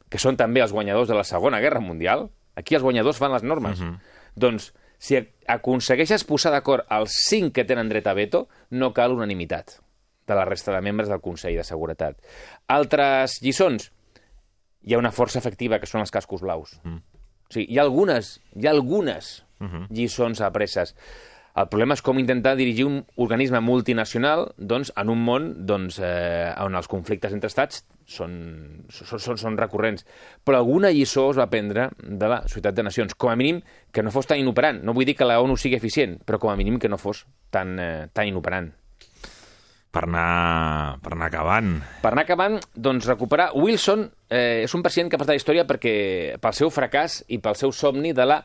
que 0.10 0.20
són 0.22 0.38
també 0.38 0.62
els 0.62 0.72
guanyadors 0.76 1.10
de 1.10 1.16
la 1.18 1.24
Segona 1.26 1.60
Guerra 1.60 1.80
Mundial, 1.82 2.30
aquí 2.56 2.76
els 2.76 2.84
guanyadors 2.84 3.18
fan 3.18 3.34
les 3.34 3.44
normes, 3.44 3.82
doncs 4.36 4.74
si 5.00 5.18
ac- 5.18 5.32
aconsegueixes 5.48 6.24
posar 6.24 6.52
d'acord 6.54 6.86
els 6.92 7.16
cinc 7.26 7.54
que 7.56 7.66
tenen 7.66 7.90
dret 7.90 8.06
a 8.08 8.14
veto, 8.14 8.48
no 8.70 8.94
cal 8.94 9.12
unanimitat 9.16 9.80
de 10.28 10.36
la 10.36 10.46
resta 10.46 10.72
de 10.72 10.82
membres 10.82 11.10
del 11.10 11.22
Consell 11.22 11.56
de 11.58 11.64
Seguretat. 11.64 12.18
Altres 12.68 13.42
lliçons, 13.42 13.92
hi 14.86 14.94
ha 14.94 15.02
una 15.02 15.12
força 15.12 15.42
efectiva, 15.42 15.82
que 15.82 15.90
són 15.90 16.06
els 16.06 16.14
cascos 16.14 16.46
blaus. 16.46 16.78
Mm. 16.84 17.02
O 17.46 17.54
sigui, 17.54 17.68
hi 17.74 17.80
ha 17.80 17.86
algunes, 17.86 18.38
hi 18.56 18.68
ha 18.68 18.74
algunes 18.74 19.40
lliçons 19.90 20.42
apreses. 20.46 20.94
El 21.56 21.70
problema 21.72 21.96
és 21.96 22.02
com 22.04 22.18
intentar 22.20 22.58
dirigir 22.60 22.84
un 22.84 22.98
organisme 23.24 23.62
multinacional 23.64 24.50
doncs, 24.58 24.92
en 25.00 25.12
un 25.14 25.22
món 25.24 25.46
doncs, 25.66 26.02
eh, 26.04 26.52
on 26.60 26.76
els 26.76 26.90
conflictes 26.92 27.32
entre 27.32 27.48
estats 27.48 27.86
són, 28.06 28.34
són, 28.92 29.22
són, 29.24 29.40
són 29.40 29.56
recurrents. 29.58 30.04
Però 30.44 30.60
alguna 30.60 30.92
lliçó 30.92 31.30
es 31.32 31.40
va 31.40 31.48
prendre 31.48 31.88
de 32.04 32.28
la 32.28 32.42
Societat 32.44 32.76
de 32.76 32.84
Nacions. 32.84 33.16
Com 33.16 33.32
a 33.32 33.38
mínim, 33.40 33.62
que 33.96 34.04
no 34.04 34.12
fos 34.12 34.28
tan 34.28 34.42
inoperant. 34.42 34.84
No 34.84 34.94
vull 34.94 35.08
dir 35.08 35.16
que 35.16 35.28
la 35.28 35.40
ONU 35.40 35.56
sigui 35.56 35.80
eficient, 35.80 36.20
però 36.28 36.42
com 36.44 36.52
a 36.52 36.58
mínim 36.60 36.76
que 36.78 36.92
no 36.92 37.00
fos 37.00 37.24
tan, 37.56 37.78
eh, 37.80 38.08
tan 38.12 38.28
inoperant. 38.28 38.74
Per 39.96 40.04
anar, 40.04 41.00
per 41.00 41.14
anar 41.16 41.30
acabant. 41.32 41.76
Per 42.04 42.12
anar 42.12 42.26
acabant, 42.28 42.60
doncs 42.76 43.08
recuperar... 43.08 43.54
Wilson 43.56 44.10
eh, 44.30 44.64
és 44.66 44.76
un 44.76 44.84
pacient 44.86 45.10
que 45.10 45.18
ha 45.18 45.22
passat 45.22 45.36
la 45.36 45.40
història 45.40 45.66
perquè, 45.68 45.96
pel 46.42 46.56
seu 46.58 46.72
fracàs 46.74 47.24
i 47.28 47.40
pel 47.44 47.58
seu 47.60 47.74
somni 47.76 48.14
de 48.14 48.26
la 48.26 48.44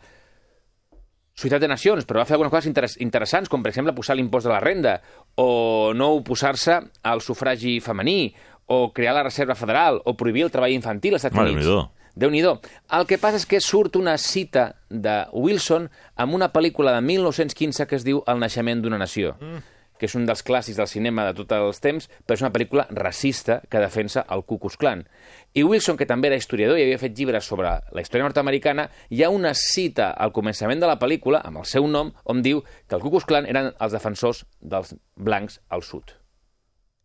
Societat 1.41 1.63
de 1.63 1.71
Nacions, 1.71 2.05
però 2.05 2.21
va 2.21 2.27
fer 2.29 2.35
algunes 2.37 2.53
coses 2.53 2.69
interes 2.69 2.99
interessants, 3.01 3.49
com 3.49 3.63
per 3.63 3.71
exemple 3.71 3.95
posar 3.97 4.17
l'impost 4.19 4.45
de 4.49 4.53
la 4.53 4.61
renda, 4.61 4.99
o 5.41 5.93
no 5.97 6.11
oposar-se 6.19 6.77
al 7.07 7.23
sufragi 7.25 7.79
femení, 7.81 8.35
o 8.71 8.93
crear 8.93 9.15
la 9.17 9.25
Reserva 9.25 9.57
Federal, 9.57 10.03
o 10.05 10.17
prohibir 10.19 10.45
el 10.45 10.53
treball 10.53 10.75
infantil 10.75 11.17
als 11.17 11.25
Estats 11.25 11.39
Mare 11.39 11.55
Units. 11.57 11.71
déu 12.15 12.31
nhi 12.31 12.43
El 12.43 13.07
que 13.07 13.19
passa 13.19 13.39
és 13.39 13.47
que 13.47 13.61
surt 13.61 13.97
una 13.97 14.19
cita 14.19 14.75
de 14.91 15.27
Wilson 15.33 15.89
amb 16.17 16.35
una 16.35 16.53
pel·lícula 16.53 16.93
de 16.93 17.01
1915 17.01 17.87
que 17.87 17.97
es 17.97 18.05
diu 18.05 18.23
El 18.27 18.41
naixement 18.41 18.83
d'una 18.83 18.99
nació, 18.99 19.37
mm. 19.41 19.63
Que 20.01 20.09
és 20.09 20.17
un 20.17 20.25
dels 20.27 20.41
clàssics 20.47 20.79
del 20.81 20.89
cinema 20.89 21.27
de 21.29 21.35
tots 21.37 21.53
els 21.57 21.83
temps, 21.85 22.09
però 22.25 22.39
és 22.39 22.45
una 22.45 22.53
pel·lícula 22.55 22.87
racista 22.97 23.61
que 23.69 23.83
defensa 23.83 24.25
el 24.33 24.47
Ku 24.49 24.59
Klux 24.59 24.79
Klan. 24.81 25.05
I 25.53 25.65
Wilson, 25.67 25.99
que 26.01 26.09
també 26.09 26.31
era 26.31 26.41
historiador 26.41 26.81
i 26.81 26.87
havia 26.87 27.03
fet 27.03 27.15
llibres 27.19 27.45
sobre 27.45 27.69
la 27.69 28.03
història 28.03 28.25
nord-americana, 28.25 28.89
hi 29.11 29.23
ha 29.23 29.31
una 29.35 29.53
cita 29.59 30.11
al 30.17 30.33
començament 30.33 30.81
de 30.81 30.89
la 30.89 30.97
pel·lícula, 30.99 31.43
amb 31.45 31.61
el 31.61 31.69
seu 31.69 31.87
nom, 31.91 32.15
on 32.25 32.41
diu 32.47 32.65
que 32.89 32.97
el 32.97 33.05
Ku 33.05 33.13
Klux 33.13 33.29
Klan 33.29 33.49
eren 33.51 33.75
els 33.77 33.95
defensors 33.95 34.47
dels 34.61 34.97
blancs 35.17 35.61
al 35.69 35.85
sud. 35.85 36.17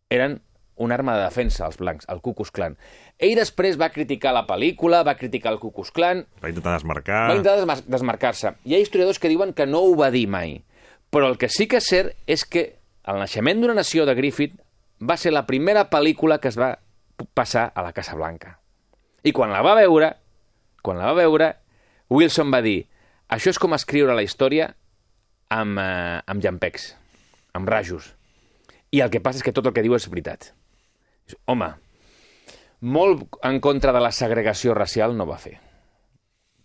Eren 0.08 0.40
una 0.76 0.94
arma 0.94 1.16
de 1.16 1.24
defensa, 1.24 1.66
els 1.66 1.78
blancs, 1.80 2.06
el 2.12 2.20
Ku 2.20 2.34
Klux 2.36 2.52
Klan. 2.52 2.76
Ell 3.18 3.36
després 3.38 3.78
va 3.80 3.88
criticar 3.92 4.34
la 4.36 4.44
pel·lícula, 4.48 5.02
va 5.06 5.16
criticar 5.16 5.54
el 5.54 5.60
Ku 5.60 5.72
Klux 5.72 5.92
Klan, 5.92 6.24
Va 6.42 6.52
intentar 6.52 6.76
desmarcar... 6.76 7.22
va 7.30 7.36
intentar 7.36 7.56
desmar 7.60 7.78
desmarcar-se. 7.86 8.52
Hi 8.64 8.76
ha 8.76 8.82
historiadors 8.84 9.18
que 9.18 9.32
diuen 9.32 9.54
que 9.56 9.66
no 9.66 9.82
ho 9.84 9.94
va 9.98 10.10
dir 10.12 10.26
mai. 10.28 10.60
Però 11.10 11.30
el 11.30 11.38
que 11.40 11.48
sí 11.48 11.66
que 11.70 11.80
és 11.80 11.88
cert 11.88 12.12
és 12.28 12.44
que 12.44 12.66
El 13.06 13.20
naixement 13.22 13.62
d'una 13.62 13.76
nació 13.78 14.06
de 14.06 14.14
Griffith 14.18 14.56
va 15.00 15.16
ser 15.16 15.32
la 15.32 15.46
primera 15.46 15.86
pel·lícula 15.90 16.40
que 16.42 16.50
es 16.50 16.58
va 16.58 16.74
passar 17.34 17.70
a 17.74 17.84
la 17.86 17.92
Casa 17.94 18.16
Blanca. 18.18 18.58
I 19.22 19.32
quan 19.32 19.52
la 19.54 19.62
va 19.62 19.76
veure, 19.78 20.12
quan 20.82 20.98
la 20.98 21.10
va 21.10 21.20
veure, 21.22 21.52
Wilson 22.10 22.52
va 22.54 22.62
dir 22.62 22.80
això 23.28 23.50
és 23.50 23.58
com 23.58 23.74
escriure 23.74 24.14
la 24.14 24.22
història 24.22 24.68
amb, 25.50 25.78
eh, 25.78 26.20
amb 26.26 26.42
llampecs, 26.42 26.94
amb 27.54 27.68
rajos. 27.68 28.12
I 28.90 29.02
el 29.02 29.10
que 29.10 29.20
passa 29.20 29.40
és 29.40 29.46
que 29.46 29.52
tot 29.52 29.66
el 29.66 29.74
que 29.74 29.82
diu 29.82 29.96
és 29.96 30.08
veritat. 30.08 30.52
Home, 31.46 31.72
molt 32.80 33.26
en 33.42 33.58
contra 33.60 33.92
de 33.92 34.00
la 34.00 34.12
segregació 34.12 34.74
racial 34.74 35.16
no 35.16 35.26
va 35.26 35.38
fer. 35.42 35.58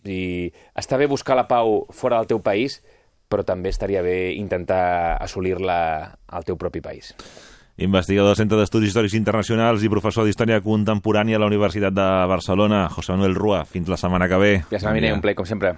I 0.06 0.52
està 0.78 0.98
bé 0.98 1.08
buscar 1.10 1.36
la 1.36 1.48
pau 1.48 1.88
fora 1.94 2.18
del 2.18 2.30
teu 2.30 2.42
país, 2.42 2.82
però 3.32 3.46
també 3.48 3.72
estaria 3.72 4.04
bé 4.04 4.34
intentar 4.36 5.16
assolir-la 5.24 5.80
al 6.28 6.46
teu 6.48 6.60
propi 6.60 6.84
país. 6.84 7.16
Investigador 7.82 8.30
del 8.30 8.38
Centre 8.38 8.60
d'Estudis 8.60 8.92
Històrics 8.92 9.16
Internacionals 9.18 9.82
i 9.82 9.90
professor 9.90 10.28
d'Història 10.28 10.60
Contemporània 10.62 11.40
a 11.40 11.42
la 11.42 11.48
Universitat 11.50 11.96
de 11.96 12.10
Barcelona, 12.30 12.84
José 12.94 13.16
Manuel 13.16 13.34
Rua. 13.40 13.64
Fins 13.66 13.90
la 13.90 13.98
setmana 13.98 14.28
que 14.30 14.38
ve. 14.38 14.52
Ja 14.70 14.84
se 14.84 14.92
m'ha 14.92 15.16
un 15.16 15.24
ple, 15.24 15.34
com 15.34 15.48
sempre. 15.48 15.78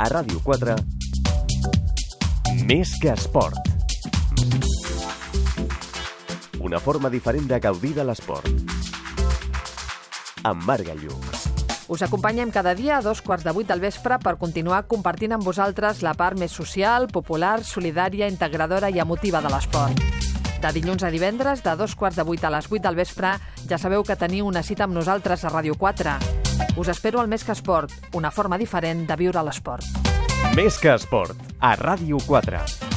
A 0.00 0.06
Ràdio 0.08 0.40
4, 0.40 0.74
més 2.64 2.92
que 3.00 3.12
esport. 3.12 3.56
Una 6.60 6.80
forma 6.80 7.10
diferent 7.10 7.46
de 7.48 7.58
gaudir 7.60 7.94
de 7.94 8.04
l'esport. 8.04 8.48
Amb 10.44 10.64
Marc 10.64 10.90
Lluc. 11.00 11.24
Us 11.90 12.02
acompanyem 12.06 12.52
cada 12.54 12.74
dia 12.74 12.98
a 12.98 13.02
dos 13.02 13.22
quarts 13.22 13.44
de 13.44 13.52
vuit 13.52 13.68
del 13.68 13.80
vespre 13.82 14.18
per 14.22 14.36
continuar 14.38 14.84
compartint 14.86 15.34
amb 15.34 15.44
vosaltres 15.44 16.04
la 16.06 16.14
part 16.14 16.38
més 16.38 16.52
social, 16.52 17.08
popular, 17.08 17.64
solidària, 17.64 18.28
integradora 18.30 18.90
i 18.90 19.00
emotiva 19.02 19.42
de 19.42 19.50
l'esport. 19.50 20.04
De 20.60 20.72
dilluns 20.76 21.02
a 21.02 21.10
divendres, 21.10 21.64
de 21.64 21.74
dos 21.76 21.96
quarts 21.96 22.20
de 22.20 22.26
vuit 22.28 22.44
a 22.44 22.52
les 22.52 22.68
vuit 22.68 22.84
del 22.84 22.98
vespre, 22.98 23.34
ja 23.66 23.78
sabeu 23.78 24.04
que 24.04 24.16
teniu 24.16 24.46
una 24.46 24.62
cita 24.62 24.84
amb 24.84 24.94
nosaltres 24.94 25.44
a 25.44 25.52
Ràdio 25.54 25.78
4. 25.80 26.18
Us 26.76 26.92
espero 26.92 27.20
al 27.20 27.28
Més 27.28 27.44
que 27.44 27.56
Esport, 27.56 27.90
una 28.12 28.30
forma 28.30 28.58
diferent 28.60 29.06
de 29.08 29.16
viure 29.16 29.42
l'esport. 29.42 30.09
Més 30.58 30.80
que 30.82 30.90
esport. 30.98 31.36
A 31.62 31.76
Ràdio 31.78 32.18
4. 32.26 32.89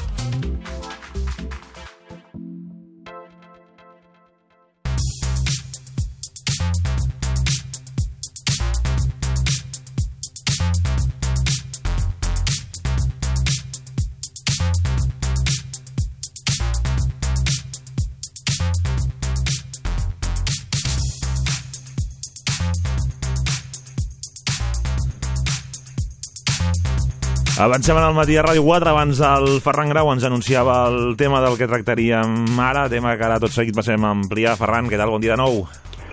Avancem 27.63 27.95
el 27.95 28.11
matí 28.11 28.35
a 28.35 28.41
Ràdio 28.43 28.59
4. 28.65 28.89
Abans 28.91 29.19
el 29.23 29.45
Ferran 29.63 29.87
Grau 29.87 30.09
ens 30.11 30.25
anunciava 30.27 30.81
el 30.89 31.13
tema 31.15 31.39
del 31.39 31.53
que 31.55 31.69
tractaríem 31.71 32.59
ara, 32.59 32.89
tema 32.91 33.13
que 33.15 33.23
ara 33.23 33.37
tot 33.39 33.53
seguit 33.55 33.77
passem 33.77 34.03
a 34.03 34.11
ampliar. 34.11 34.57
Ferran, 34.59 34.89
què 34.91 34.99
tal? 34.99 35.13
Bon 35.13 35.23
dia 35.23 35.37
de 35.37 35.39
nou. 35.39 35.61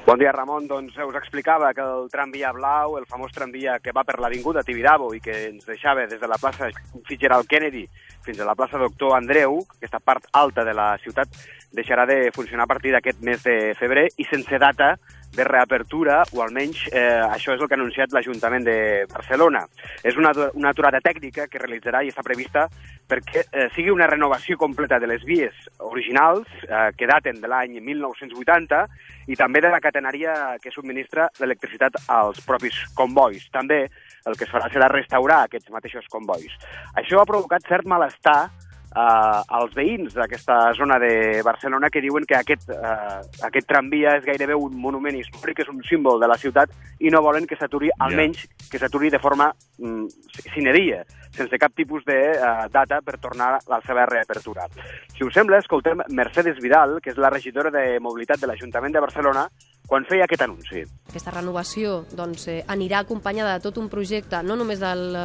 Bon 0.06 0.20
dia, 0.20 0.30
Ramon. 0.30 0.68
Doncs 0.70 0.94
us 1.02 1.18
explicava 1.18 1.72
que 1.74 1.82
el 1.82 2.06
tramvia 2.12 2.52
blau, 2.54 2.94
el 3.00 3.08
famós 3.10 3.34
tramvia 3.34 3.80
que 3.82 3.90
va 3.90 4.06
per 4.06 4.20
l'Avinguda 4.22 4.62
Tibidabo 4.62 5.10
i 5.16 5.18
que 5.24 5.34
ens 5.48 5.66
deixava 5.66 6.06
des 6.06 6.22
de 6.22 6.30
la 6.30 6.38
plaça 6.38 6.70
Fitzgerald 7.08 7.50
Kennedy 7.50 7.82
fins 8.22 8.38
a 8.38 8.46
la 8.46 8.54
plaça 8.54 8.78
Doctor 8.78 9.16
Andreu, 9.18 9.58
aquesta 9.74 9.98
part 9.98 10.30
alta 10.30 10.62
de 10.62 10.76
la 10.78 10.92
ciutat, 11.02 11.34
deixarà 11.74 12.06
de 12.06 12.28
funcionar 12.30 12.68
a 12.68 12.70
partir 12.70 12.94
d'aquest 12.94 13.26
mes 13.26 13.42
de 13.42 13.74
febrer 13.74 14.06
i 14.22 14.28
sense 14.30 14.62
data 14.62 14.94
de 15.34 15.44
reapertura, 15.44 16.22
o 16.34 16.42
almenys 16.42 16.86
eh, 16.90 17.22
això 17.30 17.54
és 17.54 17.60
el 17.60 17.68
que 17.68 17.76
ha 17.76 17.78
anunciat 17.78 18.12
l'Ajuntament 18.12 18.64
de 18.66 18.78
Barcelona. 19.12 19.62
És 20.02 20.18
una, 20.18 20.32
una 20.58 20.72
aturada 20.74 21.00
tècnica 21.04 21.46
que 21.50 21.60
realitzarà 21.62 22.02
i 22.02 22.10
està 22.10 22.24
prevista 22.26 22.66
perquè 23.10 23.44
eh, 23.46 23.68
sigui 23.74 23.90
una 23.94 24.08
renovació 24.10 24.58
completa 24.58 24.98
de 24.98 25.08
les 25.10 25.22
vies 25.26 25.54
originals 25.86 26.46
eh, 26.66 26.90
que 26.96 27.08
daten 27.10 27.40
de 27.42 27.50
l'any 27.50 27.78
1980 27.80 28.82
i 29.30 29.38
també 29.38 29.62
de 29.62 29.70
la 29.70 29.82
catenària 29.82 30.56
que 30.62 30.72
subministra 30.74 31.28
l'electricitat 31.38 32.00
als 32.08 32.42
propis 32.46 32.82
convois. 32.98 33.46
També 33.54 33.84
el 34.26 34.36
que 34.36 34.46
es 34.46 34.52
farà 34.52 34.66
serà 34.72 34.90
restaurar 34.90 35.44
aquests 35.44 35.70
mateixos 35.74 36.10
convois. 36.10 36.50
Això 36.98 37.20
ha 37.20 37.28
provocat 37.28 37.66
cert 37.68 37.86
malestar 37.88 38.50
eh, 38.96 39.57
als 39.61 39.74
veïns 39.74 40.14
d'aquesta 40.14 40.72
zona 40.79 40.98
de 40.98 41.42
Barcelona 41.46 41.90
que 41.90 42.03
diuen 42.03 42.26
que 42.26 42.37
aquest, 42.37 42.68
eh, 42.70 43.20
aquest 43.46 43.68
tramvia 43.68 44.16
és 44.18 44.26
gairebé 44.26 44.55
un 44.55 44.76
monument 44.76 45.16
històric, 45.16 45.62
és 45.62 45.70
un 45.72 45.83
símbol 45.88 46.20
de 46.20 46.29
la 46.31 46.38
ciutat 46.38 46.70
i 46.98 47.11
no 47.11 47.22
volen 47.22 47.46
que 47.46 47.57
s'aturi, 47.57 47.90
almenys 47.98 48.46
que 48.70 48.79
s'aturi 48.79 49.11
de 49.11 49.22
forma 49.22 49.50
mm, 49.79 50.07
sine 50.55 50.74
dia, 50.76 51.05
sense 51.37 51.59
cap 51.59 51.74
tipus 51.76 52.05
de 52.05 52.18
eh, 52.33 52.68
data 52.72 53.00
per 53.03 53.18
tornar 53.18 53.55
a 53.55 53.61
la 53.68 53.81
seva 53.87 54.07
reapertura. 54.07 54.66
Si 55.14 55.24
us 55.24 55.35
sembla, 55.35 55.59
escoltem 55.59 56.03
Mercedes 56.09 56.59
Vidal, 56.62 56.98
que 57.00 57.14
és 57.14 57.18
la 57.18 57.31
regidora 57.31 57.70
de 57.70 57.98
Mobilitat 58.00 58.40
de 58.40 58.50
l'Ajuntament 58.50 58.94
de 58.94 59.05
Barcelona, 59.07 59.46
quan 59.90 60.07
feia 60.07 60.24
aquest 60.29 60.44
anunci. 60.46 60.85
Aquesta 61.11 61.33
renovació 61.35 62.05
doncs, 62.14 62.46
eh, 62.48 62.61
anirà 62.70 63.00
acompanyada 63.03 63.57
de 63.57 63.64
tot 63.64 63.81
un 63.83 63.88
projecte, 63.90 64.38
no 64.46 64.55
només 64.57 64.79
del, 64.79 65.16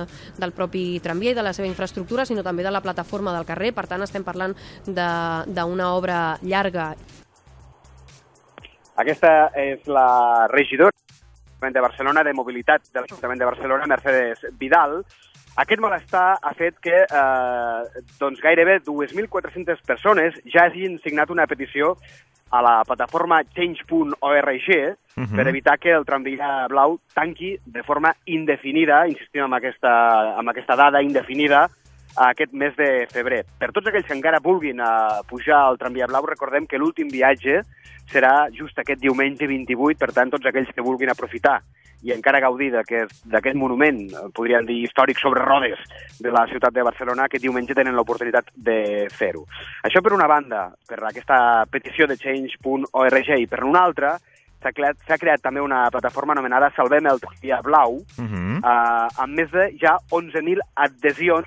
del 0.42 0.56
propi 0.58 1.00
tramvia 1.06 1.36
i 1.36 1.38
de 1.38 1.44
la 1.46 1.54
seva 1.54 1.70
infraestructura, 1.70 2.26
sinó 2.26 2.42
també 2.44 2.66
de 2.66 2.74
la 2.74 2.82
plataforma 2.82 3.36
del 3.36 3.46
carrer. 3.46 3.76
Per 3.78 3.86
tant, 3.86 4.02
estem 4.02 4.26
parlant 4.26 4.58
d'una 4.90 5.92
obra 5.94 6.40
llarga 6.42 6.96
Aquesta 8.96 9.52
és 9.60 9.84
la 9.92 10.48
regidora 10.48 10.92
de 11.66 11.82
Barcelona 11.82 12.24
de 12.24 12.34
Mobilitat 12.34 12.86
de 12.94 13.02
l'Ajuntament 13.02 13.42
de 13.42 13.48
Barcelona, 13.50 13.88
Mercedes 13.92 14.46
Vidal. 14.60 15.02
Aquest 15.60 15.82
malestar 15.84 16.38
ha 16.40 16.54
fet 16.56 16.78
que 16.84 17.02
eh, 17.04 18.04
doncs 18.20 18.40
gairebé 18.44 18.78
2.400 18.88 19.84
persones 19.88 20.38
ja 20.52 20.68
hagin 20.70 20.96
signat 21.04 21.32
una 21.32 21.48
petició 21.48 21.96
a 22.58 22.62
la 22.62 22.84
plataforma 22.88 23.44
change.org 23.56 24.70
Mhm. 25.16 25.36
per 25.36 25.48
evitar 25.48 25.78
que 25.80 25.92
el 25.92 26.04
tramvia 26.04 26.68
blau 26.68 26.98
tanqui 27.14 27.58
de 27.66 27.84
forma 27.84 28.14
indefinida, 28.26 29.08
insistim 29.08 29.46
en 29.46 29.54
aquesta, 29.54 30.40
en 30.40 30.50
aquesta 30.50 30.76
dada 30.76 31.02
indefinida, 31.02 31.70
aquest 32.18 32.52
mes 32.54 32.76
de 32.76 33.08
febrer. 33.12 33.46
Per 33.60 33.72
tots 33.72 33.88
aquells 33.88 34.06
que 34.08 34.16
encara 34.16 34.40
vulguin 34.44 34.80
uh, 34.80 35.24
pujar 35.28 35.62
al 35.68 35.78
tramvia 35.78 36.08
blau, 36.08 36.26
recordem 36.26 36.68
que 36.68 36.78
l'últim 36.78 37.08
viatge 37.12 37.62
serà 38.12 38.50
just 38.52 38.78
aquest 38.80 39.02
diumenge 39.02 39.48
28, 39.48 39.98
per 39.98 40.12
tant, 40.14 40.32
tots 40.32 40.46
aquells 40.46 40.72
que 40.76 40.84
vulguin 40.84 41.10
aprofitar 41.12 41.62
i 42.06 42.14
encara 42.14 42.40
gaudir 42.44 42.70
d'aquest 42.74 43.24
d'aquest 43.26 43.58
monument, 43.58 44.04
podríem 44.38 44.66
dir 44.68 44.84
històric 44.86 45.18
sobre 45.20 45.42
rodes 45.42 45.80
de 46.22 46.32
la 46.32 46.46
ciutat 46.52 46.74
de 46.76 46.84
Barcelona, 46.86 47.26
aquest 47.26 47.44
diumenge 47.44 47.74
tenen 47.74 47.96
l'oportunitat 47.98 48.52
de 48.56 49.08
fer-ho. 49.12 49.46
Això 49.84 50.04
per 50.06 50.14
una 50.14 50.28
banda, 50.30 50.68
per 50.88 51.02
aquesta 51.04 51.66
petició 51.72 52.06
de 52.08 52.18
change.org, 52.22 53.34
i 53.40 53.48
per 53.50 53.64
una 53.66 53.82
altra, 53.90 54.14
s'ha 54.62 54.72
creat, 54.74 55.02
creat 55.20 55.42
també 55.42 55.62
una 55.62 55.88
plataforma 55.94 56.34
anomenada 56.34 56.72
Salvem 56.76 57.06
el 57.10 57.20
Tramvia 57.20 57.62
Blau, 57.66 58.00
Uh 58.18 58.26
-huh. 58.26 58.58
eh, 58.62 59.22
amb 59.24 59.34
més 59.34 59.50
de 59.52 59.72
ja 59.82 59.98
11.000 60.12 60.60
adhesions 60.76 61.46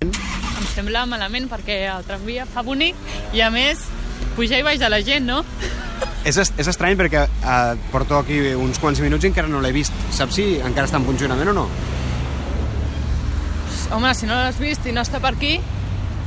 Em 0.00 0.66
sembla 0.74 1.06
malament 1.06 1.48
perquè 1.48 1.78
el 1.96 2.04
tramvia 2.04 2.44
fa 2.46 2.62
bonic 2.62 2.94
i 3.32 3.40
a 3.40 3.50
més 3.50 3.88
pujar 4.36 4.60
i 4.60 4.66
baixar 4.66 4.90
la 4.92 5.00
gent, 5.02 5.26
no? 5.26 5.42
És, 6.26 6.36
est- 6.42 6.58
és 6.60 6.68
estrany 6.68 6.96
perquè 6.98 7.22
eh, 7.26 7.76
porto 7.92 8.18
aquí 8.18 8.38
uns 8.58 8.78
quants 8.82 9.00
minuts 9.00 9.24
i 9.24 9.30
encara 9.30 9.48
no 9.48 9.60
l'he 9.64 9.72
vist. 9.72 9.92
Saps 10.12 10.34
si 10.38 10.46
encara 10.60 10.86
està 10.90 10.98
en 11.00 11.06
funcionament 11.08 11.48
o 11.52 11.56
no? 11.56 11.66
Home, 13.94 14.14
si 14.18 14.26
no 14.26 14.34
l'has 14.34 14.58
vist 14.58 14.86
i 14.90 14.92
no 14.92 15.04
està 15.06 15.20
per 15.22 15.30
aquí, 15.36 15.56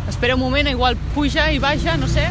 espera 0.08 0.36
un 0.38 0.42
moment, 0.42 0.68
igual 0.72 0.96
puja 1.16 1.50
i 1.52 1.60
baixa, 1.60 1.98
no 2.00 2.08
sé, 2.08 2.30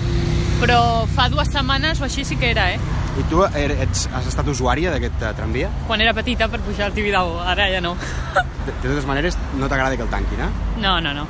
però 0.63 0.79
fa 1.15 1.29
dues 1.29 1.51
setmanes 1.53 2.01
o 2.01 2.07
així 2.09 2.25
sí 2.25 2.37
que 2.41 2.51
era, 2.55 2.71
eh? 2.73 2.79
I 3.19 3.25
tu 3.29 3.43
er- 3.45 3.75
ets, 3.85 4.07
has 4.15 4.27
estat 4.31 4.49
usuària 4.49 4.91
d'aquest 4.95 5.21
eh, 5.27 5.33
tramvia? 5.37 5.69
Quan 5.87 6.01
era 6.01 6.15
petita 6.17 6.49
per 6.49 6.61
pujar 6.65 6.87
al 6.89 6.97
Tibidabo, 6.97 7.41
ara 7.43 7.69
ja 7.71 7.81
no. 7.85 7.95
De, 8.65 8.73
de 8.73 8.89
totes 8.89 9.07
maneres, 9.07 9.37
no 9.59 9.69
t'agrada 9.69 9.97
que 9.97 10.03
el 10.07 10.09
tanquin, 10.13 10.41
eh? 10.41 10.51
No, 10.81 11.01
no, 11.05 11.13
no. 11.15 11.27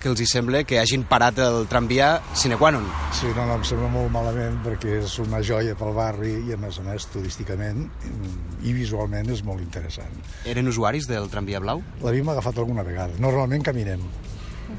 Que 0.00 0.08
els 0.08 0.20
hi 0.22 0.24
sembla 0.24 0.62
que 0.64 0.78
hagin 0.80 1.02
parat 1.04 1.36
el 1.44 1.66
tramvia 1.68 2.06
sine 2.32 2.56
qua 2.56 2.70
non. 2.72 2.86
Sí, 3.12 3.28
no, 3.36 3.44
no, 3.44 3.58
em 3.58 3.64
sembla 3.68 3.90
molt 3.92 4.08
malament 4.14 4.56
perquè 4.64 4.94
és 5.02 5.18
una 5.20 5.42
joia 5.44 5.74
pel 5.76 5.92
barri 5.92 6.30
i, 6.48 6.54
a 6.54 6.56
més 6.56 6.78
a 6.80 6.84
més, 6.86 7.04
turísticament 7.12 7.82
i 8.64 8.72
visualment 8.72 9.28
és 9.34 9.42
molt 9.44 9.60
interessant. 9.60 10.16
Eren 10.48 10.72
usuaris 10.72 11.04
del 11.10 11.28
tramvia 11.28 11.60
blau? 11.60 11.82
L'havíem 12.00 12.32
agafat 12.32 12.62
alguna 12.64 12.82
vegada. 12.86 13.12
Normalment 13.20 13.66
caminem, 13.68 14.00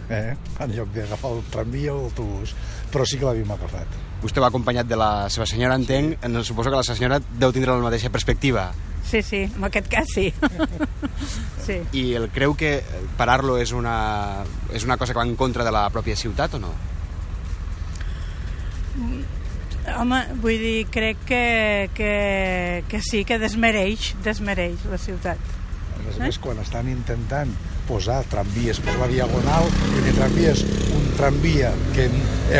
eh? 0.09 0.33
en 0.65 0.73
lloc 0.73 0.89
d'agafar 0.97 1.35
el 1.37 1.43
tramvia 1.53 1.93
o 1.93 2.01
l'autobús, 2.07 2.55
però 2.89 3.05
sí 3.05 3.21
que 3.21 3.29
l'havíem 3.29 3.53
agafat. 3.53 3.99
Vostè 4.25 4.41
va 4.41 4.49
acompanyat 4.49 4.89
de 4.89 4.97
la 4.97 5.11
seva 5.33 5.45
senyora, 5.45 5.77
entenc. 5.77 6.17
En- 6.25 6.41
Suposo 6.43 6.69
que 6.73 6.77
la 6.81 6.83
seva 6.85 6.97
senyora 6.97 7.21
deu 7.37 7.53
tindre 7.53 7.77
la 7.77 7.85
mateixa 7.85 8.09
perspectiva. 8.09 8.71
Sí, 9.07 9.21
sí, 9.21 9.41
en 9.43 9.63
aquest 9.63 9.87
cas 9.91 10.07
sí. 10.13 10.29
sí. 11.65 11.81
I 11.97 12.03
el 12.19 12.29
creu 12.31 12.55
que 12.55 12.79
parar-lo 13.17 13.57
és 13.59 13.73
una, 13.75 14.45
és 14.71 14.85
una 14.87 14.97
cosa 14.97 15.13
que 15.13 15.19
va 15.19 15.27
en 15.27 15.35
contra 15.35 15.65
de 15.67 15.73
la 15.73 15.87
pròpia 15.91 16.15
ciutat 16.15 16.55
o 16.55 16.61
no? 16.63 16.71
Home, 19.97 20.21
vull 20.43 20.61
dir, 20.61 20.85
crec 20.93 21.25
que, 21.25 21.43
que, 21.97 22.13
que 22.87 23.01
sí, 23.01 23.25
que 23.25 23.39
desmereix, 23.41 24.13
desmereix 24.23 24.85
la 24.91 24.99
ciutat. 25.01 25.51
A 25.97 26.03
més 26.05 26.17
a 26.19 26.25
més, 26.27 26.37
quan 26.41 26.59
estan 26.61 26.89
intentant 26.91 27.51
posar 27.89 28.21
tramvies 28.31 28.79
per 28.83 28.95
la 28.99 29.09
diagonal, 29.11 29.67
primer 29.91 30.13
tramvia 30.15 30.53
és 30.53 30.63
un 30.95 31.07
tramvia 31.17 31.71
que 31.95 32.07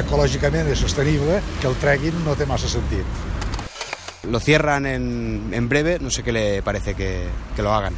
ecològicament 0.01 0.71
és 0.73 0.81
sostenible, 0.81 1.39
que 1.61 1.69
el 1.69 1.77
treguin 1.83 2.17
no 2.25 2.35
té 2.37 2.49
massa 2.49 2.69
sentit. 2.71 3.21
Lo 4.31 4.39
cierran 4.39 4.85
en, 4.85 5.49
en 5.51 5.67
breve, 5.67 5.99
no 5.99 6.09
sé 6.09 6.23
qué 6.23 6.31
le 6.31 6.61
parece 6.61 6.93
que, 6.93 7.27
que 7.53 7.61
lo 7.61 7.73
hagan. 7.73 7.93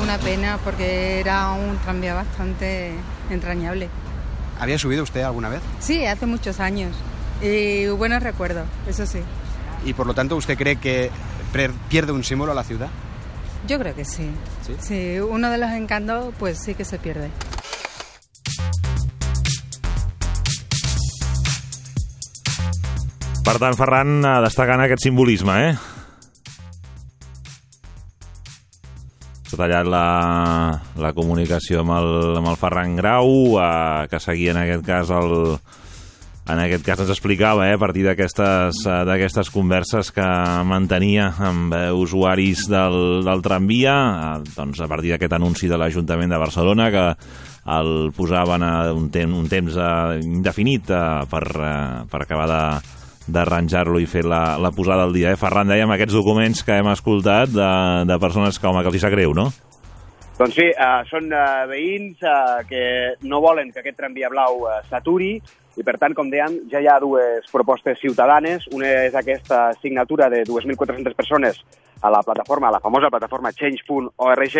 Una 0.00 0.16
pena 0.18 0.60
porque 0.64 1.18
era 1.18 1.50
un 1.50 1.76
tranvía 1.78 2.14
bastante 2.14 2.92
entrañable. 3.30 3.88
¿Había 4.60 4.78
subido 4.78 5.02
usted 5.02 5.22
alguna 5.22 5.48
vez? 5.48 5.60
Sí, 5.80 6.06
hace 6.06 6.26
muchos 6.26 6.60
años. 6.60 6.94
Y 7.42 7.88
buenos 7.88 8.22
recuerdos, 8.22 8.66
eso 8.88 9.06
sí. 9.06 9.18
Y 9.84 9.92
por 9.92 10.06
lo 10.06 10.14
tanto, 10.14 10.36
¿usted 10.36 10.56
cree 10.56 10.76
que 10.76 11.10
pierde 11.88 12.12
un 12.12 12.22
símbolo 12.22 12.52
a 12.52 12.54
la 12.54 12.62
ciudad? 12.62 12.88
Yo 13.66 13.80
creo 13.80 13.94
que 13.96 14.04
sí. 14.04 14.30
¿Sí? 14.80 15.18
uno 15.18 15.50
de 15.50 15.58
los 15.58 15.70
encantos 15.72 16.32
pues 16.38 16.58
sí 16.58 16.76
que 16.76 16.84
se 16.84 16.98
pierde. 16.98 17.28
Per 23.40 23.56
tant, 23.56 23.74
Ferran, 23.78 24.20
eh, 24.20 24.36
destacant 24.44 24.84
aquest 24.84 25.08
simbolisme, 25.08 25.56
eh? 25.70 25.74
S'ha 29.50 29.58
tallat 29.58 29.88
la, 29.90 30.06
la 31.00 31.10
comunicació 31.16 31.80
amb 31.82 31.96
el, 31.96 32.10
amb 32.38 32.52
el 32.52 32.58
Ferran 32.60 32.94
Grau, 33.00 33.30
eh, 33.58 34.08
que 34.12 34.20
seguia 34.22 34.52
en 34.54 34.60
aquest 34.62 34.84
cas 34.86 35.10
el, 35.16 35.56
en 36.50 36.58
aquest 36.58 36.84
cas 36.86 37.00
ens 37.02 37.10
explicava, 37.12 37.68
eh, 37.68 37.74
a 37.74 37.80
partir 37.80 38.04
d'aquestes 38.06 38.84
eh, 38.86 39.50
converses 39.52 40.12
que 40.14 40.28
mantenia 40.66 41.32
amb 41.38 41.74
eh, 41.74 41.90
usuaris 41.92 42.66
del, 42.70 43.24
del 43.26 43.42
tramvia, 43.42 43.96
eh, 43.96 44.52
doncs 44.56 44.80
a 44.80 44.88
partir 44.90 45.14
d'aquest 45.14 45.36
anunci 45.40 45.68
de 45.68 45.78
l'Ajuntament 45.78 46.30
de 46.30 46.40
Barcelona 46.44 46.90
que 46.90 47.06
el 47.70 48.12
posaven 48.16 48.62
a 48.64 48.92
un, 48.92 49.10
tem 49.10 49.32
un 49.36 49.48
temps 49.48 49.76
eh, 49.76 50.20
indefinit 50.24 50.90
eh, 50.90 51.04
per, 51.30 51.44
eh, 51.54 52.08
per 52.10 52.24
acabar 52.24 52.48
de 52.50 52.99
d'arranjar-lo 53.32 54.00
i 54.02 54.06
fer 54.10 54.24
la, 54.26 54.58
la 54.60 54.72
posada 54.74 55.06
al 55.06 55.14
dia. 55.16 55.32
Eh? 55.32 55.40
Ferran, 55.40 55.70
dèiem 55.70 55.90
aquests 55.94 56.16
documents 56.16 56.64
que 56.66 56.76
hem 56.80 56.90
escoltat 56.92 57.52
de, 57.54 57.70
de 58.10 58.18
persones 58.22 58.58
que, 58.58 58.68
home, 58.68 58.82
que 58.82 58.92
els 58.92 59.00
hi 59.00 59.02
sap 59.04 59.14
greu, 59.14 59.34
no? 59.36 59.50
Doncs 60.40 60.56
sí, 60.56 60.70
uh, 60.72 61.02
són 61.10 61.28
uh, 61.36 61.66
veïns 61.68 62.22
uh, 62.24 62.62
que 62.68 62.82
no 63.28 63.42
volen 63.44 63.74
que 63.74 63.82
aquest 63.82 63.98
tramvia 64.00 64.30
blau 64.32 64.62
uh, 64.64 64.78
s'aturi 64.88 65.34
i, 65.36 65.84
per 65.84 65.98
tant, 66.00 66.14
com 66.16 66.30
dèiem, 66.32 66.62
ja 66.72 66.80
hi 66.80 66.88
ha 66.88 66.96
dues 67.02 67.46
propostes 67.52 68.00
ciutadanes. 68.00 68.64
Una 68.74 68.88
és 69.04 69.16
aquesta 69.16 69.68
signatura 69.82 70.30
de 70.32 70.42
2.400 70.48 71.16
persones 71.18 71.60
a 72.00 72.10
la 72.10 72.22
plataforma, 72.22 72.68
a 72.68 72.74
la 72.76 72.80
famosa 72.80 73.10
plataforma 73.10 73.52
change.org. 73.52 74.56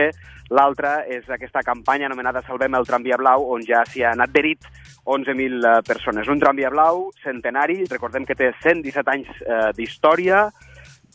L'altra 0.51 1.05
és 1.07 1.29
aquesta 1.31 1.63
campanya 1.63 2.09
anomenada 2.11 2.43
Salvem 2.47 2.75
el 2.75 2.87
tramvia 2.87 3.19
blau, 3.21 3.47
on 3.55 3.63
ja 3.67 3.85
s'hi 3.87 4.05
han 4.05 4.21
adherit 4.21 4.67
11.000 5.07 5.85
persones. 5.87 6.29
Un 6.29 6.41
tramvia 6.43 6.71
blau 6.71 7.09
centenari, 7.23 7.85
recordem 7.91 8.27
que 8.27 8.37
té 8.37 8.51
117 8.63 9.15
anys 9.15 9.31
eh, 9.45 9.71
d'història, 9.77 10.49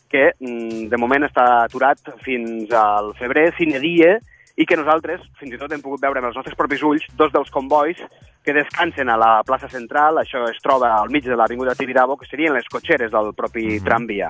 que 0.09 0.29
mm, 0.39 0.87
de 0.91 1.01
moment 1.01 1.27
està 1.27 1.45
aturat 1.65 1.99
fins 2.23 2.71
al 2.71 3.13
febrer, 3.19 3.51
sine 3.57 3.81
die, 3.83 4.15
i 4.55 4.65
que 4.65 4.77
nosaltres, 4.79 5.23
fins 5.39 5.53
i 5.53 5.59
tot 5.59 5.73
hem 5.75 5.83
pogut 5.83 6.01
veure 6.03 6.21
amb 6.21 6.29
els 6.29 6.37
nostres 6.37 6.55
propis 6.55 6.83
ulls, 6.87 7.03
dos 7.19 7.33
dels 7.33 7.51
convois 7.51 7.99
que 8.45 8.53
descansen 8.55 9.09
a 9.09 9.17
la 9.19 9.31
plaça 9.43 9.67
central, 9.67 10.21
això 10.21 10.45
es 10.47 10.61
troba 10.63 10.93
al 10.95 11.09
mig 11.11 11.25
de 11.25 11.35
l'Avinguda 11.35 11.75
Tibidabo, 11.75 12.15
que 12.15 12.29
serien 12.29 12.53
les 12.53 12.67
cotxeres 12.71 13.11
del 13.11 13.33
propi 13.35 13.65
mm 13.65 13.71
-hmm. 13.71 13.85
tramvia. 13.85 14.29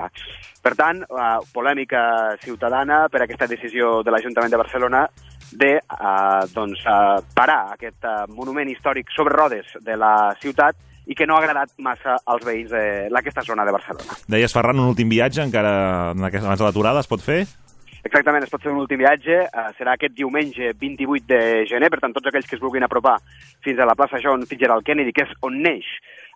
Per 0.62 0.74
tant, 0.74 1.04
uh, 1.04 1.38
polèmica 1.52 2.34
ciutadana 2.42 3.08
per 3.08 3.22
aquesta 3.22 3.46
decisió 3.46 4.02
de 4.02 4.10
l'Ajuntament 4.10 4.50
de 4.50 4.56
Barcelona 4.56 5.06
de 5.52 5.78
uh, 5.78 6.42
doncs, 6.52 6.80
uh, 6.80 7.22
parar 7.34 7.72
aquest 7.72 8.02
uh, 8.04 8.26
monument 8.28 8.68
històric 8.68 9.06
sobre 9.14 9.36
rodes 9.36 9.66
de 9.80 9.96
la 9.96 10.34
ciutat 10.40 10.74
i 11.06 11.14
que 11.14 11.26
no 11.26 11.36
ha 11.36 11.38
agradat 11.38 11.70
massa 11.78 12.16
als 12.24 12.44
veïns 12.44 12.70
d'aquesta 12.70 13.42
zona 13.42 13.64
de 13.64 13.70
Barcelona. 13.70 14.12
Deies, 14.26 14.52
Ferran, 14.52 14.80
un 14.80 14.88
últim 14.88 15.08
viatge 15.08 15.42
encara 15.42 16.10
abans 16.10 16.58
de 16.58 16.64
l'aturada 16.64 17.00
es 17.00 17.06
pot 17.06 17.22
fer? 17.22 17.46
Exactament, 18.06 18.44
es 18.46 18.52
pot 18.52 18.62
fer 18.62 18.70
un 18.70 18.78
últim 18.78 19.00
viatge, 19.00 19.40
uh, 19.48 19.70
serà 19.74 19.96
aquest 19.96 20.14
diumenge 20.14 20.70
28 20.78 21.26
de 21.26 21.40
gener, 21.66 21.88
per 21.90 21.98
tant, 22.02 22.12
tots 22.14 22.30
aquells 22.30 22.46
que 22.46 22.54
es 22.54 22.62
vulguin 22.62 22.86
apropar 22.86 23.16
fins 23.64 23.80
a 23.80 23.88
la 23.88 23.96
plaça 23.98 24.20
John 24.22 24.44
Fitzgerald 24.46 24.86
Kennedy, 24.86 25.14
que 25.16 25.24
és 25.26 25.32
on 25.46 25.58
neix 25.64 25.88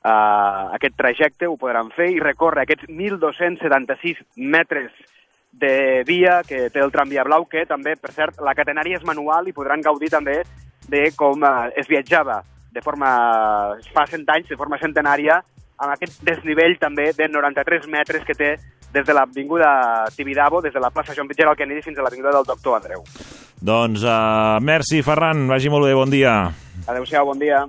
uh, 0.02 0.74
aquest 0.74 0.96
trajecte, 0.98 1.46
ho 1.46 1.54
podran 1.60 1.92
fer. 1.94 2.08
I 2.10 2.18
recórrer 2.24 2.64
aquests 2.64 2.90
1.276 2.90 4.24
metres 4.50 4.90
de 5.62 6.02
via 6.08 6.40
que 6.46 6.66
té 6.74 6.82
el 6.82 6.90
tramvia 6.94 7.26
blau, 7.28 7.46
que 7.46 7.62
també, 7.70 7.94
per 8.00 8.10
cert, 8.16 8.42
la 8.42 8.56
catenària 8.58 8.98
és 8.98 9.06
manual 9.06 9.46
i 9.46 9.54
podran 9.54 9.84
gaudir 9.84 10.10
també 10.10 10.40
de 10.90 11.06
com 11.14 11.46
uh, 11.46 11.68
es 11.78 11.86
viatjava 11.90 12.40
de 12.70 12.82
forma, 12.82 13.10
fa 13.94 14.06
100 14.06 14.26
anys, 14.30 14.50
de 14.50 14.58
forma 14.58 14.78
centenària, 14.78 15.40
amb 15.80 15.94
aquest 15.94 16.20
desnivell 16.26 16.76
també 16.82 17.10
de 17.16 17.30
93 17.30 17.86
metres 17.90 18.26
que 18.26 18.36
té 18.38 18.52
des 18.92 19.04
de 19.06 19.14
l'Avinguda 19.14 20.06
Tibidabo, 20.14 20.60
des 20.60 20.72
de 20.72 20.80
la 20.80 20.90
plaça 20.90 21.14
Joan 21.14 21.28
Fitzgerald 21.28 21.58
Kennedy 21.58 21.82
fins 21.82 21.98
a 21.98 22.02
l'Avinguda 22.02 22.32
del 22.38 22.46
Doctor 22.46 22.76
Andreu. 22.76 23.04
Doncs, 23.60 24.02
uh, 24.02 24.60
merci, 24.60 25.02
Ferran. 25.02 25.46
Vagi 25.48 25.68
molt 25.68 25.86
bé, 25.86 25.94
bon 25.94 26.10
dia. 26.10 26.50
Adéu-siau, 26.86 27.26
bon 27.26 27.38
dia. 27.38 27.66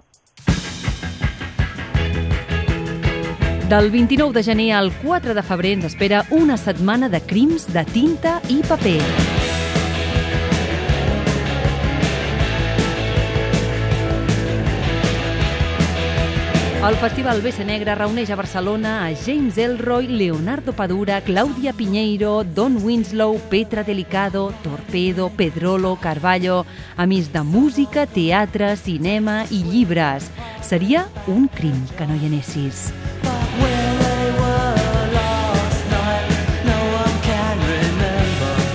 Del 3.71 3.89
29 3.91 4.33
de 4.35 4.43
gener 4.43 4.71
al 4.75 4.91
4 4.99 5.33
de 5.33 5.43
febrer 5.47 5.77
ens 5.77 5.85
espera 5.93 6.25
una 6.35 6.57
setmana 6.59 7.07
de 7.07 7.21
crims 7.23 7.69
de 7.71 7.85
tinta 7.87 8.41
i 8.51 8.59
paper. 8.67 9.30
El 16.81 16.95
Festival 16.95 17.43
BC 17.43 17.61
Negre 17.61 17.93
reuneix 17.93 18.31
a 18.33 18.35
Barcelona 18.35 19.05
a 19.05 19.11
James 19.13 19.55
Elroy, 19.61 20.07
Leonardo 20.07 20.73
Padura, 20.73 21.19
Clàudia 21.21 21.73
Piñeiro, 21.77 22.43
Don 22.43 22.79
Winslow, 22.81 23.37
Petra 23.51 23.83
Delicado, 23.83 24.51
Torpedo, 24.63 25.29
Pedrolo, 25.29 25.95
Carballo, 26.01 26.65
amics 26.97 27.31
de 27.31 27.43
música, 27.43 28.07
teatre, 28.07 28.75
cinema 28.77 29.45
i 29.51 29.61
llibres. 29.61 30.31
Seria 30.65 31.05
un 31.27 31.47
crim 31.47 31.77
que 31.99 32.07
no 32.09 32.17
hi 32.17 32.25
anessis. 32.25 32.89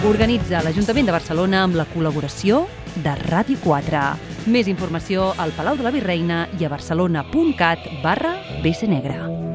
Organitza 0.06 0.62
l'Ajuntament 0.62 1.10
de 1.10 1.18
Barcelona 1.18 1.66
amb 1.66 1.82
la 1.82 1.90
col·laboració 1.90 2.68
de 3.02 3.18
Ràdio 3.26 3.58
4. 3.66 4.35
Més 4.46 4.68
informació 4.70 5.32
al 5.42 5.50
Palau 5.56 5.74
de 5.74 5.82
la 5.82 5.90
Virreina 5.90 6.44
i 6.54 6.62
a 6.62 6.70
barcelona.cat 6.70 7.90
barra 8.04 8.36
bcnegra. 8.62 9.45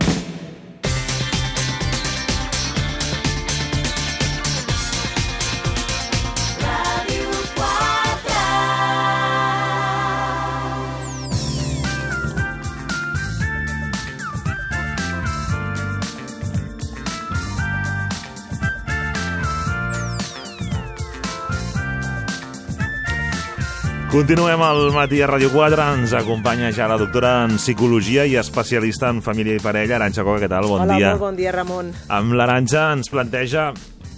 Continuem 24.12 24.60
al 24.60 24.90
matí 24.92 25.22
a 25.24 25.28
Ràdio 25.30 25.48
4. 25.54 25.84
Ens 25.96 26.12
acompanya 26.20 26.68
ja 26.76 26.84
la 26.92 26.98
doctora 27.00 27.46
en 27.46 27.54
Psicologia 27.56 28.26
i 28.28 28.36
especialista 28.36 29.08
en 29.08 29.22
família 29.24 29.56
i 29.56 29.62
parella, 29.64 29.96
Aranxa 29.96 30.26
Coca. 30.28 30.42
Què 30.44 30.50
tal? 30.52 30.68
Bon 30.68 30.84
Hola, 30.84 30.98
dia. 31.00 31.14
molt 31.14 31.24
bon 31.24 31.38
dia, 31.40 31.54
Ramon. 31.56 31.94
Amb 32.12 32.36
l'Aranxa 32.36 32.90
ens 32.92 33.08
planteja 33.08 33.70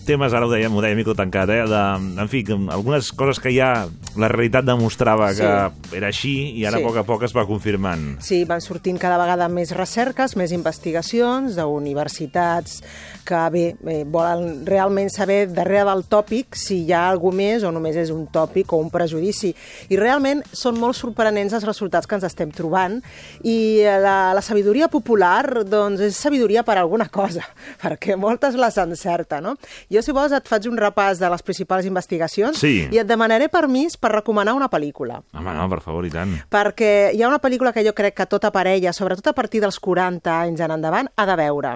temes, 0.06 0.34
ara 0.34 0.46
ho 0.48 0.52
dèiem, 0.52 0.74
ho 0.76 0.82
dèiem 0.84 0.98
micro 1.00 1.16
tancat, 1.16 1.50
eh? 1.50 1.62
De, 1.70 1.82
en 2.22 2.30
fi, 2.32 2.44
algunes 2.72 3.12
coses 3.18 3.40
que 3.44 3.52
ja 3.56 3.88
la 4.20 4.28
realitat 4.32 4.66
demostrava 4.68 5.32
Sí. 5.34 5.42
que 5.42 5.98
era 5.98 6.08
així 6.08 6.34
i 6.60 6.66
ara 6.66 6.78
Sí. 6.78 6.84
a 6.84 6.88
poc 6.88 6.98
a 6.98 7.04
poc 7.04 7.24
es 7.24 7.34
va 7.36 7.46
confirmant. 7.48 8.20
Sí, 8.22 8.44
van 8.46 8.62
sortint 8.62 8.98
cada 9.00 9.18
vegada 9.18 9.48
més 9.50 9.72
recerques, 9.72 10.36
més 10.36 10.52
investigacions 10.52 11.56
d'universitats 11.56 12.82
que 13.26 13.40
bé, 13.52 13.76
bé, 13.80 14.04
volen 14.04 14.66
realment 14.68 15.10
saber 15.10 15.48
darrere 15.54 15.86
del 15.88 16.04
tòpic 16.12 16.56
si 16.60 16.82
hi 16.86 16.92
ha 16.94 17.06
alguna 17.10 17.38
més 17.38 17.64
o 17.64 17.72
només 17.72 17.96
és 17.98 18.12
un 18.14 18.28
tòpic 18.28 18.74
o 18.74 18.78
un 18.84 18.90
prejudici. 18.94 19.54
I 19.90 19.98
realment 19.98 20.44
són 20.52 20.78
molt 20.80 20.96
sorprenents 21.00 21.54
els 21.56 21.64
resultats 21.66 22.06
que 22.06 22.16
ens 22.20 22.26
estem 22.28 22.52
trobant 22.52 23.00
i 23.42 23.80
eh, 23.82 23.96
la, 24.04 24.34
la 24.36 24.42
sabidoria 24.44 24.90
popular 24.92 25.64
doncs, 25.66 26.02
és 26.10 26.20
sabidoria 26.20 26.64
per 26.68 26.78
alguna 26.78 27.08
cosa, 27.10 27.42
perquè 27.84 28.18
moltes 28.20 28.56
les 28.60 28.78
encerta. 28.78 29.40
No? 29.42 29.56
Jo, 29.94 30.02
si 30.02 30.12
vols, 30.16 30.32
et 30.34 30.48
faig 30.50 30.66
un 30.68 30.78
repàs 30.80 31.20
de 31.22 31.30
les 31.30 31.44
principals 31.46 31.86
investigacions 31.86 32.58
Sí. 32.58 32.88
i 32.92 32.98
et 32.98 33.08
demanaré 33.08 33.48
permís 33.54 33.96
per 33.98 34.12
recomanar 34.12 34.56
una 34.58 34.70
pel·lícula. 34.70 35.22
Home, 35.34 35.54
no, 35.54 35.70
per 35.70 35.82
favor, 35.82 36.06
i 36.06 36.10
tant. 36.10 36.34
perquè 36.50 37.14
hi 37.14 37.22
ha 37.22 37.28
una 37.30 37.40
pel·lícula 37.40 37.72
que 37.74 37.86
jo 37.86 37.94
crec 37.94 38.16
que 38.16 38.26
tota 38.26 38.52
parella, 38.52 38.92
sobretot 38.94 39.28
a 39.28 39.34
partir 39.34 39.62
dels 39.62 39.80
40 39.80 40.40
anys 40.42 40.60
en 40.66 40.72
endavant, 40.72 41.10
ha 41.16 41.26
de 41.30 41.36
veure 41.36 41.76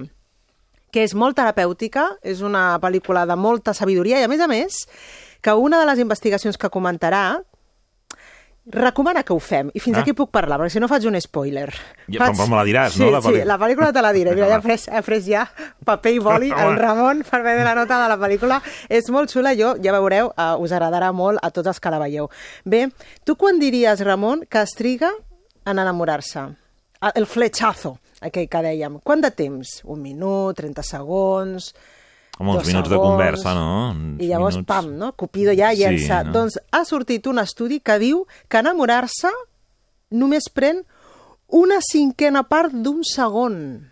que 0.92 1.04
és 1.04 1.14
molt 1.14 1.36
terapèutica, 1.36 2.18
és 2.24 2.42
una 2.42 2.80
pel·lícula 2.80 3.26
de 3.28 3.36
molta 3.36 3.74
sabidoria 3.74 4.20
i, 4.22 4.24
a 4.24 4.28
més 4.32 4.40
a 4.42 4.48
més, 4.48 4.88
que 5.42 5.54
una 5.54 5.78
de 5.80 5.86
les 5.86 6.00
investigacions 6.00 6.58
que 6.58 6.70
comentarà 6.70 7.42
recomana 8.70 9.24
que 9.24 9.34
ho 9.34 9.40
fem, 9.40 9.70
i 9.74 9.80
fins 9.80 9.98
Ah. 9.98 10.02
aquí 10.02 10.14
puc 10.14 10.30
parlar, 10.30 10.60
perquè 10.60 10.70
si 10.72 10.80
no 10.80 10.88
faig 10.88 11.06
un 11.08 11.20
spoiler. 11.22 11.70
Ja, 12.08 12.20
però- 12.20 12.34
però 12.36 12.48
me 12.50 12.56
la 12.58 12.64
diràs, 12.66 12.92
sí, 12.92 13.00
no, 13.00 13.12
la 13.12 13.22
Sí, 13.22 13.34
la 13.46 13.58
pel·lícula 13.58 13.94
te 13.94 14.02
la 14.02 14.12
diré. 14.14 14.34
Mira, 14.36 14.48
ja 14.48 14.58
he 14.58 14.62
pres, 14.62 14.88
he 14.88 15.02
pres 15.02 15.26
ja 15.26 15.50
paper 15.86 16.12
i 16.14 16.20
boli, 16.20 16.52
el 16.58 16.76
Ramon, 16.78 17.24
per 17.24 17.42
veure 17.44 17.64
la 17.64 17.76
nota 17.76 18.02
de 18.04 18.10
la 18.10 18.18
pel·lícula. 18.18 18.62
És 18.90 19.10
molt 19.10 19.30
xula, 19.32 19.54
jo, 19.56 19.76
ja 19.82 19.92
veureu, 19.94 20.34
uh, 20.38 20.58
us 20.62 20.72
agradarà 20.72 21.14
molt 21.14 21.40
a 21.42 21.50
tots 21.52 21.68
els 21.68 21.80
que 21.80 21.90
la 21.90 22.00
veieu. 22.00 22.30
Bé, 22.66 22.90
tu 23.24 23.36
quan 23.36 23.58
diries, 23.60 24.00
Ramon, 24.02 24.46
que 24.50 24.62
es 24.62 24.72
triga 24.76 25.12
en 25.66 25.80
enamorar-se? 25.80 26.40
El 27.16 27.26
fletxazo, 27.26 28.00
aquell 28.22 28.50
que 28.50 28.58
dèiem. 28.58 29.00
Quant 29.04 29.22
de 29.22 29.32
temps? 29.32 29.82
Un 29.86 30.02
minut, 30.02 30.56
30 30.58 30.82
segons... 30.84 31.74
Home, 32.40 32.52
uns 32.56 32.68
minuts 32.68 32.90
de 32.90 32.96
segons, 32.96 33.10
conversa, 33.10 33.54
no? 33.56 33.90
Uns 33.92 34.22
I 34.22 34.28
llavors, 34.28 34.56
minuts. 34.56 34.68
pam, 34.68 34.92
no? 34.98 35.12
Cupido 35.14 35.54
ja 35.58 35.72
Sí, 35.74 35.82
llença. 35.82 36.24
no? 36.24 36.32
Doncs 36.34 36.60
ha 36.72 36.84
sortit 36.86 37.26
un 37.28 37.40
estudi 37.40 37.80
que 37.80 37.98
diu 38.00 38.26
que 38.48 38.58
enamorar-se 38.60 39.30
només 40.12 40.50
pren 40.54 40.84
una 41.48 41.80
cinquena 41.82 42.44
part 42.48 42.72
d'un 42.74 43.04
segon. 43.04 43.90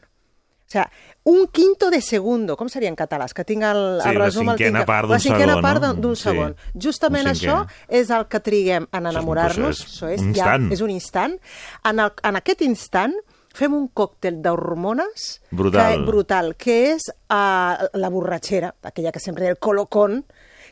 O 0.66 0.72
sigui, 0.76 0.86
un 1.26 1.48
quinto 1.48 1.90
de 1.90 2.02
segundo. 2.02 2.56
Com 2.58 2.68
seria 2.70 2.90
en 2.90 2.96
català? 2.96 3.26
És 3.26 3.34
Que 3.34 3.44
tinc 3.46 3.64
el, 3.64 4.00
Sí, 4.04 4.10
el 4.10 4.18
la 4.20 4.26
resum. 4.26 4.50
el 4.50 4.58
cinquena 4.58 4.80
tinc- 4.82 4.86
part 4.86 5.08
d'un 5.08 5.14
La 5.14 5.20
cinquena 5.20 5.54
segon, 5.54 5.62
part 5.62 5.82
no? 5.82 5.94
d'un- 5.94 6.16
Sí, 6.16 6.24
segon. 6.24 6.56
Justament 6.76 7.26
un 7.26 7.32
això 7.34 7.68
és 7.88 8.10
el 8.10 8.28
que 8.28 8.40
triguem 8.40 8.84
en 8.92 9.04
Això 9.04 9.08
és- 9.10 9.16
enamorar-nos. 9.16 9.86
això 9.88 10.10
és 10.14 10.22
un. 10.22 10.34
Ja, 10.36 10.58
és 10.72 10.82
un 10.82 10.90
instant. 10.92 11.40
En, 11.84 12.00
el, 12.00 12.12
en 12.24 12.36
aquest 12.36 12.62
instant 12.62 13.14
fem 13.56 13.74
un 13.74 13.88
còctel 13.88 14.42
d'hormones 14.44 15.42
Brutal. 15.52 15.96
Que, 15.96 16.06
brutal, 16.06 16.54
que 16.60 16.76
és 16.94 17.08
uh, 17.32 17.88
la 17.96 18.10
borratxera, 18.12 18.74
aquella 18.84 19.12
que 19.16 19.20
sempre 19.24 19.48
el 19.48 19.58
colocón, 19.58 20.26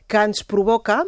que 0.08 0.20
ens 0.20 0.44
provoca 0.44 1.04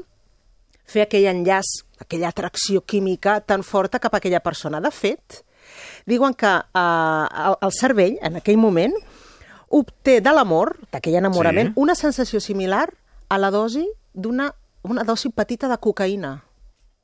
fer 0.86 1.04
aquell 1.06 1.26
enllaç, 1.28 1.84
aquella 2.00 2.30
atracció 2.30 2.84
química 2.86 3.40
tan 3.42 3.64
forta 3.64 4.00
cap 4.00 4.14
a 4.14 4.22
aquella 4.22 4.40
persona. 4.46 4.80
De 4.80 4.92
fet, 4.94 5.44
diuen 6.06 6.34
que 6.38 6.48
uh, 6.48 7.28
el, 7.50 7.58
el 7.62 7.74
cervell, 7.76 8.20
en 8.22 8.38
aquell 8.40 8.58
moment, 8.62 8.94
obté 9.76 10.22
de 10.22 10.32
l'amor, 10.32 10.78
d'aquell 10.94 11.18
enamorament, 11.20 11.74
Sí. 11.74 11.74
sí. 11.74 11.82
una 11.82 11.96
sensació 11.96 12.40
similar 12.40 12.88
a 13.28 13.38
la 13.42 13.50
dosi 13.52 13.88
d'una 14.14 14.54
una 14.86 15.02
dosi 15.04 15.32
petita 15.34 15.66
de 15.68 15.80
cocaïna. 15.82 16.44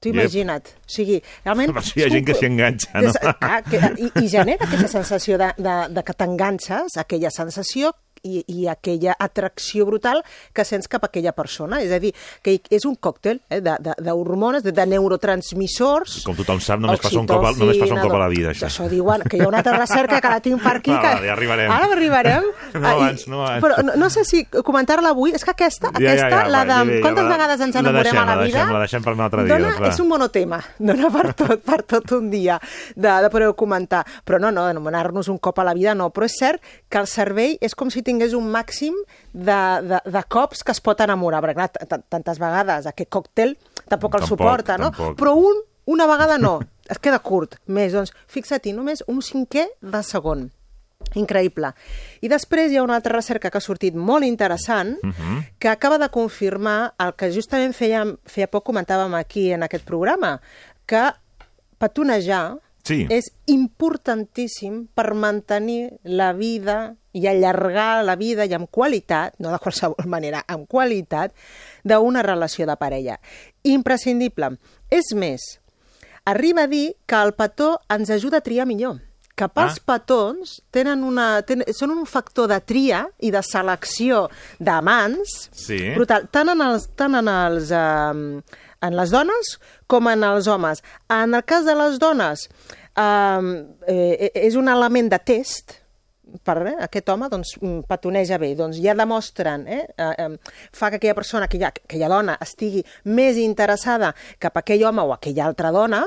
Tu 0.02 0.10
Yep. 0.10 0.16
imagina't. 0.18 0.68
O 0.82 0.90
sigui, 0.90 1.20
realment... 1.46 1.72
Per 1.76 1.82
això 1.84 2.00
hi 2.00 2.04
ha 2.08 2.10
gent 2.10 2.26
que 2.26 2.34
s'hi 2.34 2.48
enganxa, 2.50 2.90
no? 2.96 3.10
És- 3.12 3.20
clar, 3.22 3.60
que, 3.70 3.82
i, 4.02 4.12
I 4.24 4.30
genera 4.34 4.66
aquesta 4.66 4.88
sensació 4.98 5.38
de, 5.38 5.52
de, 5.62 5.76
de 5.94 6.04
que 6.08 6.14
t'enganxes, 6.18 6.98
aquella 6.98 7.30
sensació 7.30 7.92
i, 8.24 8.44
i 8.48 8.68
aquella 8.68 9.16
atracció 9.20 9.86
brutal 9.86 10.24
que 10.54 10.66
sents 10.66 10.88
cap 10.92 11.04
a 11.04 11.10
aquella 11.12 11.32
persona. 11.34 11.82
És 11.82 11.92
a 11.92 12.00
dir, 12.00 12.14
que 12.44 12.60
és 12.70 12.86
un 12.86 12.96
còctel 12.96 13.42
eh, 13.50 13.62
de- 13.62 13.78
de- 13.80 13.96
d'hormones, 14.02 14.64
de, 14.64 14.72
de, 14.72 14.82
de 14.82 14.86
neurotransmissors... 14.96 16.22
Com 16.26 16.36
tothom 16.38 16.60
sap, 16.64 16.80
només 16.82 17.02
passa 17.02 17.20
un 17.20 17.28
cop 17.30 17.44
només 17.58 17.80
passa 17.82 17.96
un 17.96 18.02
cop 18.04 18.16
a 18.16 18.22
la 18.22 18.30
vida, 18.32 18.52
això. 18.54 18.68
Això 18.70 18.88
diuen, 18.92 19.24
que 19.30 19.38
hi 19.38 19.44
ha 19.44 19.48
una 19.50 19.60
altra 19.62 19.78
recerca 19.78 20.20
que 20.22 20.32
la 20.32 20.40
tinc 20.44 20.62
per 20.64 20.76
aquí. 20.80 20.92
Va, 20.94 21.02
que... 21.02 21.14
va, 21.20 21.26
ja 21.28 21.34
arribarem. 21.36 21.72
Ara 21.72 21.90
arribarem. 21.96 22.50
No 22.82 22.88
abans, 22.88 23.26
no 23.28 23.42
abans. 23.46 23.62
Però 23.62 23.76
no, 23.84 23.94
no 24.00 24.08
sé 24.10 24.24
si 24.26 24.46
comentar-la 24.66 25.12
avui, 25.12 25.34
és 25.36 25.44
que 25.46 25.52
aquesta, 25.52 25.92
Ja, 25.92 26.00
ja, 26.02 26.12
aquesta 26.14 26.40
ja, 26.46 26.50
la 26.50 26.62
va, 26.64 26.66
de 26.66 26.78
ja, 26.78 26.96
ja, 26.96 27.02
quantes 27.04 27.26
va. 27.26 27.32
vegades 27.34 27.64
ens 27.66 27.76
La 27.76 27.82
enamorem 27.84 28.08
deixem, 28.08 28.22
a 28.22 28.26
la 28.26 28.36
la 28.36 28.46
vida... 28.46 28.58
deixem, 28.58 28.74
la 28.74 28.80
deixem 28.86 29.04
per 29.06 29.14
un 29.18 29.24
altre 29.26 29.44
dia, 29.46 29.58
Dona, 29.58 29.74
és 29.90 30.00
un 30.02 30.08
monotema, 30.10 30.60
dona 30.80 31.10
per 31.14 31.26
tot, 31.42 31.64
per 31.68 31.80
tot 31.96 32.14
un 32.18 32.30
dia 32.32 32.58
de, 32.96 33.12
de 33.26 33.30
poder 33.34 33.52
comentar. 33.60 34.02
Però 34.26 34.40
no, 34.42 34.52
no, 34.56 34.66
anomenar-nos 34.72 35.30
un 35.34 35.38
cop 35.44 35.60
a 35.62 35.66
la 35.68 35.76
vida 35.78 35.94
no, 35.98 36.10
però 36.16 36.26
és 36.30 36.38
cert 36.40 36.64
que 36.90 37.02
el 37.04 37.10
cervell 37.12 37.58
és 37.62 37.76
com 37.78 37.92
si 37.94 38.02
tingués 38.12 38.36
un 38.38 38.52
màxim 38.52 38.94
de, 39.32 39.58
de, 39.88 40.04
de 40.12 40.24
cops 40.28 40.62
que 40.68 40.76
es 40.76 40.84
pot 40.84 41.00
enamorar, 41.02 41.42
perquè 41.48 41.56
clar, 41.58 42.04
tantes 42.12 42.38
vegades 42.44 42.86
aquest 42.92 43.10
còctel 43.10 43.56
tampoc 43.88 44.20
el 44.20 44.28
suporta, 44.30 44.78
no? 44.78 44.92
tampoc. 44.92 45.18
Però 45.24 45.34
un, 45.40 45.64
una 45.96 46.06
vegada 46.12 46.38
no, 46.38 46.58
es 46.92 47.00
queda 47.00 47.20
curt. 47.24 47.56
Més, 47.72 47.96
doncs, 47.96 48.12
fixa-t'hi, 48.28 48.76
només 48.78 49.02
un 49.08 49.24
cinquè 49.26 49.70
de 49.82 50.04
segon. 50.04 50.50
Increïble. 51.18 51.72
I 52.22 52.30
després 52.30 52.70
hi 52.72 52.78
ha 52.78 52.84
una 52.86 52.94
altra 53.00 53.16
recerca 53.16 53.50
que 53.52 53.58
ha 53.58 53.64
sortit 53.66 53.96
molt 53.98 54.24
interessant, 54.24 54.94
Mhm. 55.02 55.40
que 55.60 55.68
acaba 55.72 55.98
de 55.98 56.08
confirmar 56.14 56.94
el 57.02 57.16
que 57.18 57.32
justament 57.34 57.74
feia, 57.74 58.04
feia 58.30 58.48
poc 58.48 58.64
comentàvem 58.70 59.16
aquí 59.18 59.48
en 59.52 59.64
aquest 59.66 59.84
programa, 59.84 60.40
que 60.86 61.02
petonejar 61.82 62.60
Sí. 62.84 63.08
és 63.10 63.32
importantíssim 63.48 64.88
per 64.94 65.14
mantenir 65.14 66.00
la 66.04 66.34
vida 66.34 66.96
i 67.14 67.28
allargar 67.28 68.04
la 68.06 68.16
vida 68.16 68.46
i 68.46 68.54
amb 68.54 68.70
qualitat, 68.72 69.36
no 69.40 69.52
de 69.52 69.60
qualsevol 69.60 70.08
manera, 70.16 70.44
amb 70.48 70.68
qualitat, 70.68 71.34
d'una 71.84 72.22
relació 72.24 72.66
de 72.70 72.76
parella. 72.80 73.20
Imprescindible. 73.64 74.56
És 74.90 75.14
més, 75.16 75.42
arriba 76.26 76.64
a 76.66 76.68
dir 76.72 76.94
que 77.06 77.16
el 77.22 77.34
petó 77.34 77.80
ens 77.90 78.10
ajuda 78.14 78.38
a 78.42 78.46
triar 78.46 78.66
millor 78.70 79.00
que 79.42 79.48
pels 79.50 79.80
Ah. 79.80 79.84
petons 79.96 80.58
tenen 80.70 81.04
una, 81.08 81.42
ten, 81.48 81.64
són 81.74 81.90
un 81.96 82.04
factor 82.06 82.50
de 82.52 82.60
tria 82.62 83.08
i 83.26 83.32
de 83.32 83.40
selecció 83.42 84.28
d'amants 84.60 85.50
Sí. 85.56 85.80
brutal, 85.96 86.28
tant 86.30 86.52
en, 86.52 86.62
els, 86.62 86.90
tant 86.96 87.16
en, 87.16 87.28
els, 87.32 87.72
eh, 87.72 88.42
en 88.86 88.96
les 89.00 89.10
dones 89.10 89.56
com 89.88 90.08
en 90.12 90.24
els 90.28 90.46
homes. 90.52 90.84
En 91.10 91.34
el 91.34 91.44
cas 91.48 91.66
de 91.66 91.74
les 91.74 91.98
dones, 91.98 92.50
eh, 92.96 93.66
eh, 93.88 94.32
és 94.36 94.56
un 94.56 94.68
element 94.70 95.10
de 95.10 95.20
test, 95.20 95.81
per 96.44 96.58
eh, 96.68 96.76
aquest 96.88 97.10
home 97.10 97.30
doncs, 97.32 97.56
mm, 97.60 97.84
petoneja 97.90 98.40
bé, 98.42 98.54
doncs 98.56 98.80
ja 98.84 98.96
demostren, 98.98 99.68
eh, 99.68 99.86
eh, 99.98 100.30
fa 100.72 100.90
que 100.90 101.02
aquella 101.02 101.18
persona, 101.18 101.46
aquella, 101.50 101.72
aquella 101.72 102.10
dona, 102.12 102.38
estigui 102.42 102.84
més 103.06 103.38
interessada 103.42 104.14
cap 104.40 104.58
a 104.58 104.66
aquell 104.66 104.84
home 104.90 105.06
o 105.06 105.14
aquella 105.16 105.46
altra 105.50 105.72
dona, 105.76 106.06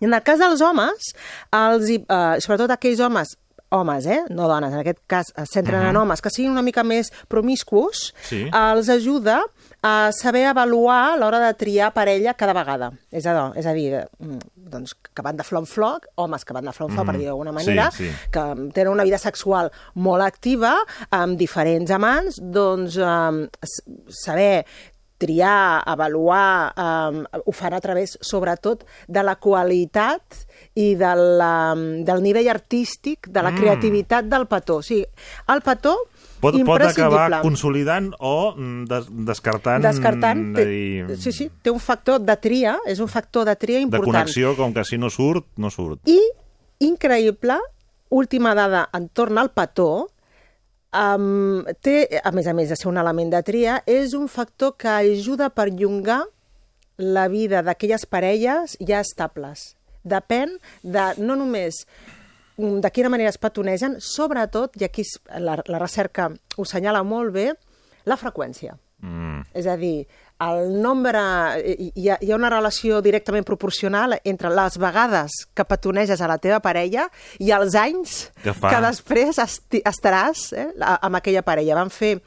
i 0.00 0.08
en 0.08 0.14
el 0.14 0.22
cas 0.26 0.40
dels 0.42 0.60
homes, 0.64 1.12
els, 1.54 1.90
eh, 1.94 2.40
sobretot 2.44 2.74
aquells 2.74 3.00
homes 3.00 3.36
homes, 3.74 4.06
eh? 4.06 4.20
no 4.30 4.46
dones, 4.48 4.72
en 4.72 4.78
aquest 4.78 5.00
cas 5.10 5.32
es 5.36 5.50
centren 5.50 5.80
Mhm. 5.82 5.90
en 5.90 5.96
homes, 5.96 6.22
que 6.22 6.30
siguin 6.30 6.52
una 6.52 6.62
mica 6.62 6.84
més 6.84 7.10
promiscuos, 7.28 8.14
Sí. 8.22 8.46
els 8.52 8.88
ajuda 8.88 9.42
a 9.82 10.10
saber 10.12 10.46
avaluar 10.46 11.12
a 11.12 11.16
l'hora 11.18 11.40
de 11.40 11.52
triar 11.54 11.92
parella 11.92 12.34
cada 12.34 12.54
vegada. 12.54 12.92
És 13.10 13.26
a, 13.26 13.52
és 13.54 13.66
a 13.66 13.72
dir, 13.74 13.92
eh, 13.94 14.06
mm, 14.18 14.38
doncs, 14.56 14.94
que 14.94 15.22
van 15.22 15.36
de 15.36 15.44
flor 15.44 15.62
en 15.62 15.66
flor, 15.66 16.00
homes 16.14 16.44
que 16.44 16.54
van 16.54 16.64
de 16.64 16.72
flor 16.72 16.88
en 16.88 16.94
flor, 16.96 17.04
Mhm. 17.04 17.12
per 17.12 17.18
dir 17.18 17.26
d'alguna 17.26 17.50
Sí, 17.50 17.54
manera, 17.66 17.90
sí. 17.90 18.10
que 18.30 18.70
tenen 18.72 18.92
una 18.92 19.04
vida 19.04 19.18
sexual 19.18 19.70
molt 19.94 20.22
activa, 20.22 20.76
amb 21.10 21.36
diferents 21.36 21.90
amants, 21.90 22.38
doncs 22.40 22.96
eh, 22.96 23.48
saber 24.08 24.64
triar, 25.24 25.82
avaluar, 25.88 26.72
eh, 26.76 27.40
ho 27.44 27.52
fan 27.56 27.74
a 27.74 27.80
través, 27.80 28.18
sobretot, 28.20 28.84
de 29.08 29.24
la 29.24 29.36
qualitat 29.40 30.44
i 30.76 30.92
de 31.00 31.12
la, 31.40 31.54
del 31.74 32.22
nivell 32.24 32.48
artístic, 32.52 33.28
de 33.32 33.42
la 33.42 33.50
Mm. 33.54 33.60
creativitat 33.62 34.28
del 34.28 34.46
petó. 34.50 34.76
O 34.76 34.82
sigui, 34.82 35.06
el 35.48 35.62
petó, 35.64 35.96
Pot, 36.44 36.58
pot 36.66 36.82
acabar 36.84 37.40
consolidant 37.40 38.10
o 38.20 38.52
mm, 38.52 38.84
des, 38.90 39.06
descartant... 39.24 39.80
Descartant, 39.80 40.42
de, 40.52 40.64
té, 41.08 41.16
sí, 41.16 41.32
sí, 41.32 41.46
té 41.64 41.72
un 41.72 41.80
factor 41.80 42.20
de 42.20 42.36
tria, 42.36 42.74
és 42.84 43.00
un 43.00 43.08
factor 43.08 43.46
de 43.48 43.54
tria 43.56 43.78
de 43.80 43.86
important. 43.86 44.10
connexió, 44.10 44.52
com 44.58 44.74
que 44.76 44.84
si 44.84 44.98
no 45.00 45.08
surt, 45.08 45.46
no 45.56 45.70
surt. 45.72 46.02
I, 46.04 46.18
increïble, 46.84 47.56
última 48.12 48.52
dada 48.54 48.84
entorn 48.92 49.40
al 49.40 49.54
petó, 49.56 50.10
um, 50.94 51.64
té, 51.82 52.20
a 52.22 52.32
més 52.34 52.46
a 52.46 52.54
més 52.56 52.70
de 52.70 52.78
ser 52.78 52.88
un 52.90 53.00
element 53.00 53.32
de 53.34 53.42
tria, 53.46 53.80
és 53.86 54.14
un 54.14 54.28
factor 54.30 54.76
que 54.78 54.88
ajuda 54.88 55.50
a 55.50 55.54
perllongar 55.54 56.22
la 56.96 57.26
vida 57.28 57.62
d'aquelles 57.66 58.06
parelles 58.06 58.76
ja 58.80 59.02
estables. 59.02 59.74
Depèn 60.04 60.58
de 60.82 61.06
no 61.18 61.36
només 61.40 61.82
mm, 62.56 62.80
de 62.84 62.92
quina 62.94 63.10
manera 63.10 63.32
es 63.32 63.40
petonegen, 63.40 63.98
sobretot, 63.98 64.78
i 64.80 64.86
aquí 64.86 65.04
la, 65.40 65.58
la 65.66 65.82
recerca 65.82 66.30
ho 66.30 66.66
senyala 66.68 67.02
molt 67.02 67.34
bé, 67.34 67.50
la 68.06 68.20
freqüència. 68.20 68.76
Mm. 69.04 69.42
És 69.56 69.66
a 69.68 69.76
dir, 69.80 70.06
el 70.40 70.80
nombre... 70.82 71.20
Hi, 71.64 71.92
hi 71.94 72.08
ha, 72.10 72.18
hi 72.20 72.32
ha 72.32 72.36
una 72.36 72.50
relació 72.50 73.00
directament 73.02 73.44
proporcional 73.46 74.18
entre 74.24 74.50
les 74.50 74.78
vegades 74.78 75.30
que 75.54 75.64
petoneges 75.64 76.20
a 76.20 76.28
la 76.28 76.38
teva 76.38 76.60
parella 76.60 77.06
i 77.38 77.52
els 77.54 77.74
anys 77.78 78.30
Que 78.42 78.52
fa. 78.52 78.70
que 78.74 78.80
després 78.84 79.38
esti, 79.38 79.80
estaràs 79.86 80.52
eh, 80.52 80.68
amb 81.00 81.16
aquella 81.20 81.42
parella. 81.46 81.74
Van 81.78 81.90
fer 81.90 82.18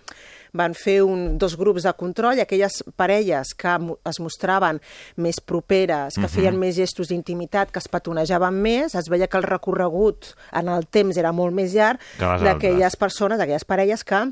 van 0.57 0.73
fer 0.73 1.01
un, 1.03 1.35
dos 1.37 1.53
grups 1.59 1.83
de 1.83 1.91
control 1.93 2.39
i 2.39 2.41
aquelles 2.41 2.79
parelles 2.97 3.51
que 3.53 3.73
es 4.09 4.19
mostraven 4.23 4.79
més 5.17 5.37
properes, 5.43 6.15
que 6.15 6.21
Mhm. 6.21 6.29
feien 6.33 6.57
més 6.57 6.73
gestos 6.79 7.09
d'intimitat, 7.09 7.69
que 7.69 7.77
es 7.77 7.87
petonejaven 7.91 8.55
més, 8.63 8.95
es 8.95 9.09
veia 9.11 9.27
que 9.27 9.37
el 9.37 9.43
recorregut 9.43 10.31
en 10.53 10.69
el 10.69 10.87
temps 10.87 11.15
era 11.17 11.31
molt 11.31 11.53
més 11.53 11.73
llarg 11.75 11.99
Que 12.17 12.25
les 12.25 12.41
d'aquelles 12.41 12.95
persones, 12.95 13.37
d'aquelles 13.37 13.65
parelles 13.65 14.03
que 14.03 14.23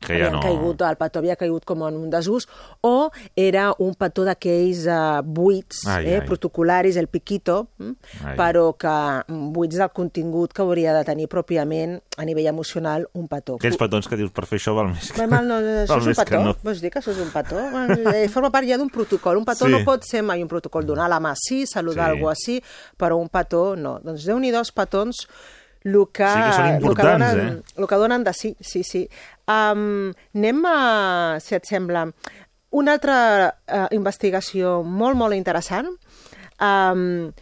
Que 0.00 0.16
ja 0.18 0.30
no... 0.32 0.40
caigut, 0.40 0.80
el 0.80 0.96
petó 0.96 1.20
havia 1.20 1.36
caigut 1.36 1.66
com 1.68 1.82
en 1.86 1.96
un 2.00 2.08
desús, 2.10 2.46
o 2.80 3.10
era 3.36 3.66
un 3.78 3.92
petó 3.94 4.24
d'aquells 4.24 4.86
uh, 4.88 5.20
buits 5.22 5.82
Ai, 5.86 6.06
eh, 6.06 6.14
ai. 6.20 6.26
protocolaris, 6.26 6.96
el 6.96 7.06
piquito, 7.12 7.68
mm? 7.78 7.92
Ai. 8.24 8.36
però 8.38 8.70
que 8.80 8.88
mm, 9.28 9.50
buits 9.52 9.76
del 9.76 9.90
contingut 9.92 10.54
que 10.56 10.62
hauria 10.64 10.94
de 10.96 11.04
tenir 11.04 11.28
pròpiament 11.28 11.98
a 12.16 12.24
nivell 12.24 12.48
emocional 12.48 13.06
un 13.12 13.28
petó. 13.28 13.58
Aquells 13.60 13.76
petons 13.76 14.08
que 14.08 14.16
dius 14.16 14.32
per 14.32 14.46
fer 14.48 14.58
això 14.58 14.74
val 14.74 14.88
més 14.94 15.12
que... 15.12 15.20
Val, 15.20 15.30
mal, 15.36 15.46
no, 15.52 15.60
això 15.84 16.00
val 16.00 16.08
és 16.08 16.16
un 16.16 16.24
petó? 16.24 16.42
no. 16.48 16.56
Vols 16.64 16.80
dir 16.80 16.90
que 16.90 16.98
això 17.04 17.12
és 17.12 17.20
un 17.20 17.30
petó? 17.36 17.60
Eh, 18.16 18.26
Forma 18.32 18.50
part 18.50 18.66
ja 18.68 18.80
d'un 18.80 18.88
protocol. 18.90 19.36
Un 19.36 19.44
petó 19.44 19.68
Sí. 19.68 19.72
no 19.76 19.84
pot 19.84 20.04
ser 20.08 20.24
mai 20.24 20.40
un 20.42 20.48
protocol. 20.48 20.86
Donar 20.88 21.08
la 21.12 21.20
mà 21.20 21.34
sí, 21.36 21.66
saludar 21.68 22.08
Sí. 22.10 22.16
algú 22.16 22.28
així, 22.32 22.62
però 22.96 23.20
un 23.20 23.28
petó 23.28 23.76
no. 23.76 23.98
Doncs 24.00 24.24
déu-n'hi-do 24.24 24.58
els 24.64 24.72
petons 24.72 25.26
el 25.82 25.94
que, 26.12 26.26
Sí 26.28 26.40
que 26.44 26.52
són 26.52 26.66
el 26.90 26.94
que 26.94 27.02
donen, 27.06 27.38
eh? 27.40 27.62
el 27.80 27.86
que 27.88 27.96
donen 27.96 28.24
de 28.24 28.32
sí, 28.36 28.50
sí, 28.60 28.82
sí. 28.84 29.08
Um, 29.50 30.12
anem 30.36 30.60
a, 30.70 30.76
si 31.42 31.56
et 31.58 31.66
sembla, 31.66 32.04
una 32.70 32.92
altra 32.94 33.16
uh, 33.50 33.86
investigació 33.96 34.80
molt, 34.86 35.18
molt 35.18 35.34
interessant. 35.34 35.88
Um, 36.62 37.32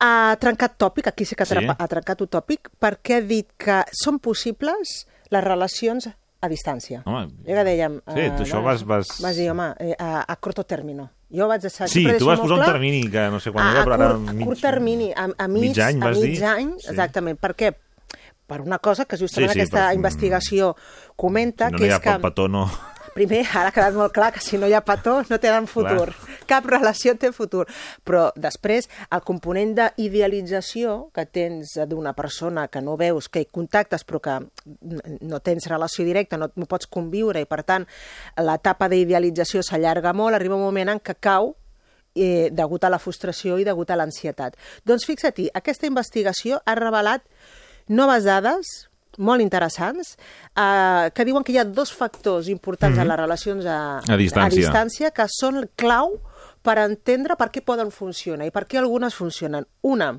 ha 0.00 0.36
trencat 0.40 0.76
tòpic, 0.80 1.08
aquí 1.12 1.24
sí 1.28 1.36
que 1.36 1.44
Sí? 1.46 1.54
sí? 1.58 1.66
ha 1.78 1.88
trencat 1.88 2.20
un 2.24 2.28
tòpic, 2.28 2.70
perquè 2.80 3.18
ha 3.18 3.24
dit 3.24 3.48
que 3.56 3.82
són 3.92 4.18
possibles 4.18 5.06
les 5.30 5.44
relacions 5.44 6.08
a 6.44 6.48
distància. 6.48 7.02
Home, 7.08 7.30
Ja 7.46 7.54
que 7.56 7.64
dèiem... 7.64 8.00
Sí, 8.12 8.20
eh, 8.20 8.30
tu 8.36 8.42
això 8.44 8.58
no, 8.60 8.64
vas- 8.66 8.84
vas- 8.84 9.14
Vas 9.22 9.36
dir, 9.36 9.46
home, 9.50 9.70
eh, 9.80 9.94
a, 9.98 10.24
a 10.28 10.36
corto 10.36 10.64
término. 10.64 11.10
Jo 11.34 11.48
vaig 11.48 11.62
deixar... 11.64 11.88
Sí, 11.88 12.04
tu 12.18 12.26
vas 12.28 12.38
posar 12.38 12.58
un 12.58 12.62
clar- 12.62 12.72
termini 12.74 13.08
que 13.10 13.28
no 13.32 13.40
sé 13.40 13.50
quan 13.50 13.64
a, 13.66 13.70
era, 13.72 13.80
a, 13.80 13.84
però 13.86 13.94
ara 13.96 14.08
curt, 14.12 14.28
mig... 14.34 14.42
a 14.42 14.46
curt 14.50 14.60
termini, 14.60 15.08
a, 15.16 15.24
a 15.38 15.48
mig, 15.48 15.62
mig 15.70 15.80
any, 15.80 16.02
a 16.02 16.10
mig 16.12 16.34
dir? 16.36 16.44
any, 16.44 16.74
Sí. 16.78 16.90
exactament. 16.92 17.40
Per 17.40 17.54
què? 17.56 17.72
Per 18.46 18.60
una 18.60 18.78
cosa 18.78 19.04
que 19.06 19.16
justament 19.16 19.52
Sí, 19.52 19.54
sí, 19.54 19.60
aquesta 19.62 19.86
però- 19.88 19.94
investigació 19.96 20.74
comenta, 21.16 21.68
Si 21.68 21.72
no 21.72 21.78
que 21.78 21.92
ha 21.92 21.96
és 21.96 22.02
que... 22.02 22.18
petó, 22.20 22.48
no... 22.48 22.66
Primer, 23.14 23.44
ara 23.54 23.68
ha 23.68 23.72
quedat 23.72 23.94
molt 23.94 24.10
clar 24.10 24.32
que 24.34 24.40
si 24.42 24.58
no 24.58 24.66
hi 24.66 24.72
ha 24.74 24.80
petó 24.82 25.20
no 25.30 25.36
tenen 25.38 25.68
futur. 25.70 26.10
Cap 26.50 26.64
relació 26.66 27.12
té 27.14 27.28
futur. 27.30 27.62
Però 28.02 28.24
després, 28.34 28.88
el 29.14 29.22
component 29.22 29.70
d'idealització 29.78 31.12
que 31.14 31.22
tens 31.30 31.76
d'una 31.86 32.12
persona 32.18 32.66
que 32.66 32.82
no 32.82 32.96
veus, 32.98 33.28
que 33.30 33.44
hi 33.44 33.46
contactes 33.46 34.02
però 34.02 34.18
que 34.18 34.34
no 35.22 35.38
tens 35.46 35.68
relació 35.70 36.04
directa, 36.04 36.36
no, 36.36 36.50
no 36.56 36.66
pots 36.66 36.90
conviure 36.90 37.38
i 37.38 37.46
per 37.46 37.62
tant 37.62 37.86
l'etapa 38.42 38.88
d'idealització 38.90 39.62
s'allarga 39.62 40.12
molt, 40.12 40.34
arriba 40.34 40.58
un 40.58 40.66
moment 40.66 40.96
en 40.96 40.98
què 40.98 41.14
cau 41.20 41.54
eh, 42.16 42.50
degut 42.50 42.82
a 42.82 42.90
la 42.90 42.98
frustració 42.98 43.60
i 43.62 43.64
degut 43.64 43.90
a 43.94 43.96
l'ansietat. 44.00 44.58
Doncs 44.82 45.06
fixa-t'hi, 45.06 45.52
aquesta 45.54 45.86
investigació 45.86 46.58
ha 46.66 46.74
revelat 46.74 47.22
noves 47.88 48.24
dades 48.24 48.88
molt 49.18 49.42
interessants, 49.42 50.16
eh, 50.56 51.10
que 51.14 51.24
diuen 51.24 51.44
que 51.44 51.52
hi 51.54 51.58
ha 51.58 51.64
dos 51.64 51.92
factors 51.94 52.48
importants 52.50 52.98
en 52.98 53.08
les 53.08 53.18
relacions 53.20 53.66
a, 53.66 53.98
A 53.98 54.16
distància. 54.18 54.46
a 54.46 54.48
distància 54.50 55.10
que 55.14 55.26
són 55.30 55.68
clau 55.76 56.16
per 56.64 56.78
entendre 56.82 57.36
per 57.36 57.50
què 57.52 57.62
poden 57.62 57.92
funcionar 57.94 58.48
i 58.48 58.50
per 58.50 58.64
què 58.66 58.80
algunes 58.80 59.14
funcionen. 59.14 59.66
Una, 59.82 60.14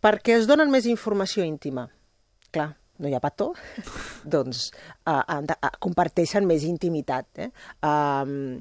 perquè 0.00 0.38
es 0.38 0.46
donen 0.46 0.70
més 0.70 0.86
informació 0.86 1.44
íntima. 1.44 1.88
Clar, 2.54 2.70
no 2.98 3.08
hi 3.08 3.14
ha 3.14 3.20
petó, 3.20 3.52
doncs 4.24 4.70
uh, 5.06 5.20
uh, 5.20 5.70
comparteixen 5.78 6.46
més 6.46 6.64
intimitat. 6.64 7.26
Eh? 7.36 7.50
Um, 7.82 8.60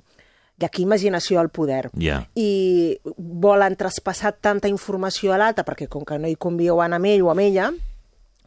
D'aquí 0.58 0.82
imaginació 0.82 1.38
al 1.38 1.52
poder. 1.54 1.92
Ja. 2.02 2.24
I 2.34 2.98
volen 3.16 3.76
traspassar 3.78 4.32
tanta 4.42 4.66
informació 4.66 5.36
a 5.36 5.38
l'altre, 5.38 5.62
perquè 5.64 5.86
com 5.86 6.02
que 6.02 6.18
no 6.18 6.26
hi 6.26 6.34
conviuen 6.34 6.96
amb 6.98 7.06
ell 7.06 7.28
o 7.28 7.30
amb 7.30 7.44
ella, 7.44 7.68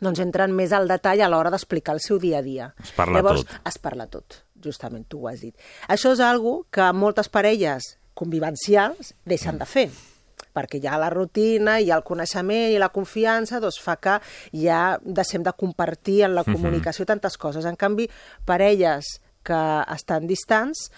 doncs 0.01 0.21
entren 0.21 0.53
més 0.57 0.73
al 0.73 0.89
detall 0.89 1.21
a 1.21 1.29
l'hora 1.29 1.51
d'explicar 1.53 1.95
el 1.95 2.01
seu 2.01 2.19
dia 2.19 2.39
a 2.39 2.43
dia. 2.43 2.75
Es 2.83 2.93
parla 2.97 3.21
Llavors, 3.21 3.45
tot. 3.45 3.61
es 3.69 3.79
parla 3.79 4.07
tot, 4.07 4.43
justament, 4.65 5.07
tu 5.09 5.21
ho 5.25 5.29
has 5.29 5.41
dit. 5.41 5.55
Això 5.89 6.13
és 6.13 6.21
algo 6.21 6.67
que 6.71 6.93
moltes 6.93 7.29
parelles 7.29 7.97
convivencials 8.15 9.15
deixen 9.25 9.59
de 9.61 9.67
fer 9.69 9.91
perquè 10.51 10.81
ja 10.83 10.97
la 10.99 11.11
rutina 11.13 11.77
i 11.81 11.93
el 11.95 12.03
coneixement 12.03 12.73
i 12.73 12.79
la 12.81 12.89
confiança 12.91 13.61
doncs, 13.63 13.77
fa 13.79 13.95
que 14.03 14.17
ja 14.57 14.99
deixem 15.05 15.45
de 15.47 15.53
compartir 15.53 16.23
en 16.27 16.35
la 16.35 16.43
Mhm. 16.43 16.55
comunicació 16.57 17.07
tantes 17.07 17.37
coses. 17.39 17.65
En 17.65 17.77
canvi, 17.77 18.09
parelles 18.45 19.05
que 19.45 19.85
estan 19.95 20.27
distants 20.27 20.91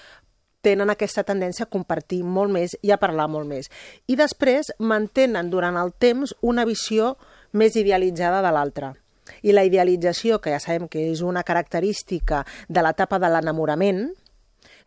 tenen 0.62 0.88
aquesta 0.90 1.24
tendència 1.24 1.64
a 1.64 1.68
compartir 1.68 2.22
molt 2.24 2.50
més 2.50 2.76
i 2.82 2.92
a 2.92 2.96
parlar 2.96 3.28
molt 3.28 3.46
més. 3.46 3.68
I 4.06 4.16
després 4.16 4.72
mantenen 4.78 5.50
durant 5.50 5.76
el 5.76 5.92
temps 5.92 6.34
una 6.40 6.64
visió 6.64 7.18
més 7.52 7.76
idealitzada 7.76 8.42
de 8.44 8.52
l'altre. 8.54 8.92
I 9.42 9.54
la 9.54 9.64
idealització, 9.64 10.40
que 10.42 10.52
ja 10.52 10.60
sabem 10.60 10.88
que 10.90 11.06
és 11.12 11.22
una 11.22 11.44
característica 11.46 12.42
de 12.68 12.82
l'etapa 12.82 13.20
de 13.22 13.30
l'enamorament, 13.30 14.06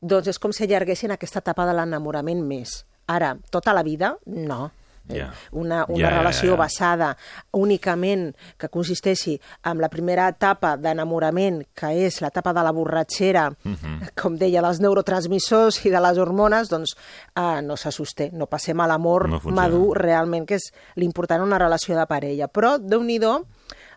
doncs 0.02 0.34
és 0.34 0.40
com 0.40 0.54
si 0.54 0.66
allarguessin 0.66 1.14
aquesta 1.16 1.42
etapa 1.44 1.66
de 1.66 1.76
l'enamorament 1.78 2.44
més. 2.46 2.84
Ara, 3.08 3.36
tota 3.52 3.74
la 3.74 3.84
vida, 3.86 4.16
no. 4.26 4.72
Ja. 5.08 5.32
Una, 5.52 5.86
una 5.88 6.10
ja, 6.10 6.18
relació 6.18 6.52
ja. 6.52 6.58
basada 6.58 7.18
únicament 7.54 8.32
que 8.58 8.70
consisteixi 8.70 9.40
en 9.64 9.82
la 9.82 9.90
primera 9.90 10.28
etapa 10.32 10.76
d'enamorament, 10.78 11.62
que 11.78 11.92
és 12.08 12.22
l'etapa 12.22 12.54
de 12.54 12.64
la 12.64 12.72
borratxera, 12.72 13.50
Mhm. 13.64 14.10
com 14.16 14.36
deia, 14.36 14.62
dels 14.62 14.80
neurotransmissors 14.80 15.86
i 15.86 15.90
de 15.92 16.02
les 16.02 16.18
hormones, 16.18 16.70
doncs 16.70 16.96
eh, 17.36 17.62
no 17.62 17.78
se 17.78 17.92
sosté. 17.92 18.32
No 18.34 18.48
passem 18.48 18.80
a 18.82 18.88
l'amor 18.88 19.30
No 19.30 19.40
funciona. 19.40 19.62
madur 19.62 19.98
realment, 19.98 20.46
que 20.48 20.56
és 20.56 20.72
l'important 20.96 21.42
una 21.42 21.60
relació 21.60 21.96
de 21.98 22.06
parella. 22.08 22.48
Però, 22.48 22.78
déu 22.80 23.04
nhi 23.04 23.20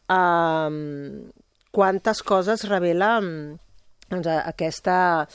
eh, 0.09 1.31
quantes 1.71 2.23
coses 2.23 2.65
revela 2.69 3.21
mm, 3.21 3.59
doncs, 4.11 4.27
aquesta, 4.27 5.29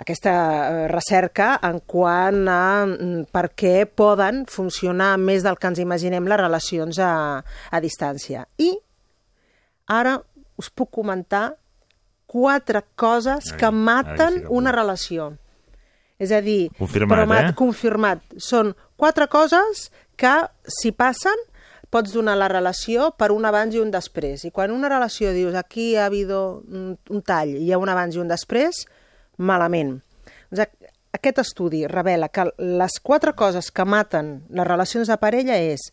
aquesta 0.00 0.32
eh, 0.32 0.86
recerca 0.88 1.52
en 1.68 1.80
quant 1.86 2.46
a 2.48 2.86
mm, 2.86 3.26
per 3.32 3.50
què 3.52 3.84
poden 3.86 4.44
funcionar 4.48 5.14
més 5.20 5.44
del 5.44 5.58
que 5.60 5.68
ens 5.70 5.80
imaginem 5.82 6.26
les 6.30 6.40
relacions 6.40 6.98
a, 7.04 7.12
a 7.44 7.80
distància. 7.84 8.46
I 8.58 8.72
ara 9.90 10.16
us 10.60 10.70
puc 10.72 10.90
comentar 10.94 11.50
quatre 12.30 12.82
coses 13.00 13.50
Ai, 13.52 13.58
que 13.58 13.70
maten 13.74 14.34
sí 14.38 14.42
que 14.46 14.52
una 14.54 14.72
relació. 14.72 15.32
És 16.20 16.30
a 16.36 16.40
dir, 16.44 16.68
Confirmat, 16.78 17.10
però 17.16 17.26
mat- 17.26 17.48
eh? 17.48 17.54
confirmat. 17.56 18.20
Són 18.36 18.74
quatre 19.00 19.26
coses 19.32 19.86
que, 20.20 20.34
si 20.68 20.92
passen, 20.92 21.38
pots 21.90 22.12
donar 22.12 22.36
la 22.38 22.46
relació 22.52 23.08
per 23.18 23.30
un 23.32 23.46
abans 23.48 23.74
i 23.74 23.80
un 23.82 23.90
després. 23.90 24.44
I 24.46 24.52
quan 24.54 24.70
una 24.70 24.90
relació 24.92 25.32
dius 25.34 25.56
aquí 25.58 25.94
ha 25.96 26.04
habido 26.06 26.60
un, 26.68 26.92
un 27.10 27.22
tall 27.26 27.56
i 27.56 27.64
hi 27.66 27.72
ha 27.72 27.80
un 27.80 27.88
abans 27.90 28.14
i 28.14 28.20
un 28.22 28.28
després, 28.30 28.84
malament. 29.40 29.96
Doncs 30.52 30.68
aquest 31.16 31.40
estudi 31.42 31.82
revela 31.90 32.28
que 32.30 32.44
les 32.58 33.00
quatre 33.02 33.32
coses 33.34 33.72
que 33.74 33.84
maten 33.84 34.44
les 34.48 34.66
relacions 34.68 35.08
de 35.10 35.16
parella 35.18 35.56
és 35.58 35.88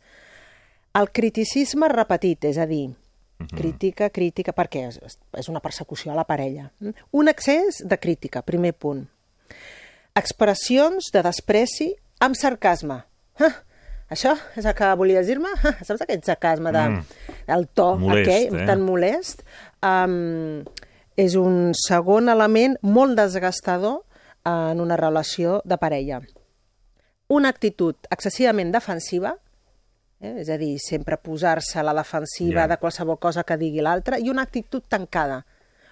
el 0.98 1.10
criticisme 1.14 1.90
repetit, 1.90 2.46
és 2.50 2.58
a 2.62 2.66
dir, 2.70 2.92
crítica, 3.56 4.10
crítica, 4.14 4.54
perquè 4.54 4.88
és, 4.88 5.00
és 5.38 5.50
una 5.50 5.62
persecució 5.62 6.12
a 6.12 6.18
la 6.18 6.26
parella. 6.26 6.72
Un 7.14 7.30
excés 7.30 7.84
de 7.86 7.98
crítica, 8.02 8.42
primer 8.46 8.74
punt. 8.74 9.04
Expressions 10.18 11.12
de 11.14 11.22
despreci 11.26 11.92
amb 12.26 12.38
sarcasme. 12.40 13.04
Ah, 13.38 13.54
això 14.10 14.32
és 14.58 14.66
el 14.66 14.74
que 14.74 14.88
volies 14.98 15.28
dir-me? 15.30 15.52
Ah, 15.62 15.76
saps 15.86 16.02
aquest 16.02 16.26
sarcasme 16.26 16.72
de, 16.74 16.86
Mm. 16.90 17.04
el 17.54 17.68
to 17.78 17.92
Molest, 18.02 18.30
aquell, 18.30 18.56
eh? 18.62 18.66
tan 18.66 18.82
molest? 18.82 19.44
Um, 19.84 20.64
és 21.18 21.36
un 21.36 21.74
segon 21.76 22.30
element 22.30 22.78
molt 22.86 23.18
desgastador 23.18 24.04
en 24.48 24.80
una 24.80 24.96
relació 25.00 25.62
de 25.66 25.78
parella. 25.82 26.22
Una 27.28 27.50
actitud 27.50 28.08
excessivament 28.14 28.72
defensiva, 28.72 29.34
eh? 30.22 30.38
és 30.44 30.52
a 30.54 30.56
dir, 30.62 30.78
sempre 30.80 31.18
posar-se 31.18 31.82
a 31.82 31.84
la 31.84 31.96
defensiva 31.98 32.64
Ja. 32.64 32.68
de 32.68 32.78
qualsevol 32.78 33.20
cosa 33.20 33.44
que 33.44 33.58
digui 33.58 33.82
l'altre, 33.82 34.22
i 34.22 34.30
una 34.30 34.46
actitud 34.48 34.86
tancada. 34.88 35.42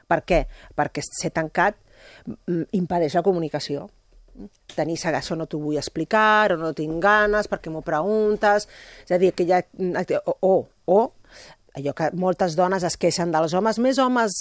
Per 0.07 0.21
què? 0.23 0.45
Perquè 0.77 1.01
ser 1.03 1.33
tancat 1.33 1.75
mm, 2.25 2.69
impedeix 2.77 3.17
la 3.17 3.25
comunicació. 3.25 3.89
Denisa, 4.75 5.09
això 5.15 5.35
no 5.35 5.47
t'ho 5.47 5.59
vull 5.59 5.77
explicar, 5.79 6.53
o 6.53 6.57
no 6.57 6.73
tinc 6.73 7.01
ganes, 7.01 7.49
perquè 7.49 7.71
m'ho 7.71 7.81
preguntes... 7.81 8.67
És 9.05 9.11
a 9.11 9.17
dir, 9.17 9.33
que 9.33 9.47
ja... 9.47 9.61
O, 10.27 10.37
o, 10.41 10.55
o 10.85 10.99
allò 11.75 11.93
que 11.93 12.09
moltes 12.15 12.55
dones 12.55 12.83
es 12.87 12.97
queixen 12.97 13.31
dels 13.33 13.53
homes, 13.53 13.79
més 13.79 13.99
homes, 13.99 14.37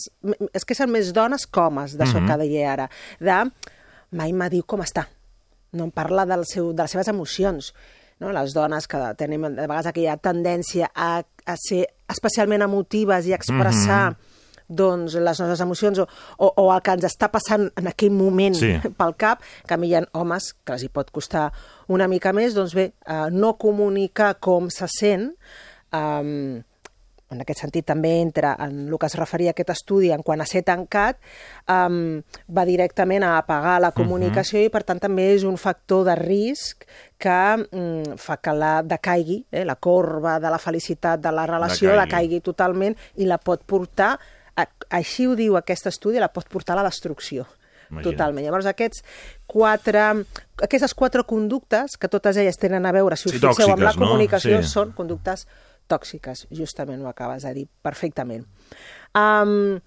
es 0.53 0.64
queixen 0.64 0.91
més 0.91 1.12
dones 1.12 1.47
que 1.47 1.61
homes, 1.61 1.97
d'això 1.99 2.20
mm 2.20 2.24
-hmm. 2.24 2.30
que 2.30 2.39
deia 2.39 2.72
ara, 2.72 2.89
de 3.20 3.51
mai 4.12 4.32
me 4.32 4.49
diu 4.51 4.62
com 4.66 4.80
està, 4.80 5.07
no 5.72 5.85
em 5.85 5.91
parla 5.91 6.24
del 6.26 6.45
seu, 6.47 6.72
de 6.72 6.82
les 6.82 6.91
seves 6.91 7.09
emocions, 7.09 7.74
no? 8.20 8.32
les 8.32 8.55
dones 8.55 8.87
que 8.87 8.99
tenim 9.16 9.43
de 9.43 9.66
vegades 9.66 9.87
aquella 9.87 10.16
tendència 10.16 10.91
a, 10.95 11.22
a 11.47 11.57
ser 11.57 11.89
especialment 12.09 12.62
emotives 12.62 13.26
i 13.26 13.32
expressar 13.32 14.11
mm 14.11 14.14
-hmm 14.14 14.32
doncs, 14.68 15.14
les 15.14 15.41
nostres 15.41 15.61
emocions 15.61 15.99
o, 15.99 16.07
o, 16.39 16.53
o 16.57 16.72
el 16.72 16.82
que 16.82 16.95
ens 16.97 17.05
està 17.05 17.28
passant 17.32 17.68
en 17.76 17.87
aquell 17.91 18.12
moment 18.12 18.55
Sí. 18.57 18.72
pel 18.99 19.14
cap, 19.16 19.43
que 19.66 19.74
a 19.74 19.76
mi 19.76 19.89
hi 19.89 19.97
ha 19.99 20.05
homes 20.12 20.55
que 20.64 20.72
els 20.72 20.82
hi 20.82 20.89
pot 20.89 21.11
costar 21.11 21.53
una 21.89 22.09
mica 22.09 22.32
més, 22.32 22.55
doncs 22.55 22.74
bé, 22.74 22.93
eh, 23.07 23.26
no 23.30 23.55
comunicar 23.61 24.35
com 24.41 24.70
se 24.70 24.89
sent, 24.89 25.35
eh, 25.93 26.62
en 27.35 27.43
aquest 27.43 27.61
sentit 27.64 27.85
també 27.91 28.12
entra 28.22 28.55
en 28.64 28.85
el 28.89 28.99
que 28.99 29.07
es 29.11 29.16
referia 29.18 29.51
a 29.53 29.55
aquest 29.57 29.70
estudi 29.74 30.12
en 30.14 30.22
quant 30.22 30.41
a 30.41 30.47
ser 30.47 30.62
tancat, 30.66 31.18
um, 31.68 32.20
va 32.49 32.64
directament 32.68 33.24
a 33.26 33.35
apagar 33.41 33.80
la 33.82 33.91
comunicació 33.97 34.62
i 34.64 34.70
per 34.72 34.85
tant 34.87 35.03
també 35.03 35.32
és 35.35 35.45
un 35.45 35.59
factor 35.61 36.05
de 36.09 36.14
risc 36.20 36.87
que 37.18 37.41
um, 37.72 38.14
fa 38.20 38.39
que 38.43 38.55
la 38.55 38.76
decaigui, 38.82 39.43
eh, 39.51 39.64
la 39.66 39.76
corba 39.76 40.39
de 40.41 40.51
la 40.53 40.59
felicitat 40.62 41.20
de 41.20 41.32
la 41.32 41.47
relació 41.51 41.91
Decaigui. 41.91 42.07
decaigui 42.07 42.41
totalment 42.41 42.97
i 43.16 43.26
la 43.28 43.39
pot 43.39 43.62
portar, 43.66 44.14
a, 44.57 44.66
així 44.95 45.26
ho 45.26 45.35
diu 45.35 45.57
aquest 45.59 45.87
estudi, 45.91 46.20
la 46.22 46.28
pot 46.32 46.49
portar 46.49 46.76
a 46.78 46.82
la 46.82 46.89
destrucció. 46.89 47.47
Imagina't. 47.91 48.05
Totalment. 48.16 48.45
Llavors, 48.47 48.66
aquests 48.66 49.03
quatre, 49.47 50.01
aquestes 50.62 50.95
quatre 50.97 51.22
conductes, 51.28 51.99
que 52.01 52.09
totes 52.09 52.37
elles 52.41 52.57
tenen 52.59 52.87
a 52.87 52.93
veure, 52.97 53.16
si 53.16 53.28
us 53.28 53.35
Sí, 53.35 53.41
fixeu, 53.43 53.68
amb 53.74 53.82
la 53.82 53.91
tòxiques, 53.91 54.01
no? 54.01 54.07
comunicació, 54.07 54.62
Sí. 54.62 54.68
són 54.72 54.93
conductes 54.97 55.47
tòxiques, 55.91 56.47
justament 56.55 57.03
ho 57.03 57.09
acabes 57.11 57.45
de 57.45 57.53
dir 57.55 57.66
perfectament. 57.82 58.45
Um, 59.14 59.80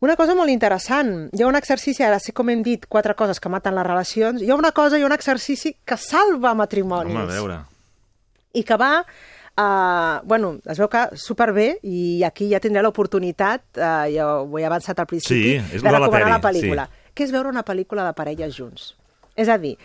una 0.00 0.16
cosa 0.16 0.34
molt 0.34 0.48
interessant, 0.48 1.28
hi 1.36 1.42
ha 1.44 1.48
un 1.48 1.58
exercici, 1.58 2.02
ara 2.06 2.18
sí 2.22 2.32
com 2.32 2.48
hem 2.48 2.62
dit, 2.64 2.86
quatre 2.88 3.12
coses 3.18 3.40
que 3.40 3.50
maten 3.52 3.76
les 3.76 3.84
relacions, 3.84 4.40
hi 4.40 4.48
ha 4.48 4.56
una 4.56 4.72
cosa, 4.72 4.96
ha 4.96 5.04
un 5.04 5.12
exercici 5.12 5.74
que 5.84 5.98
salva 6.00 6.54
matrimonis 6.56 7.12
Home, 7.12 7.26
a 7.26 7.28
veure. 7.28 7.58
i 8.56 8.62
que 8.64 8.78
va, 8.80 8.94
uh, 9.04 10.22
bueno, 10.24 10.54
es 10.64 10.80
veu 10.80 10.88
que 10.88 11.04
superbé 11.20 11.74
i 11.84 12.22
aquí 12.24 12.48
ja 12.48 12.62
tindré 12.64 12.80
l'oportunitat, 12.86 13.66
uh, 13.76 14.06
ja 14.08 14.30
ho 14.40 14.58
he 14.58 14.64
avançat 14.64 15.04
al 15.04 15.10
principi, 15.10 15.58
Sí, 15.60 15.76
és 15.76 15.84
de 15.84 15.92
la 15.92 16.00
recomanar 16.00 16.38
la, 16.38 16.40
peli, 16.40 16.64
pel·lícula, 16.64 16.88
que 17.12 17.28
és 17.28 17.36
veure 17.36 17.52
una 17.52 17.66
pel·lícula 17.68 18.08
de 18.08 18.16
parelles 18.16 18.56
junts. 18.56 18.94
És 19.36 19.52
a 19.52 19.58
dir, 19.60 19.76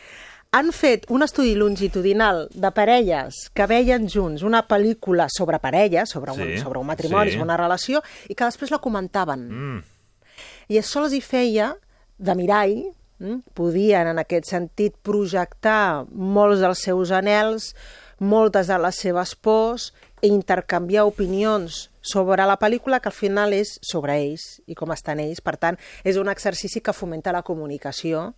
han 0.55 0.71
fet 0.71 1.03
un 1.11 1.23
estudi 1.25 1.51
longitudinal 1.59 2.45
de 2.55 2.69
parelles 2.71 3.49
que 3.51 3.65
veien 3.67 4.05
junts 4.07 4.43
una 4.47 4.61
pel·lícula 4.69 5.25
sobre 5.27 5.59
parelles, 5.59 6.09
sobre 6.09 6.31
un, 6.31 6.39
Sí, 6.39 6.59
sobre 6.61 6.79
un 6.79 6.87
matrimoni, 6.87 7.31
sí. 7.31 7.35
sobre 7.35 7.43
una 7.43 7.57
relació, 7.59 8.01
i 8.29 8.35
que 8.35 8.47
després 8.47 8.71
la 8.71 8.79
comentaven. 8.79 9.43
Mm. 9.51 9.81
I 10.71 10.79
això 10.79 11.03
els 11.03 11.11
hi 11.11 11.19
feia 11.19 11.73
de 12.17 12.35
mirall, 12.39 12.77
mm? 13.19 13.51
podien 13.53 14.07
en 14.13 14.23
aquest 14.23 14.47
sentit 14.47 14.95
projectar 15.03 16.05
molts 16.11 16.63
dels 16.63 16.85
seus 16.87 17.11
anels, 17.11 17.73
moltes 18.23 18.71
de 18.71 18.79
les 18.79 18.95
seves 18.95 19.35
pors 19.35 19.89
i 20.23 20.31
intercanviar 20.31 21.03
opinions 21.03 21.89
sobre 21.99 22.47
la 22.47 22.55
pel·lícula 22.55 23.01
que 23.03 23.11
al 23.11 23.17
final 23.17 23.51
és 23.51 23.75
sobre 23.83 24.15
ells 24.15 24.61
i 24.71 24.75
com 24.79 24.95
estan 24.95 25.19
ells. 25.19 25.43
Per 25.43 25.57
tant, 25.59 25.75
és 26.07 26.15
un 26.15 26.31
exercici 26.31 26.79
que 26.79 26.95
fomenta 26.95 27.35
la 27.35 27.43
comunicació 27.43 28.31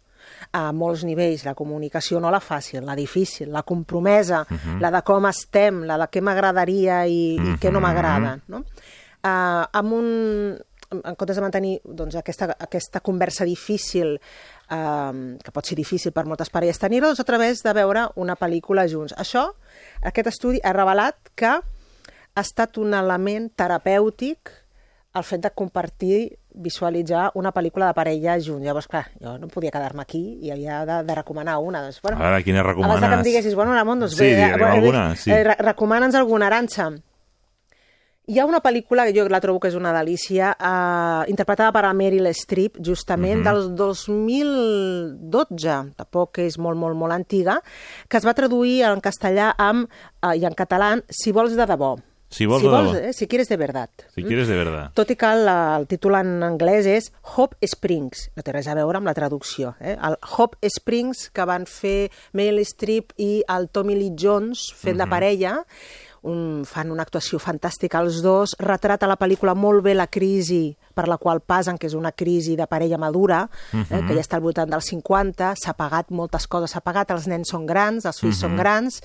a 0.51 0.71
molts 0.71 1.03
nivells, 1.03 1.43
la 1.45 1.53
comunicació 1.55 2.19
no 2.19 2.31
la 2.31 2.39
fàcil, 2.41 2.81
la 2.85 2.95
difícil, 2.95 3.51
la 3.51 3.63
compromesa, 3.63 4.45
Mhm. 4.49 4.79
la 4.81 4.91
de 4.91 5.01
com 5.03 5.25
estem, 5.27 5.83
la 5.85 5.97
de 5.97 6.05
què 6.05 6.21
m'agradaria 6.21 7.05
i, 7.07 7.35
i 7.35 7.55
què 7.59 7.71
no 7.71 7.79
Mhm. 7.79 7.83
m'agrada. 7.85 8.39
No? 8.47 8.57
Uh, 9.23 9.65
amb 9.73 9.93
un, 9.93 10.57
en 10.91 11.15
comptes 11.15 11.35
de 11.35 11.41
mantenir 11.41 11.81
doncs, 11.83 12.15
aquesta, 12.15 12.55
aquesta 12.59 13.01
conversa 13.01 13.43
difícil, 13.43 14.21
eh, 14.69 15.37
que 15.43 15.51
pot 15.51 15.65
ser 15.65 15.75
difícil 15.75 16.13
per 16.13 16.25
moltes 16.25 16.49
parelles 16.49 16.79
tenir-la, 16.79 17.07
doncs 17.09 17.19
a 17.19 17.25
través 17.25 17.61
de 17.63 17.73
veure 17.73 18.07
una 18.15 18.35
pel·lícula 18.37 18.87
junts. 18.87 19.13
Això, 19.17 19.51
aquest 20.01 20.27
estudi 20.27 20.61
ha 20.63 20.71
revelat 20.71 21.15
que 21.35 21.45
ha 21.47 22.41
estat 22.41 22.77
un 22.77 22.93
element 22.93 23.49
terapèutic 23.55 24.49
el 25.17 25.23
fet 25.23 25.41
de 25.41 25.49
compartir, 25.51 26.37
visualitzar 26.57 27.31
una 27.35 27.51
pel·lícula 27.53 27.87
de 27.87 27.93
parella 27.93 28.37
junts. 28.39 28.63
Llavors, 28.65 28.87
clar, 28.87 29.05
jo 29.21 29.37
no 29.37 29.47
podia 29.47 29.71
quedar-me 29.71 30.01
aquí 30.01 30.39
i 30.41 30.51
havia 30.51 30.85
de, 30.85 31.03
de 31.07 31.15
recomanar 31.15 31.59
una. 31.59 31.81
Doncs, 31.83 32.01
bueno, 32.01 32.17
A 32.17 32.29
veure, 32.31 32.43
quina 32.43 32.59
abans 32.61 32.75
de 32.75 32.81
que 32.81 32.85
em 32.85 32.91
recomanes? 32.99 33.25
diguessis, 33.25 33.55
bueno, 33.55 33.73
Ramon, 33.73 33.99
doncs 33.99 34.15
Sí, 34.17 34.23
bé, 34.25 34.49
eh, 34.49 34.63
alguna, 34.63 35.15
sí. 35.15 35.31
eh, 35.31 35.43
re- 35.43 35.57
recomana'ns 35.59 36.15
alguna 36.15 36.47
aranxa. 36.47 36.89
Hi 38.29 38.39
ha 38.39 38.45
una 38.45 38.59
pel·lícula 38.59 39.05
que 39.07 39.13
jo 39.15 39.23
la 39.31 39.39
trobo 39.39 39.57
que 39.63 39.69
és 39.69 39.75
una 39.79 39.93
delícia, 39.95 40.49
eh, 40.59 41.29
interpretada 41.31 41.71
per 41.71 41.85
a 41.85 41.93
Meryl 41.93 42.27
Streep, 42.35 42.75
justament, 42.83 43.39
Mhm. 43.39 43.43
del 43.45 43.75
2012, 43.75 45.93
tampoc 45.95 46.37
és 46.43 46.57
molt, 46.59 46.75
molt, 46.77 46.97
molt 46.99 47.13
antiga, 47.15 47.61
que 48.09 48.17
es 48.17 48.25
va 48.25 48.33
traduir 48.33 48.81
en 48.83 48.99
castellà 48.99 49.53
amb, 49.57 49.87
eh, 50.21 50.35
i 50.37 50.43
en 50.45 50.53
català, 50.53 51.01
Si 51.09 51.31
vols 51.31 51.55
de 51.55 51.65
debò. 51.65 51.95
Si 52.29 52.45
vols 52.45 52.61
si 52.61 52.67
vols, 52.67 52.95
eh, 52.97 53.13
si 53.13 53.25
quieres 53.27 53.47
de 53.47 53.55
verdad. 53.57 53.89
Si 54.13 54.23
quieres 54.23 54.47
de 54.49 54.55
verdad. 54.55 54.91
Tot 54.93 55.09
i 55.11 55.15
que 55.15 55.29
la, 55.39 55.77
el 55.79 55.87
títol 55.87 56.15
en 56.19 56.43
anglès 56.43 56.85
és 56.85 57.11
Hope 57.37 57.55
Springs, 57.63 58.29
no 58.35 58.43
té 58.43 58.51
res 58.51 58.67
a 58.67 58.75
veure 58.75 58.97
amb 58.99 59.07
la 59.07 59.13
traducció. 59.15 59.75
Eh? 59.79 59.95
El 59.95 60.17
Hope 60.37 60.57
Springs 60.67 61.29
que 61.31 61.45
van 61.47 61.65
fer 61.65 62.11
Meryl 62.33 62.59
Streep 62.65 63.13
i 63.17 63.43
el 63.47 63.69
Tommy 63.69 63.95
Lee 63.95 64.11
Jones 64.19 64.73
fent 64.75 64.97
de 64.97 65.05
Mhm. 65.05 65.09
parella, 65.09 65.53
un, 66.27 66.65
fan 66.65 66.91
una 66.91 67.03
actuació 67.03 67.39
fantàstica 67.39 68.01
els 68.01 68.21
dos, 68.21 68.55
retrata 68.59 69.07
la 69.07 69.15
pel·lícula 69.17 69.55
molt 69.55 69.81
bé 69.85 69.93
la 69.95 70.07
crisi 70.07 70.75
per 70.93 71.07
la 71.07 71.17
qual 71.17 71.39
passen, 71.39 71.77
que 71.77 71.87
és 71.87 71.93
una 71.93 72.11
crisi 72.11 72.55
de 72.57 72.67
parella 72.67 72.97
madura, 72.97 73.49
eh, 73.71 73.77
Mhm. 73.77 74.07
que 74.07 74.13
ja 74.15 74.19
està 74.21 74.35
al 74.35 74.41
voltant 74.41 74.69
dels 74.69 74.83
50, 74.85 75.53
s'ha 75.55 75.73
pagat 75.73 76.09
moltes 76.09 76.47
coses, 76.47 76.71
s'ha 76.71 76.81
pagat, 76.81 77.11
els 77.11 77.27
nens 77.27 77.47
són 77.49 77.65
grans, 77.65 78.03
els 78.05 78.19
fills 78.19 78.35
són 78.41 78.51
Mhm. 78.51 78.57
grans, 78.59 79.01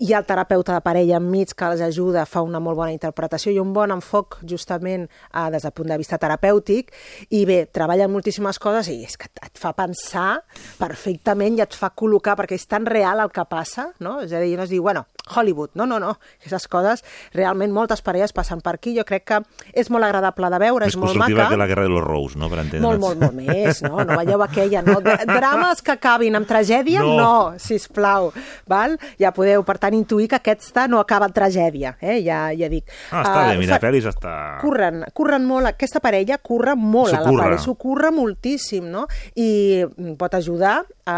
hi 0.00 0.14
ha 0.14 0.18
el 0.22 0.24
terapeuta 0.24 0.72
de 0.72 0.80
parella 0.80 1.18
enmig 1.20 1.52
que 1.52 1.66
els 1.68 1.82
ajuda, 1.84 2.22
fa 2.26 2.40
una 2.40 2.58
molt 2.62 2.78
bona 2.78 2.92
interpretació 2.94 3.52
i 3.52 3.58
un 3.60 3.74
bon 3.76 3.92
enfoc 3.92 4.38
justament 4.48 5.04
eh, 5.06 5.50
des 5.52 5.62
del 5.66 5.74
punt 5.76 5.90
de 5.92 5.98
vista 6.00 6.16
terapèutic 6.18 6.88
i 7.36 7.42
bé, 7.44 7.66
treballa 7.68 8.08
moltíssimes 8.08 8.58
coses 8.58 8.88
i 8.88 9.02
és 9.04 9.18
que 9.20 9.28
et- 9.28 9.58
fa 9.60 9.74
pensar 9.76 10.40
perfectament 10.80 11.58
i 11.58 11.62
et 11.66 11.74
fa 11.76 11.90
col·locar, 11.92 12.34
perquè 12.38 12.56
és 12.56 12.64
tan 12.66 12.86
real 12.88 13.20
el 13.20 13.30
que 13.34 13.44
passa, 13.44 13.90
no? 14.00 14.20
És 14.24 14.32
a 14.32 14.40
dir, 14.40 14.56
no 14.56 14.64
es 14.64 14.70
diu, 14.72 14.82
bueno, 14.82 15.04
Hollywood, 15.36 15.70
no, 15.74 15.84
no, 15.86 15.98
no, 16.00 16.14
aquestes 16.40 16.64
coses 16.72 17.04
realment 17.36 17.70
moltes 17.76 18.00
parelles 18.02 18.32
passen 18.32 18.62
per 18.64 18.78
aquí, 18.78 18.94
jo 18.96 19.04
crec 19.04 19.26
que 19.28 19.40
és 19.76 19.90
molt 19.92 20.06
agradable 20.08 20.48
de 20.50 20.58
veure, 20.62 20.86
Més 20.88 20.94
és 20.96 20.98
molt 21.00 21.20
maca. 21.20 21.50
que 21.52 21.58
la 21.60 21.66
Guerra 21.68 21.84
de 21.84 21.92
los 21.92 22.02
Rose, 22.02 22.38
no? 22.40 22.48
Per 22.48 22.58
entendre'ns. 22.64 22.86
Molt, 22.86 23.00
molt, 23.04 23.20
molt 23.20 23.36
més, 23.36 23.82
no? 23.84 24.00
No 24.02 24.16
veieu 24.16 24.42
aquella, 24.42 24.80
no? 24.82 24.96
Dra- 25.04 25.20
Drames 25.28 25.82
que 25.82 25.92
acabin 25.92 26.40
amb 26.40 26.48
tragèdia, 26.48 27.00
No. 27.04 27.14
no, 27.16 27.28
no 27.52 27.58
sisplau, 27.60 28.32
val? 28.66 28.96
Ja 29.20 29.34
podeu, 29.36 29.62
per 29.68 29.76
tant, 29.78 29.89
intuir 29.94 30.28
que 30.28 30.36
aquesta 30.36 30.86
no 30.88 30.98
acaba 31.00 31.26
en 31.26 31.32
tragèdia, 31.36 31.96
eh? 32.00 32.18
Ja, 32.24 32.50
ja 32.56 32.68
dic. 32.68 32.84
Ah, 33.10 33.22
està 33.22 33.36
Ah, 33.44 33.48
bé, 33.50 33.58
mira, 33.58 33.76
fa- 33.78 33.86
pel·lis 33.88 34.06
està... 34.10 34.34
Curren, 34.60 35.04
curren 35.14 35.44
molt, 35.46 35.66
aquesta 35.72 36.00
parella 36.00 36.38
curra 36.38 36.74
molt 36.76 37.14
a 37.14 37.20
la 37.24 37.30
pel·li, 37.30 37.58
s'ho 37.62 37.74
curra 37.80 38.10
moltíssim, 38.10 38.86
no? 38.90 39.06
I 39.36 39.84
mm, 39.86 40.14
pot 40.20 40.34
ajudar 40.38 40.84
a, 41.06 41.16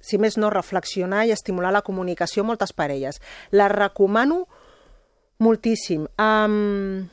si 0.00 0.18
més 0.18 0.36
no, 0.38 0.50
reflexionar 0.50 1.26
i 1.26 1.32
estimular 1.34 1.72
la 1.72 1.82
comunicació 1.82 2.42
a 2.42 2.50
moltes 2.52 2.72
parelles. 2.72 3.20
La 3.50 3.68
recomano 3.72 4.46
moltíssim. 5.42 6.06
Um, 6.18 7.08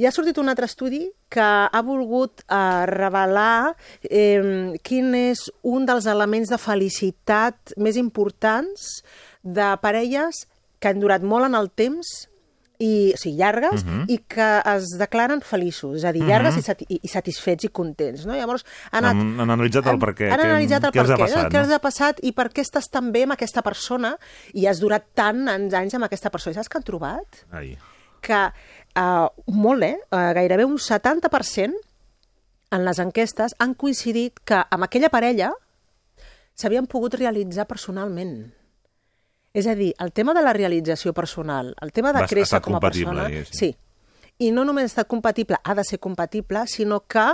hi 0.00 0.06
ha 0.08 0.10
sortit 0.14 0.38
un 0.40 0.48
altre 0.48 0.64
estudi 0.66 1.02
que 1.32 1.42
ha 1.44 1.80
volgut 1.84 2.42
eh, 2.48 2.86
revelar 2.88 3.74
eh, 4.08 4.72
quin 4.84 5.12
és 5.16 5.44
un 5.68 5.84
dels 5.88 6.08
elements 6.10 6.50
de 6.52 6.58
felicitat 6.60 7.74
més 7.76 7.96
importants 8.00 9.02
de 9.42 9.76
parelles 9.82 10.46
que 10.78 10.88
han 10.88 11.00
durat 11.00 11.22
molt 11.22 11.46
en 11.46 11.54
el 11.54 11.70
temps 11.70 12.28
i, 12.82 13.12
o 13.14 13.16
sigui, 13.16 13.36
llargues, 13.38 13.84
Mhm. 13.84 14.06
i 14.10 14.18
que 14.26 14.46
es 14.74 14.88
declaren 14.98 15.40
feliços, 15.40 15.98
és 15.98 16.04
a 16.04 16.10
dir, 16.12 16.24
llargues 16.26 16.54
Mhm. 16.54 16.58
i, 16.58 16.62
sati 16.62 16.86
i, 16.88 17.08
satisfets 17.08 17.64
i 17.64 17.68
contents. 17.68 18.26
No? 18.26 18.34
Llavors, 18.34 18.64
han 18.90 19.04
anat, 19.04 19.20
Han, 19.20 19.40
han 19.40 19.50
analitzat 19.50 19.86
el 19.86 19.98
per 20.00 20.14
què. 20.16 20.30
han 20.32 20.40
què- 20.40 20.44
analitzat 20.44 20.84
el 20.84 20.90
què 20.90 20.94
per 20.94 21.00
els 21.02 21.10
ha 21.10 21.14
què, 21.14 21.18
passat, 21.28 21.52
què 21.52 21.58
els 21.60 21.68
no? 21.68 21.74
ha 21.74 21.78
passat 21.78 22.18
i 22.22 22.32
per 22.32 22.48
què 22.50 22.60
estàs 22.62 22.90
tan 22.90 23.12
bé 23.12 23.22
amb 23.22 23.32
aquesta 23.32 23.62
persona 23.62 24.16
i 24.54 24.66
has 24.66 24.80
durat 24.80 25.04
tant 25.14 25.46
anys, 25.48 25.74
anys 25.74 25.94
amb 25.94 26.04
aquesta 26.04 26.30
persona. 26.30 26.52
I 26.52 26.54
saps 26.54 26.68
què 26.68 26.76
han 26.76 26.82
trobat? 26.82 27.44
Ai. 27.52 27.78
Que 28.20 28.50
uh, 28.96 29.28
molt, 29.46 29.82
eh? 29.84 29.98
Uh, 30.10 30.32
gairebé 30.34 30.64
un 30.64 30.76
70% 30.78 31.74
en 32.72 32.84
les 32.84 32.98
enquestes 32.98 33.54
han 33.60 33.74
coincidit 33.74 34.40
que 34.44 34.54
amb 34.70 34.82
aquella 34.84 35.08
parella 35.08 35.52
s'havien 36.54 36.86
pogut 36.86 37.14
realitzar 37.14 37.66
personalment. 37.66 38.52
És 39.54 39.66
a 39.68 39.74
dir, 39.76 39.92
el 40.00 40.12
tema 40.12 40.32
de 40.34 40.42
la 40.42 40.52
realització 40.56 41.12
personal, 41.12 41.74
el 41.82 41.92
tema 41.92 42.12
de 42.12 42.20
Va- 42.22 42.26
créixer 42.30 42.60
com 42.64 42.76
a 42.76 42.80
persona... 42.80 43.26
diguéssim. 43.28 43.58
Sí. 43.58 43.76
I 44.38 44.50
no 44.50 44.64
només 44.64 44.84
ha 44.84 44.92
estat 44.94 45.08
compatible, 45.10 45.58
ha 45.62 45.74
de 45.76 45.84
ser 45.84 45.98
compatible, 46.00 46.62
sinó 46.66 47.02
que 47.06 47.26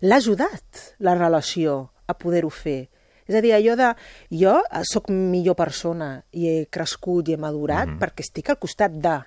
l'ha 0.00 0.16
ajudat 0.16 0.94
la 1.02 1.16
relació 1.18 1.90
a 2.06 2.14
poder-ho 2.14 2.48
fer. 2.50 2.88
És 3.28 3.34
a 3.36 3.42
dir, 3.44 3.50
allò 3.52 3.74
de... 3.76 3.88
Jo 4.30 4.54
eh, 4.70 4.84
sóc 4.88 5.10
millor 5.10 5.56
persona 5.58 6.22
i 6.32 6.46
he 6.48 6.66
crescut 6.72 7.28
i 7.28 7.34
he 7.34 7.40
madurat 7.42 7.88
Mhm. 7.90 7.98
perquè 8.00 8.24
estic 8.24 8.48
al 8.54 8.58
costat 8.62 8.92
de... 8.92 9.18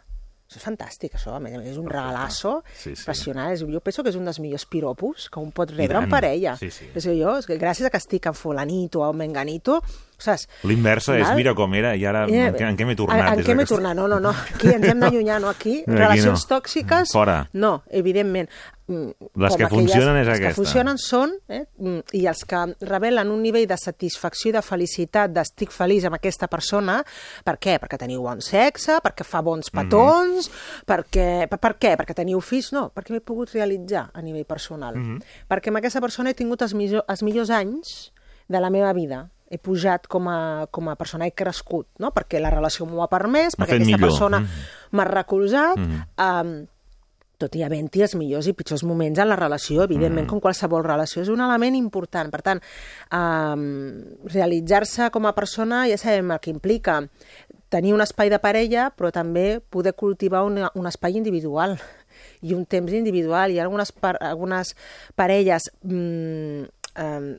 Això 0.52 0.60
és 0.60 0.66
fantàstic, 0.66 1.14
això. 1.16 1.32
A 1.38 1.40
més 1.40 1.54
a 1.56 1.60
més, 1.62 1.70
és 1.72 1.78
un 1.80 1.86
regalasso 1.88 2.58
Sí, 2.76 2.90
sí. 2.94 3.00
impressionant. 3.00 3.56
Jo 3.72 3.80
penso 3.80 4.04
que 4.04 4.10
és 4.12 4.18
un 4.20 4.26
dels 4.28 4.38
millors 4.44 4.66
piropos 4.68 5.30
que 5.32 5.40
un 5.40 5.54
pot 5.56 5.72
rebre 5.72 5.98
en 5.98 6.10
parella. 6.10 6.58
Sí, 6.60 6.70
sí. 6.70 6.90
És 6.94 7.06
jo, 7.08 7.38
és 7.40 7.48
que 7.48 7.56
gràcies 7.58 7.86
a 7.88 7.90
que 7.90 7.96
estic 8.02 8.28
amb 8.28 8.36
fulanito 8.36 9.00
o 9.00 9.06
amb 9.08 9.20
menganito, 9.24 9.78
saps? 10.20 10.50
L'inversa 10.68 11.16
és, 11.18 11.32
mira 11.40 11.54
com 11.56 11.72
era, 11.74 11.96
i 11.96 12.04
ara 12.06 12.26
Eh, 12.28 12.48
en, 12.50 12.54
què- 12.56 12.68
en 12.68 12.76
què 12.76 12.86
m'he 12.86 12.98
tornat? 13.00 13.32
En, 13.32 13.40
en 13.40 13.46
què 13.46 13.56
m'he 13.56 13.66
tornat? 13.66 13.96
No, 13.96 14.10
no, 14.12 14.20
no. 14.20 14.32
Aquí 14.32 14.68
ens 14.76 14.86
hem 14.92 15.00
d'allunyar, 15.00 15.40
no? 15.40 15.48
Aquí, 15.48 15.86
Aquí 15.88 15.96
relacions 15.96 16.44
no. 16.50 16.58
tòxiques... 16.58 17.14
Fora. 17.14 17.48
No, 17.54 17.84
evidentment. 17.90 18.50
Mm, 18.92 19.12
Les 19.40 19.56
que 19.56 19.68
funcionen 19.72 20.18
és 20.20 20.28
les 20.28 20.40
que 20.40 20.46
aquesta. 20.50 20.62
funcionen 20.62 20.98
són, 21.00 21.32
eh, 21.48 21.62
mm, 21.78 22.00
i 22.20 22.26
els 22.28 22.44
que 22.44 22.76
revelen 22.82 23.30
un 23.32 23.42
nivell 23.42 23.66
de 23.70 23.78
satisfacció 23.80 24.50
i 24.50 24.52
de 24.58 24.62
felicitat, 24.62 25.32
d'estic 25.32 25.72
feliç 25.72 26.04
amb 26.10 26.16
aquesta 26.18 26.50
persona, 26.52 26.98
per 27.46 27.56
què? 27.58 27.78
Perquè 27.80 27.98
teniu 27.98 28.22
bon 28.26 28.42
sexe, 28.42 28.98
perquè 29.02 29.24
fa 29.24 29.42
bons 29.42 29.70
Mhm. 29.72 29.82
petons, 29.82 30.52
perquè, 30.86 31.48
per, 31.48 31.60
per 31.60 31.78
què? 31.80 31.96
Perquè 31.98 32.14
teniu 32.14 32.42
fills? 32.42 32.74
No, 32.74 32.90
perquè 32.94 33.12
m'he 33.16 33.22
pogut 33.22 33.50
realitzar 33.54 34.10
a 34.14 34.22
nivell 34.22 34.46
personal. 34.46 34.96
Mhm. 34.98 35.22
Perquè 35.50 35.70
amb 35.70 35.78
aquesta 35.78 36.02
persona 36.02 36.30
he 36.32 36.34
tingut 36.34 36.62
els, 36.62 36.74
millor, 36.74 37.06
els 37.08 37.24
millors 37.24 37.50
anys 37.50 38.12
de 38.50 38.60
la 38.60 38.70
meva 38.70 38.92
vida. 38.94 39.30
He 39.50 39.58
pujat 39.58 40.08
com 40.08 40.28
a, 40.28 40.68
com 40.72 40.88
a 40.90 40.96
persona, 40.96 41.26
he 41.28 41.32
crescut, 41.32 41.88
no? 42.00 42.12
perquè 42.12 42.40
la 42.40 42.50
relació 42.50 42.86
m'ho 42.86 43.04
ha 43.04 43.10
permès, 43.10 43.56
perquè 43.58 43.76
aquesta 43.76 43.86
millor. 43.86 44.00
persona 44.00 44.40
Mhm. 44.40 44.48
m'ha 44.92 45.06
recolzat, 45.06 45.78
Mhm. 45.78 46.04
um, 46.18 46.68
tot 47.42 47.56
i 47.58 47.64
havent-hi 47.66 48.06
els 48.06 48.16
millors 48.20 48.48
i 48.48 48.54
pitjors 48.58 48.84
moments 48.88 49.20
en 49.20 49.30
la 49.32 49.38
relació, 49.40 49.84
evidentment, 49.84 50.26
Mhm. 50.26 50.30
com 50.30 50.42
qualsevol 50.44 50.86
relació. 50.86 51.22
És 51.22 51.30
un 51.30 51.42
element 51.42 51.76
important. 51.76 52.32
Per 52.32 52.42
tant, 52.42 52.62
um, 53.12 54.02
realitzar-se 54.26 55.10
com 55.12 55.26
a 55.26 55.34
persona 55.36 55.88
ja 55.90 55.98
sabem 55.98 56.32
el 56.32 56.40
que 56.40 56.52
implica 56.52 57.02
tenir 57.70 57.94
un 57.94 58.02
espai 58.02 58.30
de 58.30 58.40
parella, 58.40 58.92
però 58.96 59.12
també 59.12 59.62
poder 59.70 59.94
cultivar 59.96 60.44
un, 60.44 60.60
un 60.76 60.88
espai 60.88 61.16
individual 61.18 61.80
i 62.42 62.54
un 62.54 62.66
temps 62.66 62.92
individual. 62.92 63.52
Hi 63.52 63.60
ha 63.60 63.64
algunes, 63.64 63.92
par 63.92 64.18
algunes 64.22 64.76
parelles 65.16 65.72
mm, 65.84 66.64
eh, 66.96 67.38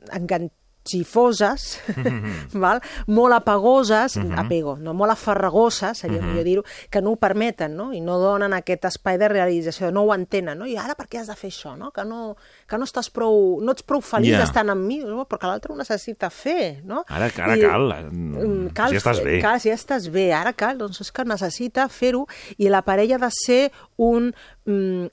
enganxifoses, 0.83 1.79
val? 2.53 2.81
molt 3.07 3.33
apagoses, 3.33 4.17
Mhm. 4.17 4.37
apego, 4.39 4.77
no, 4.77 4.93
molt 4.93 5.11
afarragoses, 5.11 5.97
seria 5.97 6.21
Mhm. 6.21 6.29
millor 6.29 6.43
dir-ho, 6.43 6.63
que 6.89 7.01
no 7.01 7.11
ho 7.11 7.15
permeten, 7.15 7.75
no? 7.75 7.93
i 7.93 8.01
no 8.01 8.17
donen 8.19 8.53
aquest 8.53 8.85
espai 8.85 9.17
de 9.17 9.27
realització, 9.29 9.91
no 9.91 10.01
ho 10.03 10.13
entenen, 10.13 10.57
no? 10.57 10.65
i 10.67 10.75
ara 10.77 10.95
per 10.95 11.07
què 11.07 11.19
has 11.19 11.27
de 11.27 11.35
fer 11.35 11.49
això, 11.49 11.77
no? 11.77 11.91
Que, 11.91 12.03
no, 12.05 12.35
que 12.67 12.77
no 12.77 12.85
estàs 12.85 13.09
prou, 13.11 13.59
no 13.61 13.71
ets 13.71 13.83
prou 13.83 14.01
feliç 14.01 14.31
Ja. 14.37 14.43
estant 14.43 14.69
amb 14.69 14.85
mi, 14.85 14.99
no? 14.99 15.25
perquè 15.27 15.47
l'altre 15.47 15.71
ho 15.73 15.75
necessita 15.77 16.29
fer, 16.29 16.83
no? 16.83 17.03
Ara, 17.07 17.25
ara 17.37 17.57
I- 17.57 17.61
cal, 17.61 17.91
eh, 17.91 18.03
Mm, 18.13 18.67
cal 18.73 18.89
si 18.89 18.95
estàs 18.97 19.23
bé. 19.23 19.41
Cal, 19.41 19.59
si 19.59 19.69
ja 19.69 19.75
estàs 19.75 20.09
bé, 20.11 20.33
ara 20.33 20.53
cal, 20.53 20.77
doncs 20.77 21.01
és 21.01 21.11
que 21.11 21.23
necessita 21.23 21.87
fer-ho 21.89 22.27
i 22.57 22.69
la 22.69 22.81
parella 22.83 23.15
ha 23.15 23.19
de 23.19 23.29
ser 23.31 23.71
un, 23.97 24.33
mm, 24.65 25.07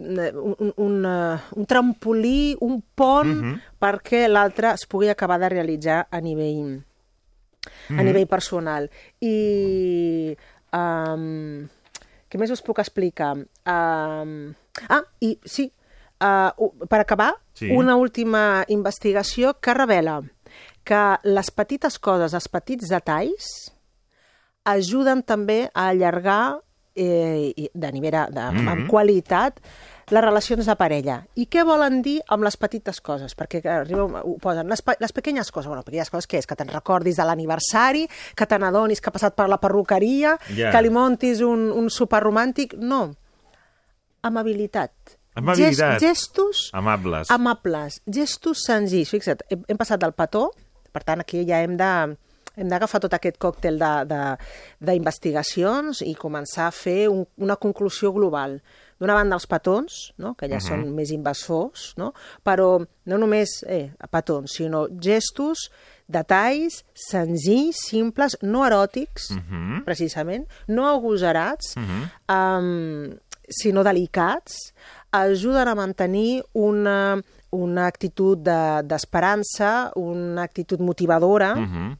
un, 0.00 0.56
un, 0.58 0.72
un, 0.76 1.04
eh, 1.06 1.38
un 1.56 1.66
trampolí, 1.66 2.56
un 2.60 2.80
pont 2.94 3.28
Mhm. 3.28 3.60
perquè 3.78 4.26
l'altre 4.28 4.72
es 4.72 4.86
pugui 4.88 5.08
acabar 5.08 5.38
de 5.38 5.48
realitzar 5.48 6.06
a 6.10 6.20
nivell, 6.20 6.82
a 7.90 7.92
Mhm. 7.92 8.04
nivell 8.04 8.26
personal. 8.26 8.90
I... 9.20 10.36
Um, 10.72 11.68
què 12.30 12.38
més 12.38 12.50
us 12.54 12.62
puc 12.62 12.78
explicar? 12.78 13.32
Um, 13.66 14.54
ah, 14.88 15.02
i 15.20 15.32
sí, 15.44 15.72
uh, 16.22 16.70
per 16.88 17.00
acabar, 17.00 17.34
Sí. 17.52 17.70
una 17.74 17.96
última 17.96 18.64
investigació 18.68 19.58
que 19.60 19.74
revela 19.74 20.22
que 20.84 21.16
les 21.24 21.50
petites 21.50 21.98
coses, 21.98 22.32
els 22.32 22.46
petits 22.48 22.88
detalls, 22.88 23.72
ajuden 24.64 25.22
també 25.24 25.70
a 25.74 25.88
allargar 25.88 26.60
eh, 27.00 27.52
i- 27.56 27.70
de 27.72 27.92
nivell 27.92 28.28
de, 28.30 28.44
Mhm. 28.52 28.68
amb 28.68 28.88
qualitat 28.90 29.58
les 30.10 30.24
relacions 30.24 30.66
de 30.66 30.74
parella. 30.76 31.20
I 31.38 31.46
què 31.46 31.64
volen 31.64 32.02
dir 32.02 32.20
amb 32.28 32.42
les 32.42 32.56
petites 32.58 33.00
coses? 33.00 33.36
Perquè 33.38 33.62
arriba, 33.70 34.04
ho 34.24 34.36
posen, 34.42 34.68
les, 34.68 34.82
pe- 34.82 34.96
les 34.98 35.12
pequeñas 35.12 35.52
coses, 35.52 35.68
bueno, 35.68 35.84
pequeñas 35.84 36.10
coses 36.10 36.26
què 36.28 36.38
és? 36.38 36.46
Que 36.50 36.56
te'n 36.56 36.68
recordis 36.68 37.16
de 37.16 37.24
l'aniversari, 37.24 38.08
que 38.34 38.46
te 38.46 38.58
n'adonis 38.58 39.00
que 39.00 39.08
ha 39.08 39.12
passat 39.14 39.34
per 39.38 39.48
la 39.48 39.60
perruqueria, 39.62 40.36
Ja. 40.54 40.72
que 40.72 40.82
li 40.82 40.90
montis 40.90 41.40
un, 41.40 41.70
un 41.72 41.88
sopar 41.90 42.22
romàntic... 42.24 42.74
No. 42.76 43.14
Amabilitat. 44.22 44.92
Amabilitat. 45.34 46.00
Gest, 46.00 46.02
gestos 46.02 46.70
Amables. 46.74 47.30
amables, 47.30 48.02
gestos 48.04 48.64
senzills. 48.66 49.08
Fixa't, 49.14 49.44
hem, 49.48 49.62
hem 49.68 49.78
passat 49.78 50.00
del 50.02 50.12
petó, 50.12 50.50
per 50.92 51.04
tant, 51.06 51.22
aquí 51.22 51.44
ja 51.48 51.62
hem 51.62 51.76
de 51.78 51.92
hem 52.60 52.68
d'agafar 52.68 53.00
tot 53.00 53.14
aquest 53.16 53.38
còctel 53.40 53.78
de- 53.80 54.04
de- 54.10 54.36
d'investigacions 55.00 56.02
i 56.06 56.14
començar 56.14 56.66
a 56.68 56.74
fer 56.74 57.08
un, 57.08 57.24
una 57.38 57.56
conclusió 57.56 58.12
global. 58.12 58.60
D'una 59.00 59.14
banda, 59.16 59.36
els 59.38 59.46
petons, 59.48 60.12
no? 60.18 60.34
que 60.34 60.46
ja 60.48 60.56
Mhm. 60.60 60.66
són 60.68 60.94
més 60.94 61.10
invasors, 61.10 61.94
no? 61.96 62.12
però 62.44 62.84
no 63.06 63.18
només 63.18 63.64
eh, 63.66 63.92
petons, 64.10 64.52
sinó 64.52 64.86
gestos, 65.00 65.70
detalls 66.06 66.84
senzills, 66.94 67.76
simples, 67.88 68.36
no 68.42 68.64
eròtics, 68.66 69.30
Mhm. 69.30 69.84
precisament, 69.84 70.46
no 70.68 70.86
agosarats, 70.88 71.76
Mhm. 71.76 72.10
um, 72.28 73.18
sinó 73.48 73.82
delicats, 73.82 74.74
ajuden 75.12 75.68
a 75.68 75.74
mantenir 75.74 76.44
una, 76.52 77.20
una 77.50 77.86
actitud 77.86 78.38
de- 78.38 78.82
d'esperança, 78.84 79.90
de, 79.94 80.00
una 80.00 80.42
actitud 80.42 80.78
motivadora 80.80 81.54
Mhm. 81.56 81.96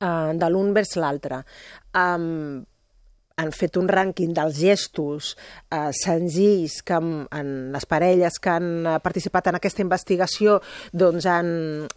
Uh, 0.00 0.32
de 0.36 0.48
l'un 0.52 0.72
vers 0.76 0.96
l'altre. 1.00 1.42
Um, 1.94 2.64
han 3.36 3.50
fet 3.52 3.76
un 3.76 3.84
rànquing 3.84 4.30
dels 4.32 4.56
gestos 4.62 5.34
eh, 5.68 5.90
senzills 5.92 6.78
que 6.88 6.96
en, 6.96 7.10
en 7.36 7.50
les 7.74 7.84
parelles 7.84 8.38
que 8.40 8.48
han 8.48 8.70
eh, 8.88 8.94
participat 9.04 9.50
en 9.50 9.58
aquesta 9.58 9.84
investigació 9.84 10.54
doncs 10.96 11.26
han, 11.28 11.50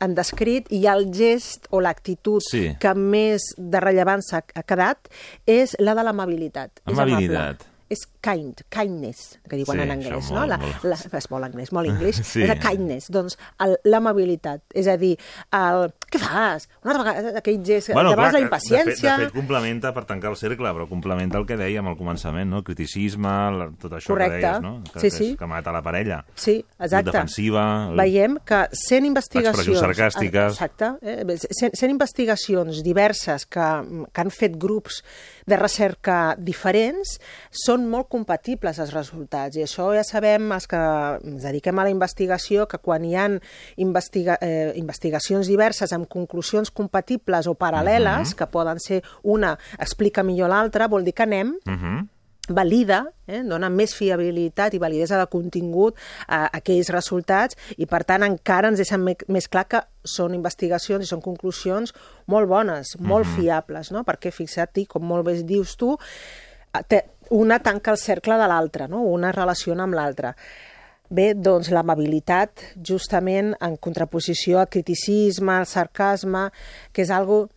han 0.04 0.18
descrit 0.18 0.68
i 0.76 0.82
el 0.92 1.08
gest 1.16 1.70
o 1.72 1.80
l'actitud 1.80 2.44
Sí. 2.44 2.66
que 2.84 2.92
més 2.92 3.54
de 3.56 3.80
rellevància 3.80 4.42
ha 4.44 4.66
quedat 4.68 5.08
és 5.48 5.78
la 5.80 5.96
de 5.96 6.04
l'amabilitat. 6.10 6.82
És. 6.84 6.92
Amabilitat. 6.92 7.64
És 7.90 8.04
kind, 8.22 8.60
kindness, 8.70 9.40
que 9.50 9.58
diuen 9.58 9.80
Sí, 9.80 9.86
en 9.88 9.96
anglès, 9.96 10.28
molt, 10.28 10.36
no? 10.36 10.44
La, 10.46 10.60
molt. 10.62 10.84
la, 10.92 11.00
és 11.24 11.32
molt 11.32 11.48
anglès, 11.48 11.72
molt 11.72 11.90
anglès. 11.90 12.20
Sí. 12.36 12.44
És 12.44 12.60
kindness, 12.62 13.08
doncs 13.16 13.40
l'amabilitat. 13.88 14.62
És 14.78 14.92
a 14.92 15.00
dir, 15.00 15.16
el, 15.56 15.88
què 16.14 16.20
fas? 16.22 16.68
Una 16.84 16.94
altra 16.96 17.04
vegada, 17.14 17.38
aquell 17.40 17.60
gest, 17.66 17.92
bueno, 17.94 18.12
llavors 18.14 18.34
la 18.34 18.40
que 18.40 18.46
impaciència... 18.46 18.86
De 18.86 18.96
fet, 18.96 19.04
de 19.20 19.26
fet, 19.28 19.34
complementa, 19.36 19.94
per 19.94 20.06
tancar 20.10 20.32
el 20.32 20.38
cercle, 20.40 20.72
però 20.76 20.88
complementa 20.90 21.38
el 21.38 21.46
que 21.50 21.58
dèiem 21.60 21.88
al 21.92 21.98
començament, 22.00 22.50
no? 22.50 22.62
El 22.62 22.66
criticisme, 22.68 23.34
la, 23.58 23.70
tot 23.82 23.94
això 24.00 24.14
Correcte. 24.14 24.40
que 24.40 24.46
deies, 24.48 24.62
no? 24.66 24.74
Que, 24.94 25.00
Sí, 25.00 25.10
que, 25.10 25.12
sí. 25.18 25.30
que 25.40 25.46
mata 25.50 25.72
la 25.76 25.82
parella. 25.86 26.24
Sí, 26.36 26.58
exacte. 26.80 27.12
Defensiva, 27.12 27.66
el- 27.92 27.98
Veiem 28.00 28.38
que 28.46 28.62
100 28.74 29.06
investigacions... 29.06 29.56
Expressions 29.58 29.84
sarcàstiques. 29.86 30.54
Exacte. 30.58 30.92
Eh? 31.02 31.38
100, 31.38 31.76
100 31.78 31.92
investigacions 31.92 32.84
diverses 32.84 33.46
que, 33.46 33.68
que 34.12 34.22
han 34.22 34.32
fet 34.32 34.58
grups 34.60 35.04
de 35.50 35.58
recerca 35.58 36.36
diferents 36.38 37.16
són 37.66 37.88
molt 37.90 38.10
compatibles 38.12 38.78
els 38.80 38.92
resultats 38.94 39.58
i 39.58 39.64
això 39.66 39.88
ja 39.98 40.04
sabem 40.06 40.52
els 40.54 40.68
que 40.70 40.78
ens 41.24 41.46
dediquem 41.48 41.80
a 41.82 41.86
la 41.88 41.94
investigació 41.94 42.68
que 42.70 42.78
quan 42.78 43.06
hi 43.08 43.16
ha 43.18 43.28
investiga, 43.82 44.38
eh, 44.42 44.74
investigacions 44.78 45.48
diverses 45.50 45.92
amb 46.00 46.08
conclusions 46.10 46.72
compatibles 46.72 47.48
o 47.48 47.56
paral·leles, 47.56 48.32
Mhm. 48.32 48.38
que 48.38 48.48
poden 48.48 48.80
ser 48.80 49.04
una 49.24 49.58
explica 49.78 50.24
millor 50.24 50.50
l'altra, 50.50 50.88
vol 50.88 51.04
dir 51.04 51.14
que 51.14 51.24
anem 51.24 51.58
Mhm. 51.66 52.08
valida, 52.52 53.12
eh, 53.28 53.44
dona 53.44 53.70
més 53.70 53.94
fiabilitat 53.94 54.74
i 54.74 54.80
validesa 54.80 55.20
de 55.20 55.28
contingut 55.28 55.96
a 56.28 56.50
aquells 56.58 56.90
resultats 56.90 57.56
i, 57.78 57.86
per 57.86 58.04
tant, 58.06 58.24
encara 58.24 58.68
ens 58.72 58.78
deixen 58.82 59.06
més 59.28 59.48
clar 59.48 59.68
que 59.68 59.84
són 60.04 60.34
investigacions 60.34 61.06
i 61.06 61.08
són 61.08 61.22
conclusions 61.22 61.94
molt 62.26 62.50
bones, 62.50 62.96
molt 63.00 63.28
Mhm. 63.28 63.36
fiables, 63.36 63.92
no? 63.92 64.04
perquè 64.04 64.32
fixa't, 64.32 64.88
com 64.88 65.04
molt 65.06 65.26
bé 65.28 65.44
dius 65.44 65.78
tu, 65.78 65.96
una 67.30 67.60
tanca 67.60 67.92
el 67.92 67.98
cercle 67.98 68.36
de 68.38 68.48
l'altra, 68.48 68.88
no? 68.88 69.02
una 69.02 69.32
relaciona 69.32 69.84
amb 69.84 69.94
l'altra. 69.94 70.36
Bé, 71.10 71.32
doncs 71.34 71.72
l'amabilitat, 71.74 72.62
justament 72.86 73.56
en 73.66 73.80
contraposició 73.82 74.60
al 74.62 74.70
criticisme, 74.70 75.56
al 75.56 75.66
sarcasme, 75.66 76.52
que 76.94 77.02
és 77.02 77.10
algo, 77.10 77.48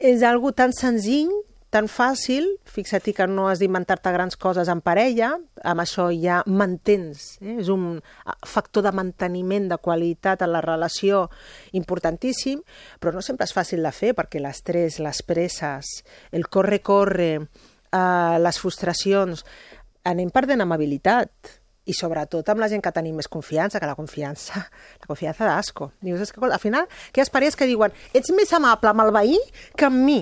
és 0.00 0.24
algo 0.24 0.54
tan 0.56 0.72
senzill, 0.72 1.28
tan 1.68 1.84
fàcil, 1.92 2.46
fixa't 2.64 3.10
que 3.12 3.26
no 3.28 3.50
has 3.50 3.60
d'inventar-te 3.60 4.12
grans 4.14 4.38
coses 4.40 4.70
en 4.72 4.80
parella, 4.80 5.34
amb 5.60 5.84
això 5.84 6.08
ja 6.16 6.40
mantens, 6.48 7.34
eh? 7.42 7.58
és 7.60 7.68
un 7.68 8.00
factor 8.48 8.86
de 8.88 8.94
manteniment 8.96 9.68
de 9.68 9.76
qualitat 9.84 10.46
en 10.46 10.54
la 10.54 10.64
relació 10.64 11.26
importantíssim, 11.76 12.64
però 13.00 13.12
no 13.12 13.20
sempre 13.20 13.44
és 13.44 13.52
fàcil 13.52 13.84
de 13.84 13.92
fer 13.92 14.14
perquè 14.16 14.40
l'estrès, 14.40 14.96
les 15.04 15.20
presses, 15.28 15.92
el 16.32 16.48
corre-corre, 16.48 17.32
eh, 17.44 18.36
les 18.40 18.64
frustracions, 18.64 19.44
anem 20.08 20.32
perdent 20.32 20.64
amabilitat 20.64 21.58
i 21.88 21.96
sobretot 21.96 22.48
amb 22.52 22.62
la 22.62 22.68
gent 22.70 22.84
que 22.84 22.92
tenim 22.94 23.16
més 23.18 23.30
confiança, 23.32 23.80
que 23.80 23.88
la 23.88 23.96
confiança, 23.98 24.60
la 25.00 25.08
confiança 25.08 25.48
d'asco. 25.48 25.92
Dius, 26.04 26.22
és 26.26 26.32
que 26.32 26.44
al 26.44 26.60
final, 26.62 26.88
aquelles 27.08 27.32
parelles 27.32 27.56
que 27.56 27.68
diuen 27.68 27.94
ets 28.12 28.34
més 28.36 28.52
amable 28.56 28.92
amb 28.92 29.06
el 29.06 29.14
veí 29.16 29.38
que 29.76 29.88
amb 29.88 30.04
mi. 30.04 30.20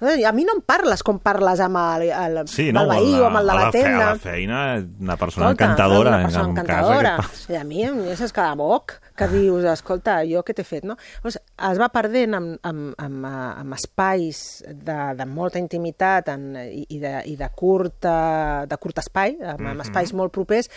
Eh, 0.00 0.24
A 0.24 0.30
mi 0.32 0.44
no 0.46 0.52
em 0.54 0.60
parles 0.62 1.02
com 1.02 1.16
parles 1.18 1.58
amb 1.64 1.76
el, 1.80 2.04
el, 2.14 2.36
Sí, 2.46 2.68
amb 2.68 2.76
no, 2.76 2.82
el 2.84 2.88
veí 2.92 3.14
o 3.18 3.24
amb 3.26 3.40
el 3.40 3.48
de 3.48 3.54
la, 3.54 3.64
a 3.66 3.72
fe- 3.72 3.82
tenda. 3.82 4.04
A 4.04 4.12
la 4.12 4.18
feina, 4.22 4.58
una 5.00 5.16
persona 5.16 5.46
Escolta, 5.48 5.64
encantadora. 5.64 6.10
Una 6.14 6.22
persona 6.22 6.44
en 6.44 6.50
encantadora. 6.50 7.16
Casa, 7.16 7.52
I 7.52 7.56
a 7.56 7.64
mi, 7.64 7.82
és 8.14 8.32
cada 8.32 8.54
moc 8.54 8.94
que 9.18 9.26
dius, 9.32 9.64
escolta, 9.66 10.20
jo 10.30 10.44
què 10.46 10.54
t'he 10.54 10.62
fet, 10.62 10.84
no? 10.86 10.94
Llavors, 11.16 11.40
es 11.72 11.80
va 11.82 11.88
perdent 11.90 12.36
amb, 12.38 12.54
amb, 12.62 12.92
amb, 13.02 13.26
eh, 13.26 13.50
amb 13.64 13.74
espais 13.74 14.42
de, 14.68 14.98
de 15.18 15.26
molta 15.26 15.58
intimitat 15.58 16.28
en, 16.30 16.46
i, 16.68 16.84
i, 16.94 17.00
de, 17.02 17.16
i 17.26 17.34
de, 17.40 17.48
curta, 17.58 18.66
de 18.70 18.76
curt 18.78 19.02
espai, 19.02 19.34
amb, 19.40 19.58
amb 19.66 19.74
Mhm. 19.74 19.80
espais 19.88 20.12
molt 20.14 20.30
propers, 20.32 20.70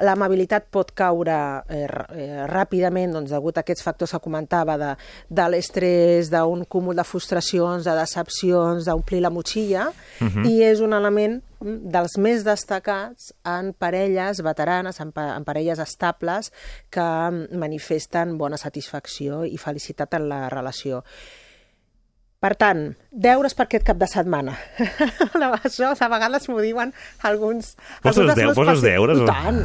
l'amabilitat 0.00 0.68
pot 0.70 0.90
caure 0.96 1.36
eh, 1.68 1.84
eh, 1.84 2.46
ràpidament 2.48 3.12
doncs, 3.12 3.30
degut 3.30 3.58
a 3.58 3.60
aquests 3.60 3.82
factors 3.82 4.12
que 4.12 4.22
comentava 4.24 4.78
de, 4.78 4.94
de 5.28 5.48
l'estrès, 5.52 6.30
d'un 6.32 6.64
cúmul 6.64 6.96
de 6.96 7.04
frustracions, 7.04 7.84
de 7.84 7.96
decepcions, 7.98 8.86
d'omplir 8.86 9.20
la 9.20 9.30
motxilla, 9.30 9.90
Mhm. 10.20 10.44
i 10.46 10.62
és 10.62 10.80
un 10.80 10.92
element 10.92 11.40
mm, 11.60 11.90
dels 11.90 12.16
més 12.18 12.44
destacats 12.44 13.32
en 13.44 13.72
parelles 13.72 14.40
veteranes, 14.42 15.00
en, 15.00 15.12
pa 15.12 15.36
en 15.36 15.44
parelles 15.44 15.78
estables, 15.78 16.52
que 16.90 17.00
mm, 17.00 17.56
manifesten 17.58 18.38
bona 18.38 18.56
satisfacció 18.56 19.44
i 19.44 19.56
felicitat 19.58 20.14
en 20.14 20.28
la 20.28 20.48
relació. 20.48 21.02
Per 22.42 22.50
tant, 22.58 22.80
deures 23.14 23.54
per 23.54 23.68
aquest 23.68 23.84
cap 23.86 24.00
de 24.00 24.06
setmana. 24.10 24.56
Això 25.62 25.92
a 25.94 26.08
vegades 26.10 26.48
m'ho 26.50 26.58
diuen 26.58 26.90
alguns... 27.22 27.76
Poses 28.02 28.18
alguns 28.24 28.34
deu- 28.40 28.48
poses 28.56 28.80
pacients. 28.80 28.82
deures, 28.82 29.18
I 29.18 29.22
o- 29.22 29.28
tant, 29.28 29.60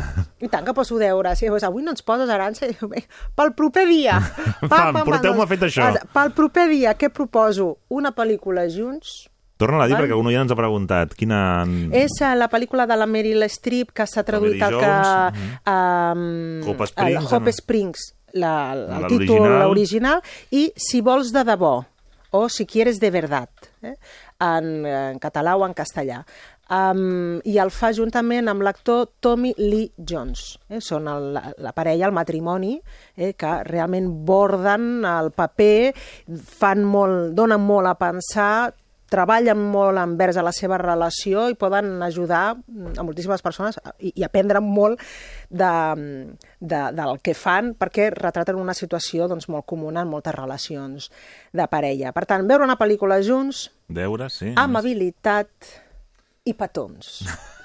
i 0.45 0.49
tant 0.53 0.67
que 0.67 0.75
poso 0.78 0.99
deures. 1.01 1.41
I 1.41 1.49
dius, 1.49 1.65
avui 1.65 1.82
no 1.82 1.95
ens 1.95 2.05
poses 2.05 2.30
aranxa? 2.30 2.67
I 2.69 2.75
diu, 2.78 2.89
"Bé, 2.91 3.01
pel 3.36 3.55
proper 3.57 3.88
dia. 3.89 4.19
Pam, 4.69 4.99
porteu-me 5.03 5.41
doncs, 5.41 5.49
fet 5.55 5.65
això. 5.71 5.89
Pel 6.13 6.36
proper 6.38 6.67
dia, 6.69 6.93
què 6.93 7.09
proposo? 7.09 7.80
Una 7.89 8.13
pel·lícula 8.13 8.67
junts, 8.69 9.25
Torna 9.57 9.80
a 9.82 9.88
dir, 9.89 9.95
perquè 9.97 10.13
un 10.13 10.28
oient 10.30 10.43
ens 10.45 10.51
ha 10.53 10.55
preguntat 10.59 11.15
quina... 11.17 11.65
És 11.97 12.13
eh, 12.21 12.36
la 12.38 12.45
pel·lícula 12.45 12.84
de 12.86 12.93
la 12.93 13.07
Meryl 13.09 13.41
Streep 13.49 13.89
que 13.89 14.05
s'ha 14.05 14.21
traduït 14.21 14.61
al 14.61 14.75
que... 14.78 14.91
Um, 15.65 16.61
Hope 16.69 16.86
Springs, 16.86 17.23
el 17.25 17.34
Hope 17.34 17.53
Springs, 17.57 18.03
la, 18.38 18.51
el 18.75 18.84
La 19.01 19.07
títol 19.09 19.39
original. 19.41 19.71
original, 19.71 20.21
i 20.53 20.67
Si 20.78 21.01
vols 21.01 21.32
de 21.34 21.41
debò, 21.47 21.80
o 22.32 22.49
Si 22.49 22.65
quieres 22.65 22.99
de 22.99 23.11
verdad, 23.11 23.49
eh? 23.82 23.95
en, 24.39 24.86
en 24.86 25.19
català 25.19 25.55
o 25.55 25.65
en 25.65 25.73
castellà. 25.73 26.23
Um, 26.67 27.39
I 27.47 27.55
el 27.63 27.71
fa 27.71 27.93
juntament 27.95 28.49
amb 28.51 28.65
l'actor 28.65 29.05
Tommy 29.23 29.53
Lee 29.55 29.93
Jones. 29.95 30.57
Eh? 30.67 30.82
Són 30.84 31.07
el, 31.07 31.30
la, 31.38 31.45
la 31.63 31.71
parella, 31.71 32.09
el 32.09 32.15
matrimoni, 32.15 32.73
eh? 33.15 33.32
que 33.39 33.53
realment 33.69 34.09
borden 34.28 35.05
el 35.07 35.32
paper, 35.32 35.93
fan 36.59 36.84
molt, 36.84 37.32
donen 37.38 37.63
molt 37.63 37.93
a 37.93 37.95
pensar, 38.01 38.73
treballen 39.12 39.60
molt 39.72 39.99
envers 40.01 40.38
a 40.38 40.43
la 40.45 40.53
seva 40.55 40.78
relació 40.82 41.47
i 41.51 41.58
poden 41.60 42.01
ajudar 42.03 42.58
mm, 42.58 42.97
a 42.99 43.05
moltíssimes 43.08 43.43
persones 43.45 43.80
i, 43.99 44.14
i 44.14 44.26
aprendre 44.28 44.62
molt 44.64 45.01
de, 45.49 45.72
de, 46.60 46.82
del 46.97 47.20
que 47.24 47.36
fan 47.38 47.74
perquè 47.80 48.10
retraten 48.16 48.60
una 48.60 48.76
situació 48.78 49.30
doncs, 49.32 49.49
molt 49.51 49.68
comuna 49.70 50.03
en 50.03 50.12
moltes 50.12 50.36
relacions 50.36 51.12
de 51.55 51.68
parella. 51.72 52.14
Per 52.16 52.26
tant, 52.30 52.47
veure 52.47 52.68
una 52.68 52.80
pel·lícula 52.80 53.22
junts, 53.24 53.68
Deures, 53.88 54.41
sí. 54.41 54.51
amabilitat 54.60 55.76
i 56.47 56.55
petons. 56.55 57.22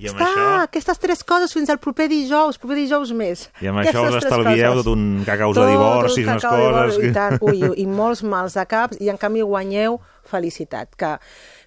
I 0.00 0.08
amb 0.08 0.16
Està, 0.16 0.26
això, 0.26 0.44
aquestes 0.64 1.00
tres 1.02 1.22
coses 1.26 1.52
fins 1.52 1.68
al 1.72 1.80
proper 1.82 2.06
dijous, 2.08 2.56
proper 2.60 2.78
dijous 2.78 3.10
més. 3.16 3.48
i 3.60 3.68
amb 3.68 3.82
això 3.82 4.06
us 4.06 4.14
Aquestes 4.14 4.30
estalvieu 4.30 4.78
tot 4.80 4.92
un 4.94 5.04
cacaus 5.26 5.58
de 5.58 5.66
divorcis, 5.68 6.24
unes 6.24 6.46
coses... 6.46 6.62
divorci, 6.64 7.10
I, 7.10 7.12
tant, 7.16 7.36
ui, 7.44 7.60
i 7.82 7.86
molts 7.90 8.24
mals 8.24 8.56
de 8.56 8.64
caps, 8.70 9.00
i 9.04 9.10
en 9.12 9.20
canvi 9.20 9.44
guanyeu 9.44 9.98
felicitat. 10.30 10.94
Que, 10.96 11.16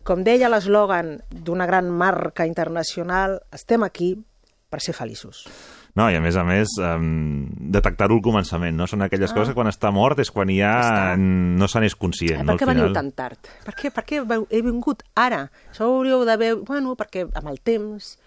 com 0.07 0.23
deia 0.23 0.49
l'eslògan 0.49 1.17
d'una 1.29 1.67
gran 1.69 1.91
marca 1.91 2.47
internacional, 2.49 3.41
estem 3.51 3.83
aquí 3.83 4.15
per 4.71 4.79
ser 4.81 4.95
feliços. 4.97 5.43
No, 5.93 6.07
i 6.09 6.15
a 6.17 6.21
més 6.25 6.33
a 6.33 6.41
més, 6.43 6.71
um, 6.81 7.43
detectar-ho 7.69 8.15
al 8.17 8.21
començament, 8.25 8.73
no? 8.73 8.87
Són 8.89 9.03
aquelles 9.05 9.29
Ah. 9.29 9.35
coses 9.35 9.49
que 9.51 9.53
quan 9.59 9.67
està 9.69 9.91
mort 9.93 10.17
és 10.23 10.31
quan 10.33 10.49
ja 10.49 11.13
no 11.15 11.67
se 11.69 11.79
n'és 11.83 11.93
conscient, 11.95 12.39
Eh, 12.41 12.43
no? 12.43 12.55
per 12.57 12.63
què 12.63 12.69
veniu 12.71 12.87
final. 12.87 12.93
tan 12.97 13.11
tard? 13.11 13.37
Per 13.63 13.75
què, 13.77 13.91
per 13.93 14.03
què 14.03 14.23
he 14.49 14.61
vingut 14.65 15.03
ara? 15.13 15.51
Això 15.71 15.85
ho 15.85 15.99
hauríeu 15.99 16.25
d'haver... 16.25 16.55
Bueno, 16.65 16.95
perquè 16.97 17.27
amb 17.35 17.47
el 17.47 17.59
temps 17.61 18.17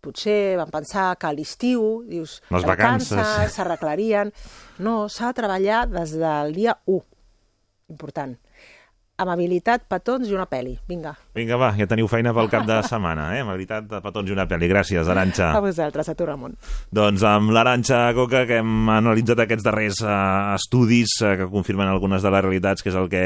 potser 0.00 0.54
van 0.56 0.70
pensar 0.70 1.16
que 1.18 1.26
a 1.26 1.32
l'estiu, 1.34 2.04
dius, 2.06 2.40
Les 2.50 2.62
vacances. 2.64 3.50
s'arreglarien... 3.52 4.30
No, 4.78 5.08
s'ha 5.08 5.32
de 5.32 5.40
treballar 5.42 5.88
des 5.90 6.12
del 6.12 6.54
dia 6.54 6.78
1. 6.86 7.02
Important. 7.88 8.38
Amabilitat, 9.16 9.86
petons 9.88 10.28
i 10.28 10.34
una 10.36 10.44
peli. 10.44 10.74
Vinga. 10.84 11.14
Vinga, 11.32 11.56
va, 11.56 11.70
ja 11.72 11.86
teniu 11.88 12.04
feina 12.04 12.34
pel 12.36 12.50
cap 12.52 12.66
de 12.68 12.74
setmana, 12.84 13.30
eh? 13.32 13.38
Amabilitat, 13.46 13.86
petons 14.04 14.28
i 14.28 14.34
una 14.34 14.44
pel·li. 14.44 14.68
Gràcies, 14.68 15.08
Aranxa. 15.08 15.54
A 15.56 15.62
vosaltres, 15.64 16.10
a 16.12 16.14
tu, 16.18 16.26
Ramon. 16.28 16.52
Doncs 16.92 17.24
amb 17.24 17.54
l'Aranxa 17.56 18.02
Coca, 18.12 18.42
que 18.44 18.58
hem 18.60 18.90
analitzat 18.92 19.40
aquests 19.46 19.64
darrers 19.64 20.02
uh, 20.04 20.52
estudis 20.58 21.16
uh, 21.22 21.32
que 21.40 21.48
confirmen 21.48 21.88
algunes 21.88 22.20
de 22.20 22.34
les 22.34 22.44
realitats, 22.44 22.84
que 22.84 22.92
és 22.92 23.00
el 23.00 23.08
que 23.08 23.24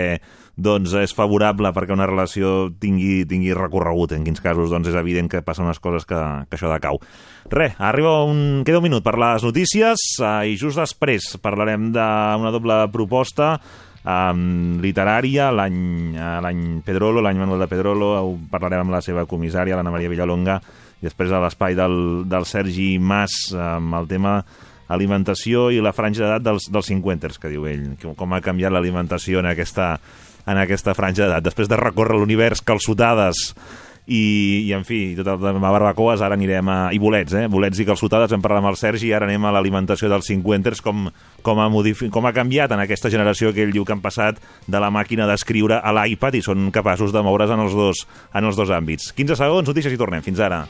doncs, 0.55 0.95
és 1.03 1.17
favorable 1.17 1.75
perquè 1.75 1.99
una 1.99 2.07
relació 2.07 2.71
tingui, 2.79 3.25
tingui 3.27 3.51
recorregut. 3.59 4.15
En 4.15 4.23
quins 4.23 4.47
casos 4.47 4.71
doncs, 4.71 4.95
és 4.95 5.03
evident 5.03 5.27
que 5.33 5.43
passen 5.43 5.67
unes 5.67 5.83
coses 5.83 6.07
que, 6.07 6.23
que 6.47 6.61
això 6.61 6.71
decau. 6.71 7.03
Re, 7.51 7.73
arriba 7.83 8.21
un... 8.31 8.63
queda 8.63 8.79
un 8.79 8.87
minut 8.87 9.03
per 9.03 9.19
les 9.19 9.43
notícies 9.43 10.07
uh, 10.23 10.47
i 10.47 10.55
just 10.55 10.79
després 10.79 11.33
parlarem 11.43 11.91
d'una 11.91 12.55
doble 12.55 12.85
proposta 12.95 13.57
um, 14.05 14.79
literària, 14.83 15.51
l'any 15.53 15.79
eh, 16.17 16.33
l'any 16.45 16.65
Pedrolo, 16.87 17.23
l'any 17.25 17.39
Manuel 17.41 17.65
de 17.65 17.69
Pedrolo, 17.71 18.11
parlarem 18.51 18.85
amb 18.85 18.95
la 18.95 19.03
seva 19.05 19.27
comissària, 19.31 19.77
l'Anna 19.77 19.93
Maria 19.95 20.13
Villalonga, 20.13 20.61
i 21.01 21.09
després 21.09 21.33
a 21.33 21.41
l'espai 21.43 21.77
del, 21.79 22.27
del 22.29 22.49
Sergi 22.49 22.95
Mas 23.01 23.55
amb 23.57 23.97
el 24.01 24.09
tema 24.11 24.41
alimentació 24.91 25.69
i 25.71 25.79
la 25.81 25.95
franja 25.95 26.25
d'edat 26.25 26.45
dels, 26.45 26.67
dels 26.73 26.91
cinquenters, 26.91 27.39
que 27.39 27.53
diu 27.53 27.69
ell, 27.71 27.87
com 28.19 28.35
ha 28.35 28.43
canviat 28.45 28.75
l'alimentació 28.75 29.41
en 29.41 29.49
aquesta, 29.53 29.95
en 30.51 30.59
aquesta 30.59 30.97
franja 30.99 31.27
d'edat. 31.27 31.47
Després 31.47 31.71
de 31.71 31.79
recórrer 31.79 32.19
l'univers 32.19 32.65
calçotades 32.67 33.53
i, 34.11 34.67
i 34.67 34.73
en 34.75 34.83
fi, 34.87 35.15
tot 35.15 35.29
el 35.31 35.39
tema 35.45 35.71
barbacoes, 35.71 36.23
ara 36.27 36.35
anirem 36.35 36.69
a... 36.69 36.79
i 36.91 36.99
bolets, 36.99 37.37
eh? 37.39 37.45
Bolets 37.51 37.79
i 37.79 37.87
calçotades, 37.87 38.35
hem 38.35 38.43
parlat 38.43 38.65
amb 38.65 38.73
el 38.73 38.79
Sergi, 38.81 39.07
i 39.07 39.15
ara 39.15 39.29
anem 39.29 39.47
a 39.47 39.53
l'alimentació 39.55 40.11
dels 40.11 40.27
cinquenters, 40.33 40.83
com, 40.83 41.07
com, 41.47 41.63
ha 41.63 41.69
com 42.11 42.27
ha 42.27 42.35
canviat 42.35 42.75
en 42.75 42.83
aquesta 42.83 43.13
generació 43.13 43.55
que 43.55 43.63
ell 43.63 43.75
diu 43.77 43.87
que 43.87 43.95
han 43.95 44.03
passat 44.03 44.43
de 44.67 44.83
la 44.83 44.91
màquina 44.91 45.31
d'escriure 45.31 45.79
a 45.79 45.95
l'iPad 46.01 46.41
i 46.41 46.43
són 46.43 46.73
capaços 46.75 47.15
de 47.15 47.23
moure's 47.23 47.55
en 47.55 47.63
els 47.63 47.79
dos, 47.79 48.03
en 48.35 48.51
els 48.51 48.59
dos 48.59 48.75
àmbits. 48.75 49.13
15 49.15 49.39
segons, 49.39 49.71
notícies 49.71 49.95
i 49.95 50.01
tornem. 50.01 50.27
Fins 50.27 50.43
ara. 50.43 50.65